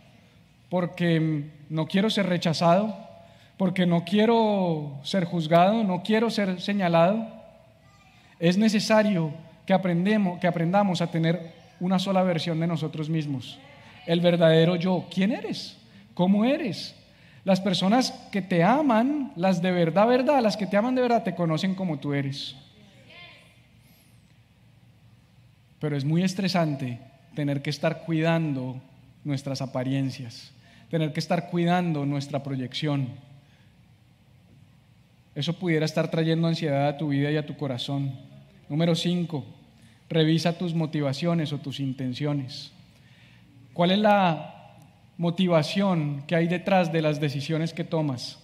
porque 0.68 1.50
no 1.70 1.86
quiero 1.86 2.10
ser 2.10 2.26
rechazado, 2.26 2.94
porque 3.56 3.86
no 3.86 4.04
quiero 4.04 4.98
ser 5.02 5.24
juzgado, 5.24 5.82
no 5.84 6.02
quiero 6.02 6.28
ser 6.28 6.60
señalado. 6.60 7.26
Es 8.38 8.58
necesario 8.58 9.32
que, 9.64 9.72
aprendemos, 9.72 10.38
que 10.38 10.46
aprendamos 10.46 11.00
a 11.00 11.10
tener 11.10 11.52
una 11.80 11.98
sola 11.98 12.22
versión 12.22 12.60
de 12.60 12.66
nosotros 12.66 13.08
mismos 13.08 13.58
el 14.06 14.20
verdadero 14.20 14.76
yo. 14.76 15.06
¿Quién 15.12 15.32
eres? 15.32 15.76
¿Cómo 16.14 16.44
eres? 16.44 16.96
Las 17.44 17.60
personas 17.60 18.10
que 18.32 18.42
te 18.42 18.62
aman, 18.62 19.32
las 19.36 19.62
de 19.62 19.70
verdad, 19.70 20.06
verdad, 20.06 20.42
las 20.42 20.56
que 20.56 20.66
te 20.66 20.76
aman 20.76 20.94
de 20.94 21.02
verdad, 21.02 21.22
te 21.22 21.34
conocen 21.34 21.74
como 21.74 21.98
tú 21.98 22.12
eres. 22.12 22.56
Pero 25.78 25.96
es 25.96 26.04
muy 26.04 26.22
estresante 26.22 26.98
tener 27.34 27.62
que 27.62 27.70
estar 27.70 28.02
cuidando 28.02 28.80
nuestras 29.24 29.62
apariencias, 29.62 30.52
tener 30.90 31.12
que 31.12 31.20
estar 31.20 31.48
cuidando 31.48 32.04
nuestra 32.04 32.42
proyección. 32.42 33.08
Eso 35.34 35.54
pudiera 35.54 35.86
estar 35.86 36.10
trayendo 36.10 36.48
ansiedad 36.48 36.88
a 36.88 36.98
tu 36.98 37.08
vida 37.08 37.30
y 37.30 37.36
a 37.36 37.46
tu 37.46 37.56
corazón. 37.56 38.12
Número 38.68 38.94
cinco, 38.94 39.44
revisa 40.08 40.58
tus 40.58 40.74
motivaciones 40.74 41.52
o 41.52 41.58
tus 41.58 41.78
intenciones. 41.78 42.72
¿Cuál 43.72 43.92
es 43.92 43.98
la 43.98 44.74
motivación 45.16 46.24
que 46.26 46.34
hay 46.34 46.48
detrás 46.48 46.92
de 46.92 47.02
las 47.02 47.20
decisiones 47.20 47.72
que 47.72 47.84
tomas? 47.84 48.38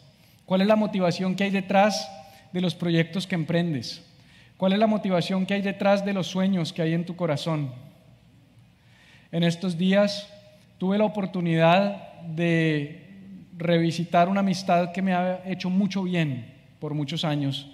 ¿Cuál 0.46 0.60
es 0.60 0.68
la 0.68 0.76
motivación 0.76 1.34
que 1.34 1.44
hay 1.44 1.50
detrás 1.50 2.08
de 2.52 2.60
los 2.60 2.76
proyectos 2.76 3.26
que 3.26 3.34
emprendes? 3.34 4.04
¿Cuál 4.56 4.72
es 4.72 4.78
la 4.78 4.86
motivación 4.86 5.44
que 5.44 5.54
hay 5.54 5.62
detrás 5.62 6.04
de 6.04 6.12
los 6.12 6.28
sueños 6.28 6.72
que 6.72 6.82
hay 6.82 6.94
en 6.94 7.04
tu 7.04 7.16
corazón? 7.16 7.72
En 9.32 9.42
estos 9.42 9.76
días 9.76 10.32
tuve 10.78 10.98
la 10.98 11.04
oportunidad 11.04 12.22
de 12.22 13.06
revisitar 13.56 14.28
una 14.28 14.40
amistad 14.40 14.92
que 14.92 15.02
me 15.02 15.14
ha 15.14 15.42
hecho 15.46 15.70
mucho 15.70 16.02
bien 16.02 16.52
por 16.78 16.94
muchos 16.94 17.24
años. 17.24 17.70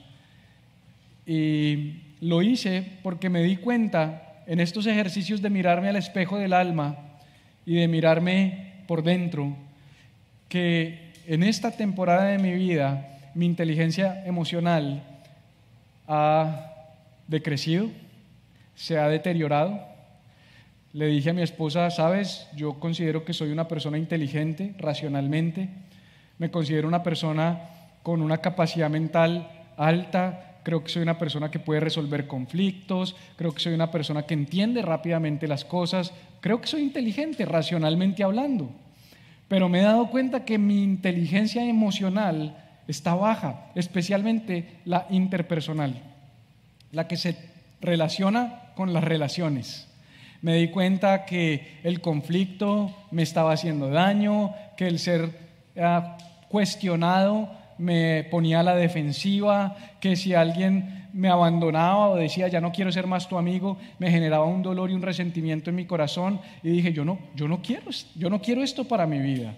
Y 1.26 1.94
lo 2.20 2.42
hice 2.42 2.84
porque 3.02 3.28
me 3.28 3.42
di 3.42 3.56
cuenta 3.56 4.42
en 4.46 4.60
estos 4.60 4.86
ejercicios 4.86 5.42
de 5.42 5.50
mirarme 5.50 5.88
al 5.88 5.96
espejo 5.96 6.38
del 6.38 6.52
alma 6.52 6.96
y 7.64 7.76
de 7.76 7.88
mirarme 7.88 8.72
por 8.86 9.02
dentro, 9.02 9.56
que 10.48 11.12
en 11.26 11.42
esta 11.42 11.70
temporada 11.70 12.24
de 12.24 12.38
mi 12.38 12.52
vida 12.52 13.18
mi 13.34 13.46
inteligencia 13.46 14.24
emocional 14.26 15.02
ha 16.06 16.72
decrecido, 17.28 17.88
se 18.74 18.98
ha 18.98 19.08
deteriorado. 19.08 19.91
Le 20.94 21.06
dije 21.06 21.30
a 21.30 21.32
mi 21.32 21.40
esposa, 21.40 21.90
sabes, 21.90 22.48
yo 22.54 22.74
considero 22.74 23.24
que 23.24 23.32
soy 23.32 23.50
una 23.50 23.66
persona 23.66 23.96
inteligente 23.96 24.74
racionalmente, 24.78 25.70
me 26.38 26.50
considero 26.50 26.86
una 26.86 27.02
persona 27.02 27.60
con 28.02 28.20
una 28.20 28.38
capacidad 28.38 28.90
mental 28.90 29.48
alta, 29.78 30.58
creo 30.62 30.84
que 30.84 30.90
soy 30.90 31.02
una 31.02 31.18
persona 31.18 31.50
que 31.50 31.58
puede 31.58 31.80
resolver 31.80 32.26
conflictos, 32.26 33.16
creo 33.36 33.54
que 33.54 33.60
soy 33.60 33.72
una 33.72 33.90
persona 33.90 34.24
que 34.24 34.34
entiende 34.34 34.82
rápidamente 34.82 35.48
las 35.48 35.64
cosas, 35.64 36.12
creo 36.42 36.60
que 36.60 36.66
soy 36.66 36.82
inteligente 36.82 37.46
racionalmente 37.46 38.22
hablando, 38.22 38.70
pero 39.48 39.70
me 39.70 39.80
he 39.80 39.84
dado 39.84 40.10
cuenta 40.10 40.44
que 40.44 40.58
mi 40.58 40.82
inteligencia 40.82 41.64
emocional 41.64 42.56
está 42.86 43.14
baja, 43.14 43.70
especialmente 43.74 44.80
la 44.84 45.06
interpersonal, 45.08 46.02
la 46.90 47.08
que 47.08 47.16
se 47.16 47.36
relaciona 47.80 48.72
con 48.76 48.92
las 48.92 49.04
relaciones. 49.04 49.88
Me 50.42 50.56
di 50.56 50.68
cuenta 50.68 51.24
que 51.24 51.78
el 51.82 52.00
conflicto 52.00 52.94
me 53.10 53.22
estaba 53.22 53.52
haciendo 53.52 53.88
daño, 53.88 54.54
que 54.76 54.86
el 54.88 54.98
ser 54.98 55.30
ah, 55.80 56.18
cuestionado 56.48 57.48
me 57.78 58.24
ponía 58.24 58.60
a 58.60 58.62
la 58.62 58.76
defensiva, 58.76 59.76
que 60.00 60.16
si 60.16 60.34
alguien 60.34 61.08
me 61.12 61.28
abandonaba 61.28 62.08
o 62.08 62.16
decía 62.16 62.48
ya 62.48 62.60
no 62.60 62.72
quiero 62.72 62.90
ser 62.90 63.06
más 63.06 63.28
tu 63.28 63.38
amigo, 63.38 63.78
me 63.98 64.10
generaba 64.10 64.44
un 64.44 64.62
dolor 64.62 64.90
y 64.90 64.94
un 64.94 65.02
resentimiento 65.02 65.70
en 65.70 65.76
mi 65.76 65.84
corazón 65.84 66.40
y 66.62 66.70
dije 66.70 66.92
yo 66.92 67.04
no, 67.04 67.18
yo 67.34 67.48
no 67.48 67.62
quiero, 67.62 67.90
yo 68.14 68.30
no 68.30 68.40
quiero 68.40 68.62
esto 68.62 68.84
para 68.84 69.06
mi 69.06 69.20
vida. 69.20 69.54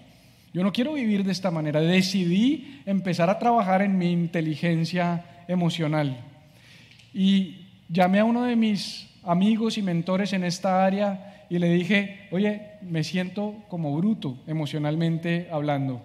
Yo 0.53 0.63
no 0.63 0.71
quiero 0.71 0.93
vivir 0.93 1.25
de 1.25 1.33
esta 1.33 1.51
manera. 1.51 1.81
Decidí 1.81 2.81
empezar 2.85 3.29
a 3.29 3.39
trabajar 3.39 3.81
en 3.81 3.97
mi 3.97 4.09
inteligencia 4.13 5.25
emocional. 5.49 6.17
Y 7.13 7.65
llamé 7.89 8.19
a 8.19 8.23
uno 8.23 8.43
de 8.43 8.55
mis 8.55 9.05
amigos 9.25 9.77
y 9.77 9.81
mentores 9.81 10.33
en 10.33 10.43
esta 10.43 10.85
área 10.85 11.45
y 11.49 11.59
le 11.59 11.69
dije, 11.69 12.27
oye, 12.31 12.61
me 12.81 13.03
siento 13.03 13.55
como 13.67 13.95
bruto 13.95 14.37
emocionalmente 14.47 15.47
hablando 15.51 16.01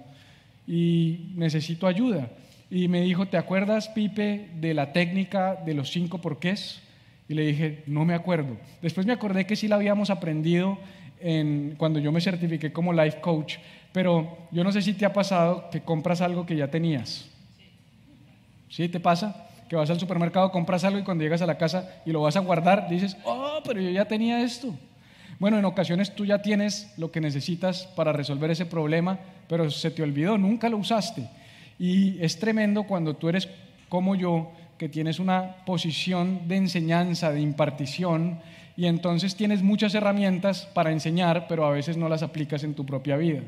y 0.67 1.33
necesito 1.35 1.87
ayuda. 1.87 2.31
Y 2.71 2.87
me 2.89 3.01
dijo, 3.03 3.27
¿te 3.27 3.37
acuerdas, 3.37 3.89
Pipe, 3.89 4.49
de 4.61 4.75
la 4.75 4.93
técnica 4.93 5.57
de 5.57 5.75
los 5.75 5.91
cinco 5.91 6.19
porqués? 6.19 6.81
Y 7.29 7.35
le 7.35 7.47
dije, 7.47 7.83
no 7.87 8.05
me 8.05 8.15
acuerdo. 8.15 8.57
Después 8.81 9.07
me 9.07 9.13
acordé 9.13 9.47
que 9.47 9.57
sí 9.57 9.67
la 9.67 9.77
habíamos 9.77 10.11
aprendido 10.11 10.79
en, 11.21 11.75
cuando 11.77 11.99
yo 11.99 12.13
me 12.13 12.21
certifiqué 12.21 12.73
como 12.73 12.93
life 12.93 13.21
coach, 13.21 13.57
pero 13.93 14.39
yo 14.53 14.63
no 14.63 14.71
sé 14.71 14.83
si 14.83 14.95
te 14.95 15.05
ha 15.05 15.13
pasado 15.13 15.69
que 15.71 15.81
compras 15.81 16.21
algo 16.21 16.47
que 16.47 16.57
ya 16.57 16.69
tenías. 16.69 17.29
¿Sí 18.69 18.89
te 18.89 19.01
pasa? 19.01 19.50
Que 19.71 19.77
vas 19.77 19.89
al 19.89 20.01
supermercado, 20.01 20.51
compras 20.51 20.83
algo 20.83 20.99
y 20.99 21.05
cuando 21.05 21.23
llegas 21.23 21.43
a 21.43 21.47
la 21.47 21.57
casa 21.57 21.89
y 22.05 22.11
lo 22.11 22.23
vas 22.23 22.35
a 22.35 22.41
guardar, 22.41 22.89
dices, 22.89 23.17
oh, 23.25 23.61
pero 23.65 23.81
yo 23.81 23.89
ya 23.89 24.05
tenía 24.05 24.43
esto. 24.43 24.75
Bueno, 25.39 25.61
en 25.61 25.65
ocasiones 25.65 26.13
tú 26.17 26.27
ya 26.27 26.43
tienes 26.43 26.93
lo 26.99 27.13
que 27.13 27.21
necesitas 27.21 27.87
para 27.95 28.13
resolver 28.13 28.51
ese 28.51 28.67
problema, 28.67 29.21
pero 29.49 29.71
se 29.71 29.93
te 29.93 30.03
olvidó, 30.03 30.37
nunca 30.37 30.69
lo 30.69 30.77
usaste. 30.77 31.31
Y 31.79 32.21
es 32.21 32.41
tremendo 32.41 32.83
cuando 32.83 33.15
tú 33.15 33.29
eres 33.29 33.49
como 33.89 34.17
yo, 34.17 34.51
que 34.77 34.89
tienes 34.89 35.21
una 35.21 35.65
posición 35.65 36.49
de 36.49 36.57
enseñanza, 36.57 37.31
de 37.31 37.41
impartición, 37.41 38.41
y 38.77 38.87
entonces 38.87 39.37
tienes 39.37 39.63
muchas 39.63 39.95
herramientas 39.95 40.69
para 40.75 40.91
enseñar, 40.91 41.47
pero 41.49 41.65
a 41.65 41.71
veces 41.71 41.97
no 41.97 42.09
las 42.09 42.25
aplicas 42.25 42.65
en 42.65 42.75
tu 42.75 42.85
propia 42.85 43.17
vida. 43.17 43.43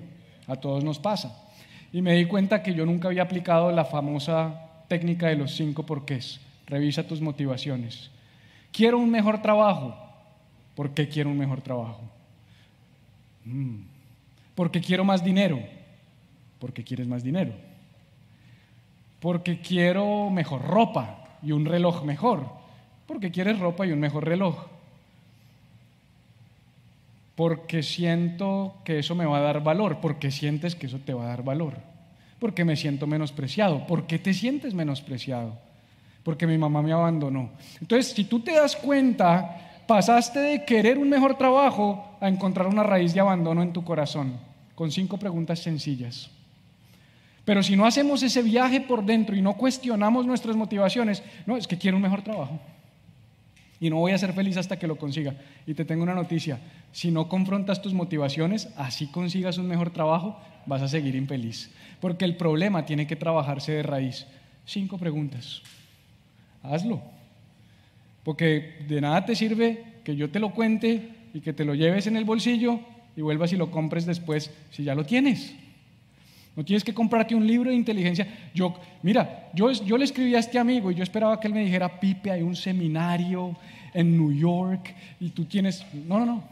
A 0.46 0.56
todos 0.56 0.84
nos 0.84 0.98
pasa. 0.98 1.50
Y 1.92 2.00
me 2.00 2.14
di 2.14 2.26
cuenta 2.26 2.62
que 2.62 2.74
yo 2.74 2.86
nunca 2.86 3.08
había 3.08 3.22
aplicado 3.22 3.72
la 3.72 3.84
famosa 3.84 4.71
técnica 4.92 5.28
de 5.28 5.36
los 5.36 5.56
cinco 5.56 5.86
porqués. 5.86 6.38
Revisa 6.66 7.08
tus 7.08 7.22
motivaciones. 7.22 8.10
Quiero 8.70 8.98
un 8.98 9.10
mejor 9.10 9.40
trabajo. 9.40 9.96
¿Por 10.74 10.92
qué 10.92 11.08
quiero 11.08 11.30
un 11.30 11.38
mejor 11.38 11.62
trabajo? 11.62 12.02
Mm. 13.46 13.84
¿Por 14.54 14.70
qué 14.70 14.82
quiero 14.82 15.02
más 15.02 15.24
dinero? 15.24 15.58
Porque 16.58 16.84
quieres 16.84 17.06
más 17.06 17.24
dinero. 17.24 17.54
Porque 19.18 19.62
quiero 19.62 20.28
mejor 20.28 20.60
ropa 20.60 21.38
y 21.42 21.52
un 21.52 21.64
reloj 21.64 22.04
mejor. 22.04 22.44
Porque 23.06 23.30
quieres 23.30 23.58
ropa 23.58 23.86
y 23.86 23.92
un 23.92 24.00
mejor 24.00 24.26
reloj. 24.26 24.66
Porque 27.34 27.82
siento 27.82 28.74
que 28.84 28.98
eso 28.98 29.14
me 29.14 29.24
va 29.24 29.38
a 29.38 29.40
dar 29.40 29.62
valor. 29.62 30.02
Porque 30.02 30.30
sientes 30.30 30.74
que 30.74 30.84
eso 30.84 30.98
te 30.98 31.14
va 31.14 31.24
a 31.24 31.28
dar 31.28 31.44
valor. 31.44 31.91
Porque 32.42 32.64
me 32.64 32.74
siento 32.74 33.06
menospreciado. 33.06 33.86
¿Por 33.86 34.08
qué 34.08 34.18
te 34.18 34.34
sientes 34.34 34.74
menospreciado? 34.74 35.56
Porque 36.24 36.46
mi 36.46 36.58
mamá 36.58 36.82
me 36.82 36.92
abandonó. 36.92 37.50
Entonces, 37.80 38.12
si 38.12 38.24
tú 38.24 38.40
te 38.40 38.52
das 38.52 38.74
cuenta 38.74 39.62
Pasaste 39.86 40.38
de 40.38 40.64
querer 40.64 40.96
un 40.96 41.08
mejor 41.08 41.36
trabajo 41.36 42.16
a 42.20 42.28
encontrar 42.28 42.66
una 42.68 42.82
raíz 42.82 43.12
de 43.14 43.20
abandono 43.20 43.62
en 43.62 43.72
tu 43.72 43.84
corazón, 43.84 44.38
con 44.74 44.90
cinco 44.92 45.18
preguntas 45.18 45.58
sencillas. 45.58 46.30
Pero 47.44 47.62
si 47.62 47.76
no 47.76 47.84
hacemos 47.84 48.22
ese 48.22 48.42
viaje 48.42 48.80
por 48.80 49.04
dentro 49.04 49.34
y 49.34 49.42
no 49.42 49.54
cuestionamos 49.54 50.24
nuestras 50.24 50.54
motivaciones, 50.54 51.22
no, 51.46 51.56
es 51.56 51.66
que 51.66 51.76
quiero 51.76 51.96
un 51.96 52.04
mejor 52.04 52.22
trabajo. 52.22 52.60
Y 53.82 53.90
no 53.90 53.96
voy 53.96 54.12
a 54.12 54.18
ser 54.18 54.32
feliz 54.32 54.56
hasta 54.56 54.78
que 54.78 54.86
lo 54.86 54.94
consiga. 54.94 55.34
Y 55.66 55.74
te 55.74 55.84
tengo 55.84 56.04
una 56.04 56.14
noticia, 56.14 56.60
si 56.92 57.10
no 57.10 57.28
confrontas 57.28 57.82
tus 57.82 57.92
motivaciones, 57.92 58.68
así 58.76 59.08
consigas 59.08 59.58
un 59.58 59.66
mejor 59.66 59.90
trabajo, 59.90 60.38
vas 60.66 60.82
a 60.82 60.88
seguir 60.88 61.16
infeliz. 61.16 61.68
Porque 62.00 62.24
el 62.24 62.36
problema 62.36 62.86
tiene 62.86 63.08
que 63.08 63.16
trabajarse 63.16 63.72
de 63.72 63.82
raíz. 63.82 64.24
Cinco 64.66 64.98
preguntas. 64.98 65.62
Hazlo. 66.62 67.02
Porque 68.22 68.84
de 68.86 69.00
nada 69.00 69.24
te 69.24 69.34
sirve 69.34 69.82
que 70.04 70.14
yo 70.14 70.30
te 70.30 70.38
lo 70.38 70.52
cuente 70.54 71.08
y 71.34 71.40
que 71.40 71.52
te 71.52 71.64
lo 71.64 71.74
lleves 71.74 72.06
en 72.06 72.16
el 72.16 72.24
bolsillo 72.24 72.78
y 73.16 73.20
vuelvas 73.20 73.52
y 73.52 73.56
lo 73.56 73.72
compres 73.72 74.06
después 74.06 74.52
si 74.70 74.84
ya 74.84 74.94
lo 74.94 75.04
tienes. 75.04 75.56
No 76.54 76.64
tienes 76.64 76.84
que 76.84 76.92
comprarte 76.92 77.34
un 77.34 77.46
libro 77.46 77.70
de 77.70 77.76
inteligencia. 77.76 78.26
Yo, 78.54 78.74
mira, 79.02 79.48
yo, 79.54 79.72
yo 79.72 79.96
le 79.96 80.04
escribí 80.04 80.34
a 80.34 80.38
este 80.38 80.58
amigo 80.58 80.90
y 80.90 80.94
yo 80.94 81.02
esperaba 81.02 81.40
que 81.40 81.48
él 81.48 81.54
me 81.54 81.64
dijera, 81.64 81.98
Pipe, 81.98 82.30
hay 82.30 82.42
un 82.42 82.54
seminario 82.54 83.56
en 83.94 84.16
New 84.16 84.32
York 84.32 84.94
y 85.18 85.30
tú 85.30 85.44
tienes... 85.46 85.84
No, 86.06 86.18
no, 86.18 86.26
no. 86.26 86.44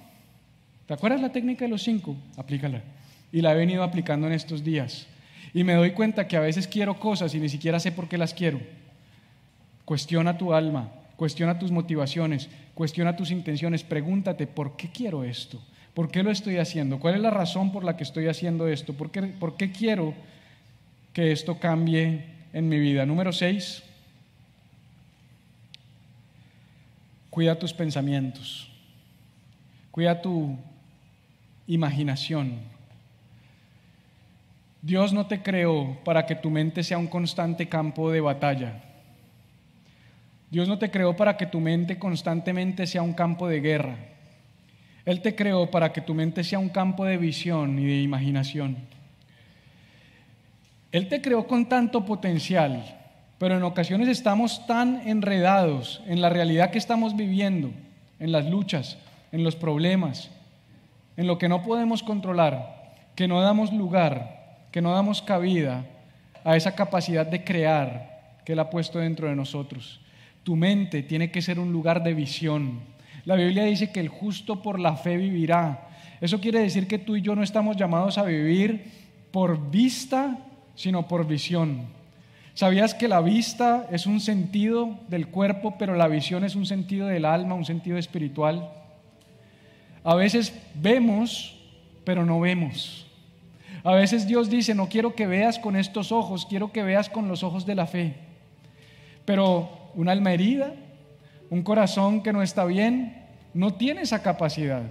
¿Te 0.86 0.94
acuerdas 0.94 1.20
la 1.20 1.30
técnica 1.30 1.66
de 1.66 1.70
los 1.70 1.82
cinco? 1.82 2.16
Aplícala. 2.36 2.82
Y 3.30 3.42
la 3.42 3.52
he 3.52 3.56
venido 3.56 3.82
aplicando 3.82 4.26
en 4.26 4.32
estos 4.32 4.64
días. 4.64 5.06
Y 5.52 5.64
me 5.64 5.74
doy 5.74 5.92
cuenta 5.92 6.26
que 6.26 6.36
a 6.36 6.40
veces 6.40 6.66
quiero 6.66 6.98
cosas 6.98 7.34
y 7.34 7.38
ni 7.40 7.48
siquiera 7.48 7.78
sé 7.78 7.92
por 7.92 8.08
qué 8.08 8.16
las 8.16 8.34
quiero. 8.34 8.60
Cuestiona 9.84 10.38
tu 10.38 10.54
alma, 10.54 10.90
cuestiona 11.16 11.58
tus 11.58 11.70
motivaciones, 11.70 12.48
cuestiona 12.74 13.16
tus 13.16 13.30
intenciones, 13.30 13.82
pregúntate, 13.82 14.46
¿por 14.46 14.76
qué 14.76 14.88
quiero 14.88 15.24
esto? 15.24 15.60
¿Por 15.94 16.10
qué 16.10 16.22
lo 16.22 16.30
estoy 16.30 16.58
haciendo? 16.58 17.00
¿Cuál 17.00 17.16
es 17.16 17.20
la 17.20 17.30
razón 17.30 17.72
por 17.72 17.84
la 17.84 17.96
que 17.96 18.04
estoy 18.04 18.28
haciendo 18.28 18.68
esto? 18.68 18.94
¿Por 18.94 19.10
qué, 19.10 19.22
por 19.22 19.56
qué 19.56 19.72
quiero 19.72 20.14
que 21.12 21.32
esto 21.32 21.58
cambie 21.58 22.24
en 22.52 22.68
mi 22.68 22.78
vida? 22.78 23.04
Número 23.04 23.32
seis, 23.32 23.82
cuida 27.28 27.58
tus 27.58 27.72
pensamientos, 27.72 28.70
cuida 29.90 30.22
tu 30.22 30.56
imaginación. 31.66 32.58
Dios 34.82 35.12
no 35.12 35.26
te 35.26 35.42
creó 35.42 35.98
para 36.04 36.24
que 36.24 36.34
tu 36.34 36.50
mente 36.50 36.82
sea 36.82 36.98
un 36.98 37.06
constante 37.06 37.68
campo 37.68 38.10
de 38.10 38.20
batalla. 38.20 38.84
Dios 40.50 40.66
no 40.68 40.78
te 40.78 40.90
creó 40.90 41.16
para 41.16 41.36
que 41.36 41.46
tu 41.46 41.60
mente 41.60 41.98
constantemente 41.98 42.86
sea 42.86 43.02
un 43.02 43.12
campo 43.12 43.46
de 43.46 43.60
guerra. 43.60 43.96
Él 45.04 45.22
te 45.22 45.34
creó 45.34 45.70
para 45.70 45.92
que 45.92 46.00
tu 46.00 46.14
mente 46.14 46.44
sea 46.44 46.58
un 46.58 46.68
campo 46.68 47.04
de 47.04 47.16
visión 47.16 47.78
y 47.78 47.86
de 47.86 48.02
imaginación. 48.02 48.76
Él 50.92 51.08
te 51.08 51.20
creó 51.20 51.46
con 51.46 51.68
tanto 51.68 52.04
potencial, 52.04 52.98
pero 53.38 53.56
en 53.56 53.62
ocasiones 53.62 54.08
estamos 54.08 54.66
tan 54.66 55.08
enredados 55.08 56.02
en 56.06 56.20
la 56.20 56.28
realidad 56.28 56.70
que 56.70 56.78
estamos 56.78 57.16
viviendo, 57.16 57.70
en 58.18 58.32
las 58.32 58.46
luchas, 58.46 58.98
en 59.32 59.44
los 59.44 59.56
problemas, 59.56 60.30
en 61.16 61.26
lo 61.26 61.38
que 61.38 61.48
no 61.48 61.62
podemos 61.62 62.02
controlar, 62.02 62.94
que 63.14 63.28
no 63.28 63.40
damos 63.40 63.72
lugar, 63.72 64.58
que 64.72 64.82
no 64.82 64.92
damos 64.92 65.22
cabida 65.22 65.84
a 66.44 66.56
esa 66.56 66.74
capacidad 66.74 67.26
de 67.26 67.44
crear 67.44 68.40
que 68.44 68.52
Él 68.52 68.58
ha 68.58 68.70
puesto 68.70 68.98
dentro 68.98 69.28
de 69.28 69.36
nosotros. 69.36 70.00
Tu 70.42 70.56
mente 70.56 71.02
tiene 71.02 71.30
que 71.30 71.42
ser 71.42 71.58
un 71.58 71.72
lugar 71.72 72.02
de 72.02 72.14
visión, 72.14 72.80
la 73.30 73.36
Biblia 73.36 73.62
dice 73.62 73.92
que 73.92 74.00
el 74.00 74.08
justo 74.08 74.60
por 74.60 74.80
la 74.80 74.96
fe 74.96 75.16
vivirá. 75.16 75.88
Eso 76.20 76.40
quiere 76.40 76.58
decir 76.58 76.88
que 76.88 76.98
tú 76.98 77.14
y 77.14 77.22
yo 77.22 77.36
no 77.36 77.44
estamos 77.44 77.76
llamados 77.76 78.18
a 78.18 78.24
vivir 78.24 78.90
por 79.30 79.70
vista, 79.70 80.36
sino 80.74 81.06
por 81.06 81.24
visión. 81.28 81.82
¿Sabías 82.54 82.92
que 82.92 83.06
la 83.06 83.20
vista 83.20 83.86
es 83.92 84.06
un 84.06 84.18
sentido 84.18 84.98
del 85.06 85.28
cuerpo, 85.28 85.76
pero 85.78 85.94
la 85.94 86.08
visión 86.08 86.42
es 86.42 86.56
un 86.56 86.66
sentido 86.66 87.06
del 87.06 87.24
alma, 87.24 87.54
un 87.54 87.64
sentido 87.64 87.98
espiritual? 87.98 88.68
A 90.02 90.16
veces 90.16 90.52
vemos, 90.74 91.56
pero 92.02 92.26
no 92.26 92.40
vemos. 92.40 93.06
A 93.84 93.92
veces 93.92 94.26
Dios 94.26 94.50
dice, 94.50 94.74
no 94.74 94.88
quiero 94.88 95.14
que 95.14 95.28
veas 95.28 95.60
con 95.60 95.76
estos 95.76 96.10
ojos, 96.10 96.46
quiero 96.46 96.72
que 96.72 96.82
veas 96.82 97.08
con 97.08 97.28
los 97.28 97.44
ojos 97.44 97.64
de 97.64 97.76
la 97.76 97.86
fe. 97.86 98.16
Pero 99.24 99.70
una 99.94 100.10
alma 100.10 100.32
herida, 100.32 100.74
un 101.48 101.62
corazón 101.62 102.24
que 102.24 102.32
no 102.32 102.42
está 102.42 102.64
bien 102.64 103.19
no 103.54 103.74
tiene 103.74 104.02
esa 104.02 104.22
capacidad. 104.22 104.82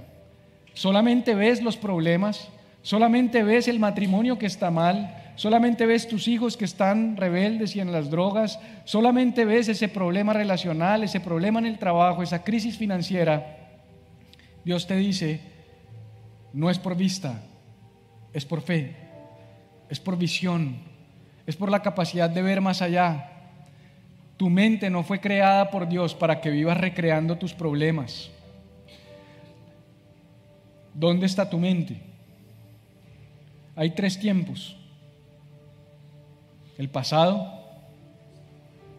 Solamente 0.73 1.35
ves 1.35 1.61
los 1.61 1.77
problemas, 1.77 2.49
solamente 2.81 3.43
ves 3.43 3.67
el 3.67 3.79
matrimonio 3.79 4.37
que 4.37 4.45
está 4.45 4.71
mal, 4.71 5.33
solamente 5.35 5.85
ves 5.85 6.07
tus 6.07 6.27
hijos 6.27 6.57
que 6.57 6.65
están 6.65 7.17
rebeldes 7.17 7.75
y 7.75 7.79
en 7.79 7.91
las 7.91 8.09
drogas, 8.09 8.59
solamente 8.85 9.45
ves 9.45 9.69
ese 9.69 9.87
problema 9.87 10.33
relacional, 10.33 11.03
ese 11.03 11.19
problema 11.19 11.59
en 11.59 11.65
el 11.65 11.79
trabajo, 11.79 12.23
esa 12.23 12.43
crisis 12.43 12.77
financiera. 12.77 13.57
Dios 14.63 14.87
te 14.87 14.95
dice, 14.95 15.41
no 16.53 16.69
es 16.69 16.79
por 16.79 16.95
vista, 16.95 17.41
es 18.33 18.45
por 18.45 18.61
fe, 18.61 18.95
es 19.89 19.99
por 19.99 20.17
visión, 20.17 20.77
es 21.45 21.55
por 21.55 21.71
la 21.71 21.81
capacidad 21.81 22.29
de 22.29 22.41
ver 22.41 22.61
más 22.61 22.81
allá, 22.81 23.31
tu 24.37 24.49
mente 24.49 24.89
no 24.89 25.03
fue 25.03 25.19
creada 25.19 25.69
por 25.69 25.89
Dios 25.89 26.15
para 26.15 26.39
que 26.39 26.49
vivas 26.49 26.77
recreando 26.77 27.37
tus 27.37 27.53
problemas. 27.53 28.31
¿Dónde 30.93 31.25
está 31.25 31.49
tu 31.49 31.57
mente? 31.57 32.01
Hay 33.75 33.91
tres 33.91 34.19
tiempos. 34.19 34.75
El 36.77 36.89
pasado, 36.89 37.59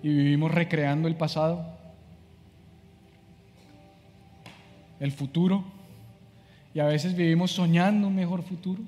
y 0.03 0.09
vivimos 0.09 0.51
recreando 0.51 1.09
el 1.09 1.17
pasado. 1.17 1.65
El 4.99 5.13
futuro, 5.13 5.65
y 6.75 6.81
a 6.81 6.87
veces 6.87 7.17
vivimos 7.17 7.53
soñando 7.53 8.09
un 8.09 8.15
mejor 8.15 8.43
futuro, 8.43 8.83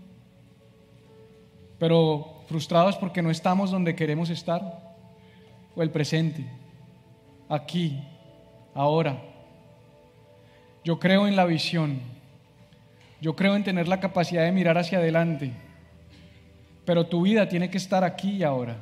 pero 1.79 2.43
frustrados 2.47 2.97
porque 2.97 3.23
no 3.23 3.31
estamos 3.31 3.71
donde 3.71 3.97
queremos 3.97 4.31
estar 4.31 4.95
o 5.75 5.83
el 5.83 5.91
presente, 5.91 6.47
aquí, 7.49 8.03
ahora. 8.75 9.23
Yo 10.85 10.99
creo 10.99 11.27
en 11.27 11.37
la 11.37 11.45
visión, 11.45 12.01
yo 13.23 13.37
creo 13.37 13.55
en 13.55 13.63
tener 13.63 13.87
la 13.87 14.01
capacidad 14.01 14.43
de 14.43 14.51
mirar 14.51 14.77
hacia 14.77 14.99
adelante, 14.99 15.53
pero 16.85 17.07
tu 17.07 17.23
vida 17.23 17.49
tiene 17.49 17.71
que 17.71 17.79
estar 17.79 18.03
aquí 18.03 18.33
y 18.33 18.43
ahora. 18.43 18.79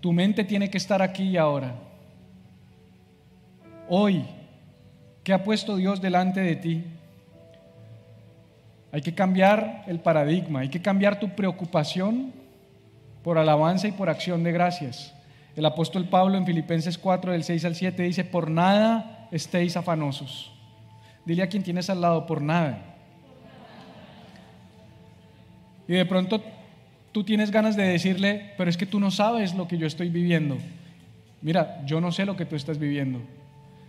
Tu 0.00 0.14
mente 0.14 0.44
tiene 0.44 0.70
que 0.70 0.78
estar 0.78 1.02
aquí 1.02 1.24
y 1.24 1.36
ahora. 1.36 1.74
Hoy, 3.86 4.24
¿qué 5.22 5.34
ha 5.34 5.44
puesto 5.44 5.76
Dios 5.76 6.00
delante 6.00 6.40
de 6.40 6.56
ti? 6.56 6.84
Hay 8.92 9.02
que 9.02 9.14
cambiar 9.14 9.84
el 9.86 10.00
paradigma, 10.00 10.60
hay 10.60 10.70
que 10.70 10.80
cambiar 10.80 11.20
tu 11.20 11.36
preocupación 11.36 12.32
por 13.22 13.36
alabanza 13.36 13.88
y 13.88 13.92
por 13.92 14.08
acción 14.08 14.42
de 14.42 14.52
gracias. 14.52 15.12
El 15.54 15.66
apóstol 15.66 16.08
Pablo 16.08 16.38
en 16.38 16.46
Filipenses 16.46 16.96
4, 16.96 17.32
del 17.32 17.44
6 17.44 17.66
al 17.66 17.74
7 17.74 18.02
dice, 18.04 18.24
por 18.24 18.50
nada 18.50 19.28
estéis 19.32 19.76
afanosos. 19.76 20.50
Dile 21.26 21.42
a 21.42 21.48
quien 21.50 21.62
tienes 21.62 21.90
al 21.90 22.00
lado, 22.00 22.24
por 22.24 22.40
nada. 22.40 22.91
Y 25.92 25.94
de 25.94 26.06
pronto 26.06 26.42
tú 27.12 27.22
tienes 27.22 27.50
ganas 27.50 27.76
de 27.76 27.82
decirle, 27.82 28.54
pero 28.56 28.70
es 28.70 28.78
que 28.78 28.86
tú 28.86 28.98
no 28.98 29.10
sabes 29.10 29.52
lo 29.52 29.68
que 29.68 29.76
yo 29.76 29.86
estoy 29.86 30.08
viviendo. 30.08 30.56
Mira, 31.42 31.84
yo 31.84 32.00
no 32.00 32.10
sé 32.10 32.24
lo 32.24 32.34
que 32.34 32.46
tú 32.46 32.56
estás 32.56 32.78
viviendo, 32.78 33.20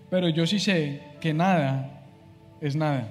pero 0.09 0.27
yo 0.27 0.45
sí 0.45 0.59
sé 0.59 1.01
que 1.21 1.33
nada 1.33 2.03
es 2.59 2.75
nada. 2.75 3.07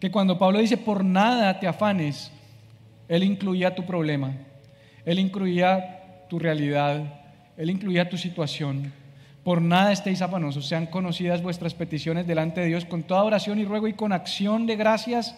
Que 0.00 0.10
cuando 0.10 0.38
Pablo 0.38 0.60
dice, 0.60 0.78
por 0.78 1.04
nada 1.04 1.60
te 1.60 1.66
afanes, 1.66 2.32
él 3.06 3.22
incluía 3.22 3.74
tu 3.74 3.84
problema, 3.84 4.32
él 5.04 5.18
incluía 5.18 6.24
tu 6.30 6.38
realidad, 6.38 7.20
él 7.58 7.68
incluía 7.68 8.08
tu 8.08 8.16
situación. 8.16 8.94
Por 9.44 9.60
nada 9.60 9.92
estéis 9.92 10.22
afanosos, 10.22 10.66
sean 10.66 10.86
conocidas 10.86 11.42
vuestras 11.42 11.74
peticiones 11.74 12.26
delante 12.26 12.62
de 12.62 12.68
Dios 12.68 12.86
con 12.86 13.02
toda 13.02 13.24
oración 13.24 13.58
y 13.58 13.66
ruego 13.66 13.88
y 13.88 13.92
con 13.92 14.14
acción 14.14 14.64
de 14.64 14.76
gracias. 14.76 15.36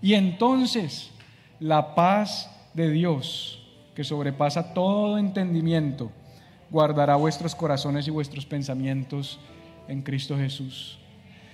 Y 0.00 0.14
entonces 0.14 1.12
la 1.62 1.94
paz 1.94 2.50
de 2.74 2.90
Dios, 2.90 3.62
que 3.94 4.02
sobrepasa 4.02 4.74
todo 4.74 5.16
entendimiento, 5.16 6.10
guardará 6.70 7.14
vuestros 7.14 7.54
corazones 7.54 8.08
y 8.08 8.10
vuestros 8.10 8.44
pensamientos 8.44 9.38
en 9.86 10.02
Cristo 10.02 10.36
Jesús. 10.36 10.98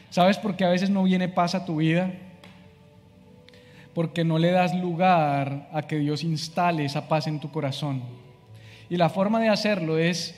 ¿Sabes 0.08 0.38
por 0.38 0.56
qué 0.56 0.64
a 0.64 0.70
veces 0.70 0.88
no 0.88 1.02
viene 1.02 1.28
paz 1.28 1.54
a 1.54 1.66
tu 1.66 1.76
vida? 1.76 2.10
Porque 3.94 4.24
no 4.24 4.38
le 4.38 4.50
das 4.50 4.74
lugar 4.74 5.68
a 5.72 5.82
que 5.82 5.98
Dios 5.98 6.24
instale 6.24 6.86
esa 6.86 7.06
paz 7.06 7.26
en 7.26 7.38
tu 7.38 7.52
corazón. 7.52 8.02
Y 8.88 8.96
la 8.96 9.10
forma 9.10 9.40
de 9.40 9.50
hacerlo 9.50 9.98
es 9.98 10.34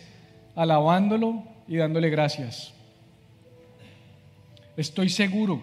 alabándolo 0.57 1.45
y 1.69 1.77
dándole 1.77 2.11
gracias. 2.11 2.75
Estoy 4.77 5.11
seguro 5.11 5.61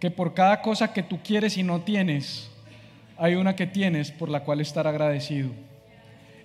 que 0.00 0.10
por 0.10 0.34
cada 0.34 0.60
cosa 0.60 0.92
que 0.92 1.04
tú 1.04 1.20
quieres 1.22 1.56
y 1.56 1.62
no 1.62 1.82
tienes, 1.82 2.50
hay 3.22 3.36
una 3.36 3.54
que 3.54 3.68
tienes 3.68 4.10
por 4.10 4.28
la 4.28 4.40
cual 4.40 4.60
estar 4.60 4.88
agradecido. 4.88 5.50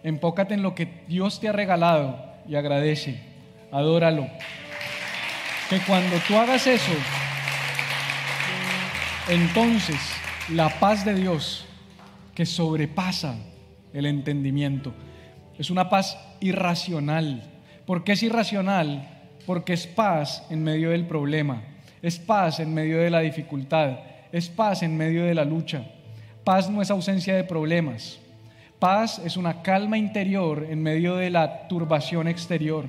Empócate 0.04 0.54
en 0.54 0.62
lo 0.62 0.76
que 0.76 0.88
Dios 1.08 1.40
te 1.40 1.50
ha 1.50 1.52
regalado 1.52 2.24
y 2.48 2.54
agradece. 2.54 3.20
Adóralo. 3.72 4.28
que 5.72 5.80
cuando 5.80 6.18
tú 6.28 6.38
hagas 6.38 6.68
eso, 6.68 6.92
entonces 9.28 9.98
la 10.54 10.70
paz 10.80 11.04
de 11.04 11.16
Dios 11.16 11.66
que 12.36 12.46
sobrepasa 12.46 13.36
el 13.92 14.06
entendimiento 14.06 14.94
es 15.58 15.72
una 15.72 15.90
paz 15.90 16.16
irracional. 16.42 17.42
¿Por 17.88 18.04
qué 18.04 18.12
es 18.12 18.22
irracional? 18.22 19.34
Porque 19.48 19.74
es 19.74 19.88
paz 19.88 20.46
en 20.52 20.64
medio 20.64 20.92
del 20.92 21.08
problema, 21.08 21.64
es 22.04 22.20
paz 22.20 22.60
en 22.60 22.72
medio 22.72 23.00
de 23.00 23.10
la 23.10 23.22
dificultad, 23.22 23.98
es 24.32 24.48
paz 24.48 24.84
en 24.84 24.96
medio 24.96 25.26
de 25.26 25.34
la 25.34 25.44
lucha. 25.44 25.84
Paz 26.48 26.70
no 26.70 26.82
es 26.82 26.90
ausencia 26.90 27.36
de 27.36 27.44
problemas. 27.44 28.22
Paz 28.80 29.20
es 29.20 29.36
una 29.36 29.64
calma 29.64 29.98
interior 29.98 30.66
en 30.70 30.82
medio 30.82 31.18
de 31.18 31.30
la 31.30 31.68
turbación 31.68 32.30
exterior. 32.30 32.86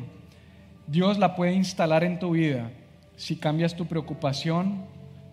Dios 0.87 1.19
la 1.19 1.35
puede 1.35 1.55
instalar 1.55 2.05
en 2.05 2.21
tu 2.21 2.31
vida 2.31 2.71
si 3.17 3.35
cambias 3.35 3.75
tu 3.75 3.87
preocupación 3.87 4.85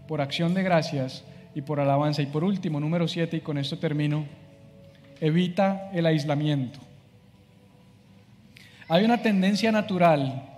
por 0.07 0.21
acción 0.21 0.55
de 0.55 0.63
gracias 0.63 1.23
y 1.53 1.61
por 1.61 1.79
alabanza. 1.79 2.23
Y 2.23 2.25
por 2.25 2.43
último, 2.43 2.79
número 2.79 3.07
siete, 3.07 3.37
y 3.37 3.41
con 3.41 3.59
esto 3.59 3.77
termino, 3.77 4.25
evita 5.21 5.91
el 5.93 6.07
aislamiento. 6.07 6.79
Hay 8.87 9.05
una 9.05 9.21
tendencia 9.21 9.71
natural 9.71 10.49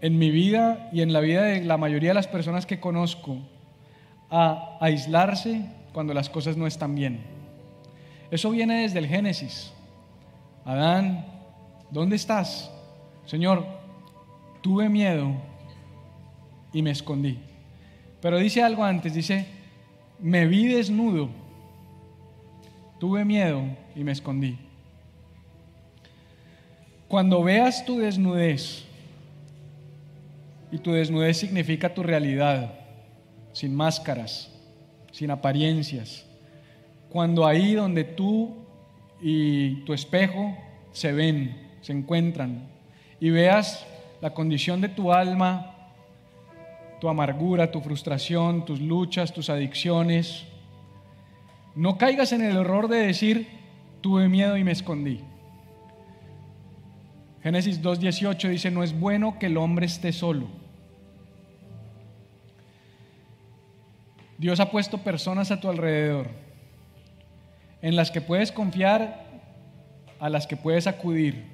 en 0.00 0.16
mi 0.16 0.30
vida 0.30 0.90
y 0.92 1.00
en 1.00 1.12
la 1.12 1.18
vida 1.18 1.42
de 1.42 1.64
la 1.64 1.76
mayoría 1.76 2.10
de 2.10 2.14
las 2.14 2.28
personas 2.28 2.66
que 2.66 2.78
conozco 2.78 3.36
a 4.30 4.78
aislarse 4.80 5.74
cuando 5.96 6.12
las 6.12 6.28
cosas 6.28 6.58
no 6.58 6.66
están 6.66 6.94
bien. 6.94 7.20
Eso 8.30 8.50
viene 8.50 8.82
desde 8.82 8.98
el 8.98 9.06
Génesis. 9.06 9.72
Adán, 10.62 11.24
¿dónde 11.90 12.16
estás? 12.16 12.70
Señor, 13.24 13.64
tuve 14.60 14.90
miedo 14.90 15.32
y 16.74 16.82
me 16.82 16.90
escondí. 16.90 17.38
Pero 18.20 18.36
dice 18.36 18.62
algo 18.62 18.84
antes, 18.84 19.14
dice, 19.14 19.46
me 20.20 20.46
vi 20.46 20.66
desnudo, 20.66 21.30
tuve 23.00 23.24
miedo 23.24 23.62
y 23.94 24.04
me 24.04 24.12
escondí. 24.12 24.58
Cuando 27.08 27.42
veas 27.42 27.86
tu 27.86 28.00
desnudez, 28.00 28.84
y 30.70 30.76
tu 30.76 30.92
desnudez 30.92 31.38
significa 31.38 31.94
tu 31.94 32.02
realidad, 32.02 32.80
sin 33.54 33.74
máscaras, 33.74 34.52
sin 35.16 35.30
apariencias, 35.30 36.26
cuando 37.08 37.46
ahí 37.46 37.72
donde 37.72 38.04
tú 38.04 38.54
y 39.18 39.76
tu 39.86 39.94
espejo 39.94 40.54
se 40.92 41.10
ven, 41.14 41.56
se 41.80 41.94
encuentran, 41.94 42.68
y 43.18 43.30
veas 43.30 43.86
la 44.20 44.34
condición 44.34 44.82
de 44.82 44.90
tu 44.90 45.14
alma, 45.14 45.74
tu 47.00 47.08
amargura, 47.08 47.70
tu 47.70 47.80
frustración, 47.80 48.66
tus 48.66 48.78
luchas, 48.78 49.32
tus 49.32 49.48
adicciones. 49.48 50.44
No 51.74 51.96
caigas 51.96 52.32
en 52.32 52.42
el 52.42 52.54
error 52.54 52.86
de 52.86 52.98
decir, 52.98 53.48
tuve 54.02 54.28
miedo 54.28 54.58
y 54.58 54.64
me 54.64 54.72
escondí. 54.72 55.20
Génesis 57.42 57.80
2.18 57.80 58.50
dice, 58.50 58.70
no 58.70 58.82
es 58.82 58.92
bueno 58.92 59.38
que 59.38 59.46
el 59.46 59.56
hombre 59.56 59.86
esté 59.86 60.12
solo. 60.12 60.65
Dios 64.38 64.60
ha 64.60 64.70
puesto 64.70 64.98
personas 64.98 65.50
a 65.50 65.60
tu 65.60 65.68
alrededor 65.68 66.28
en 67.82 67.96
las 67.96 68.10
que 68.10 68.20
puedes 68.20 68.52
confiar, 68.52 69.24
a 70.18 70.28
las 70.28 70.46
que 70.46 70.56
puedes 70.56 70.86
acudir 70.86 71.44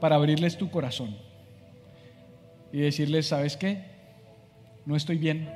para 0.00 0.16
abrirles 0.16 0.58
tu 0.58 0.70
corazón 0.70 1.16
y 2.72 2.80
decirles, 2.80 3.28
¿sabes 3.28 3.56
qué? 3.56 3.84
No 4.84 4.96
estoy 4.96 5.18
bien. 5.18 5.48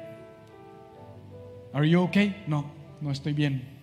Are 1.73 1.89
you? 1.89 2.09
No, 2.47 2.71
no 3.01 3.11
estoy 3.11 3.33
bien. 3.33 3.77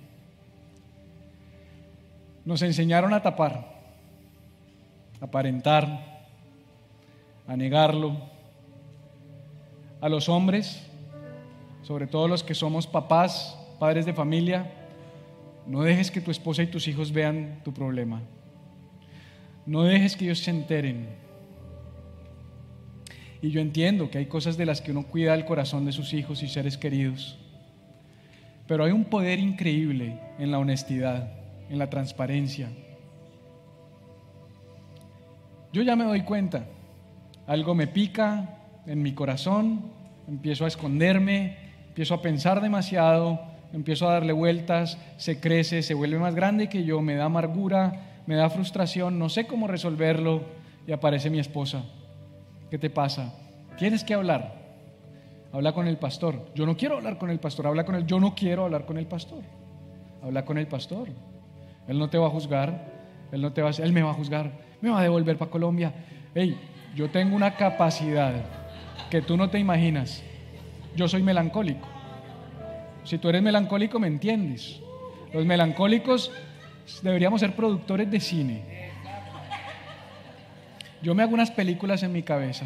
Nos 2.46 2.62
enseñaron 2.62 3.14
a 3.14 3.22
tapar, 3.22 3.74
a 5.22 5.26
aparentar, 5.26 6.26
a 7.48 7.56
negarlo. 7.56 8.18
A 10.02 10.10
los 10.10 10.28
hombres, 10.28 10.86
sobre 11.84 12.08
todo 12.08 12.28
los 12.28 12.44
que 12.44 12.56
somos 12.56 12.88
papás, 12.88 13.58
padres 13.80 14.06
de 14.06 14.14
familia, 14.14 14.72
no 15.68 15.84
dejes 15.84 16.12
que 16.12 16.22
tu 16.22 16.32
esposa 16.32 16.64
y 16.64 16.68
tus 16.68 16.88
hijos 16.88 17.12
vean 17.12 17.62
tu 17.64 17.74
problema. 17.74 18.22
No 19.66 19.84
dejes 19.84 20.18
que 20.18 20.26
ellos 20.26 20.40
se 20.40 20.52
enteren. 20.52 21.08
Y 23.42 23.52
yo 23.52 23.62
entiendo 23.62 24.10
que 24.10 24.18
hay 24.18 24.26
cosas 24.26 24.58
de 24.58 24.66
las 24.66 24.82
que 24.82 24.92
uno 24.92 25.04
cuida 25.04 25.34
el 25.34 25.46
corazón 25.46 25.86
de 25.86 25.92
sus 25.92 26.14
hijos 26.14 26.44
y 26.44 26.48
seres 26.48 26.78
queridos. 26.78 27.38
Pero 28.68 28.86
hay 28.86 28.92
un 28.92 29.06
poder 29.06 29.40
increíble 29.40 30.20
en 30.40 30.52
la 30.52 30.60
honestidad, 30.60 31.34
en 31.70 31.78
la 31.78 31.90
transparencia. 31.90 32.70
Yo 35.74 35.82
ya 35.82 35.96
me 35.96 36.06
doy 36.06 36.22
cuenta, 36.22 36.68
algo 37.48 37.76
me 37.76 37.88
pica 37.88 38.60
en 38.86 39.02
mi 39.02 39.14
corazón, 39.14 39.92
empiezo 40.28 40.66
a 40.66 40.68
esconderme, 40.68 41.58
empiezo 41.94 42.16
a 42.16 42.24
pensar 42.24 42.60
demasiado, 42.60 43.40
empiezo 43.72 44.10
a 44.10 44.14
darle 44.14 44.34
vueltas, 44.34 44.98
se 45.18 45.40
crece, 45.40 45.84
se 45.84 45.94
vuelve 45.94 46.18
más 46.18 46.34
grande 46.34 46.68
que 46.68 46.84
yo, 46.84 47.02
me 47.02 47.14
da 47.14 47.26
amargura, 47.26 48.24
me 48.26 48.34
da 48.34 48.50
frustración, 48.50 49.20
no 49.20 49.30
sé 49.30 49.46
cómo 49.46 49.68
resolverlo 49.68 50.42
y 50.88 50.92
aparece 50.92 51.30
mi 51.30 51.38
esposa. 51.38 51.84
¿Qué 52.72 52.80
te 52.80 52.90
pasa? 52.90 53.36
Tienes 53.78 54.04
que 54.04 54.16
hablar. 54.16 54.56
Habla 55.52 55.74
con 55.74 55.88
el 55.88 55.98
pastor. 55.98 56.48
Yo 56.56 56.66
no 56.66 56.76
quiero 56.76 56.96
hablar 56.96 57.20
con 57.20 57.30
el 57.30 57.40
pastor, 57.40 57.68
habla 57.68 57.86
con 57.86 57.94
él. 57.94 58.08
Yo 58.08 58.20
no 58.20 58.34
quiero 58.34 58.66
hablar 58.66 58.88
con 58.88 58.98
el 58.98 59.06
pastor. 59.06 59.44
Habla 60.24 60.46
con 60.46 60.58
el 60.58 60.66
pastor. 60.66 61.10
Él 61.88 62.00
no 62.00 62.10
te 62.10 62.18
va 62.18 62.26
a 62.26 62.32
juzgar, 62.32 62.92
él 63.32 63.40
no 63.40 63.54
te 63.54 63.62
va 63.62 63.70
a, 63.70 63.74
él 63.74 63.94
me 63.94 64.02
va 64.02 64.10
a 64.10 64.16
juzgar, 64.16 64.52
me 64.82 64.90
va 64.90 64.98
a 64.98 65.04
devolver 65.04 65.38
para 65.38 65.52
Colombia. 65.52 65.94
Hey, 66.34 66.60
yo 66.96 67.12
tengo 67.12 67.36
una 67.36 67.56
capacidad 67.56 68.34
que 69.12 69.22
tú 69.22 69.38
no 69.38 69.52
te 69.52 69.60
imaginas. 69.60 70.24
Yo 70.96 71.08
soy 71.08 71.24
melancólico. 71.24 71.88
Si 73.04 73.18
tú 73.18 73.30
eres 73.30 73.42
melancólico, 73.42 74.00
me 74.00 74.08
entiendes. 74.08 74.80
Los 75.34 75.46
melancólicos 75.46 76.32
deberíamos 77.02 77.42
ser 77.42 77.56
productores 77.56 78.10
de 78.10 78.20
cine. 78.20 78.62
Yo 81.02 81.16
me 81.16 81.24
hago 81.24 81.34
unas 81.34 81.52
películas 81.52 82.02
en 82.04 82.14
mi 82.14 82.24
cabeza, 82.24 82.66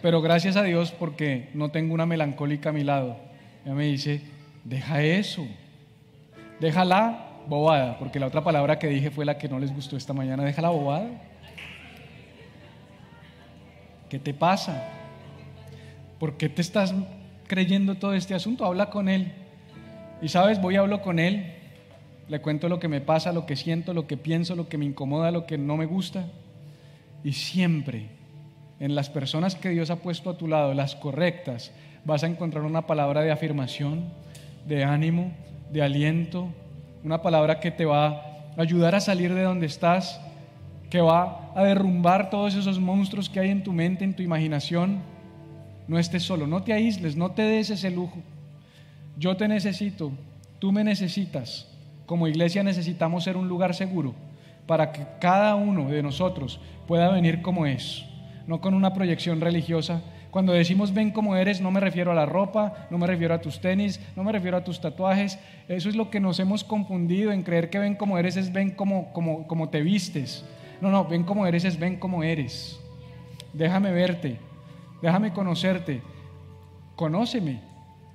pero 0.00 0.22
gracias 0.22 0.56
a 0.56 0.62
Dios 0.62 0.92
porque 0.92 1.50
no 1.52 1.70
tengo 1.70 1.92
una 1.92 2.06
melancólica 2.06 2.70
a 2.70 2.72
mi 2.72 2.84
lado. 2.84 3.18
Ella 3.64 3.74
me 3.74 3.84
dice, 3.84 4.22
deja 4.64 5.02
eso, 5.02 5.46
déjala 6.58 7.26
bobada, 7.46 7.98
porque 7.98 8.18
la 8.18 8.26
otra 8.28 8.42
palabra 8.42 8.78
que 8.78 8.86
dije 8.86 9.10
fue 9.10 9.26
la 9.26 9.36
que 9.36 9.48
no 9.48 9.58
les 9.58 9.74
gustó 9.74 9.96
esta 9.96 10.14
mañana, 10.14 10.44
déjala 10.44 10.70
bobada. 10.70 11.08
¿Qué 14.08 14.18
te 14.18 14.32
pasa? 14.32 14.97
¿Por 16.18 16.36
qué 16.36 16.48
te 16.48 16.62
estás 16.62 16.94
creyendo 17.46 17.94
todo 17.94 18.14
este 18.14 18.34
asunto? 18.34 18.64
Habla 18.64 18.90
con 18.90 19.08
él. 19.08 19.32
Y 20.20 20.28
sabes, 20.28 20.60
voy 20.60 20.74
y 20.74 20.76
hablo 20.76 21.00
con 21.02 21.18
él 21.18 21.54
le 22.28 22.40
cuento 22.40 22.68
lo 22.68 22.78
que 22.78 22.88
me 22.88 23.00
pasa, 23.00 23.32
lo 23.32 23.46
que 23.46 23.56
siento, 23.56 23.94
lo 23.94 24.06
que 24.06 24.16
pienso, 24.16 24.54
lo 24.54 24.68
que 24.68 24.78
me 24.78 24.84
incomoda, 24.84 25.30
lo 25.30 25.46
que 25.46 25.56
no 25.56 25.76
me 25.76 25.86
gusta. 25.86 26.26
Y 27.24 27.32
siempre 27.32 28.10
en 28.80 28.94
las 28.94 29.08
personas 29.08 29.54
que 29.54 29.70
Dios 29.70 29.90
ha 29.90 29.96
puesto 29.96 30.30
a 30.30 30.36
tu 30.36 30.46
lado, 30.46 30.74
las 30.74 30.94
correctas, 30.94 31.72
vas 32.04 32.22
a 32.22 32.26
encontrar 32.26 32.64
una 32.64 32.86
palabra 32.86 33.22
de 33.22 33.32
afirmación, 33.32 34.12
de 34.66 34.84
ánimo, 34.84 35.32
de 35.72 35.82
aliento, 35.82 36.48
una 37.02 37.22
palabra 37.22 37.60
que 37.60 37.70
te 37.70 37.86
va 37.86 38.08
a 38.08 38.22
ayudar 38.58 38.94
a 38.94 39.00
salir 39.00 39.34
de 39.34 39.42
donde 39.42 39.66
estás, 39.66 40.20
que 40.90 41.00
va 41.00 41.50
a 41.54 41.64
derrumbar 41.64 42.30
todos 42.30 42.54
esos 42.54 42.78
monstruos 42.78 43.28
que 43.28 43.40
hay 43.40 43.50
en 43.50 43.64
tu 43.64 43.72
mente, 43.72 44.04
en 44.04 44.14
tu 44.14 44.22
imaginación. 44.22 45.00
No 45.88 45.98
estés 45.98 46.22
solo, 46.22 46.46
no 46.46 46.62
te 46.62 46.74
aísles, 46.74 47.16
no 47.16 47.30
te 47.30 47.42
des 47.42 47.70
ese 47.70 47.90
lujo. 47.90 48.18
Yo 49.16 49.36
te 49.36 49.48
necesito, 49.48 50.12
tú 50.58 50.70
me 50.70 50.84
necesitas. 50.84 51.66
Como 52.06 52.28
iglesia 52.28 52.62
necesitamos 52.62 53.24
ser 53.24 53.36
un 53.36 53.48
lugar 53.48 53.74
seguro 53.74 54.14
para 54.66 54.92
que 54.92 55.06
cada 55.18 55.54
uno 55.54 55.88
de 55.88 56.02
nosotros 56.02 56.60
pueda 56.86 57.08
venir 57.08 57.40
como 57.40 57.66
es, 57.66 58.04
no 58.46 58.60
con 58.60 58.74
una 58.74 58.92
proyección 58.92 59.40
religiosa. 59.40 60.02
Cuando 60.30 60.52
decimos 60.52 60.92
ven 60.92 61.10
como 61.10 61.36
eres, 61.36 61.62
no 61.62 61.70
me 61.70 61.80
refiero 61.80 62.12
a 62.12 62.14
la 62.14 62.26
ropa, 62.26 62.86
no 62.90 62.98
me 62.98 63.06
refiero 63.06 63.34
a 63.34 63.40
tus 63.40 63.60
tenis, 63.60 63.98
no 64.14 64.24
me 64.24 64.32
refiero 64.32 64.58
a 64.58 64.64
tus 64.64 64.80
tatuajes. 64.80 65.38
Eso 65.68 65.88
es 65.88 65.96
lo 65.96 66.10
que 66.10 66.20
nos 66.20 66.38
hemos 66.38 66.64
confundido 66.64 67.32
en 67.32 67.42
creer 67.42 67.70
que 67.70 67.78
ven 67.78 67.94
como 67.94 68.18
eres 68.18 68.36
es 68.36 68.52
ven 68.52 68.72
como, 68.72 69.10
como, 69.14 69.46
como 69.46 69.70
te 69.70 69.80
vistes. 69.80 70.44
No, 70.82 70.90
no, 70.90 71.06
ven 71.06 71.24
como 71.24 71.46
eres 71.46 71.64
es 71.64 71.78
ven 71.78 71.96
como 71.96 72.22
eres. 72.22 72.78
Déjame 73.54 73.90
verte, 73.90 74.38
déjame 75.02 75.32
conocerte, 75.32 76.02
conóceme, 76.96 77.60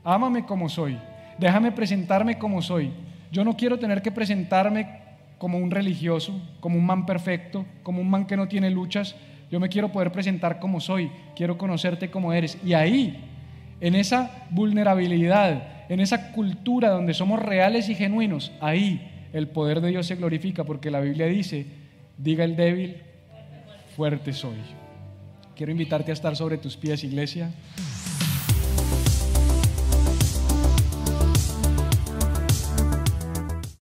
ámame 0.03 0.45
como 0.45 0.69
soy, 0.69 0.97
déjame 1.37 1.71
presentarme 1.71 2.37
como 2.37 2.61
soy. 2.61 2.91
Yo 3.31 3.43
no 3.43 3.55
quiero 3.55 3.79
tener 3.79 4.01
que 4.01 4.11
presentarme 4.11 5.01
como 5.37 5.57
un 5.57 5.71
religioso, 5.71 6.39
como 6.59 6.77
un 6.77 6.85
man 6.85 7.05
perfecto, 7.05 7.65
como 7.81 7.99
un 8.01 8.09
man 8.09 8.25
que 8.25 8.37
no 8.37 8.47
tiene 8.47 8.69
luchas. 8.69 9.15
Yo 9.51 9.59
me 9.59 9.69
quiero 9.69 9.91
poder 9.91 10.11
presentar 10.11 10.59
como 10.59 10.79
soy, 10.79 11.11
quiero 11.35 11.57
conocerte 11.57 12.09
como 12.09 12.31
eres. 12.31 12.57
Y 12.63 12.73
ahí, 12.73 13.23
en 13.81 13.95
esa 13.95 14.45
vulnerabilidad, 14.51 15.89
en 15.89 15.99
esa 15.99 16.31
cultura 16.31 16.89
donde 16.89 17.13
somos 17.13 17.41
reales 17.41 17.89
y 17.89 17.95
genuinos, 17.95 18.51
ahí 18.61 19.29
el 19.33 19.47
poder 19.47 19.81
de 19.81 19.89
Dios 19.89 20.07
se 20.07 20.15
glorifica 20.15 20.63
porque 20.63 20.91
la 20.91 20.99
Biblia 20.99 21.25
dice, 21.25 21.65
diga 22.17 22.43
el 22.43 22.55
débil, 22.55 22.97
fuerte 23.95 24.31
soy. 24.31 24.82
Quiero 25.55 25.71
invitarte 25.71 26.11
a 26.11 26.13
estar 26.13 26.35
sobre 26.35 26.57
tus 26.57 26.75
pies, 26.75 27.03
iglesia. 27.03 27.51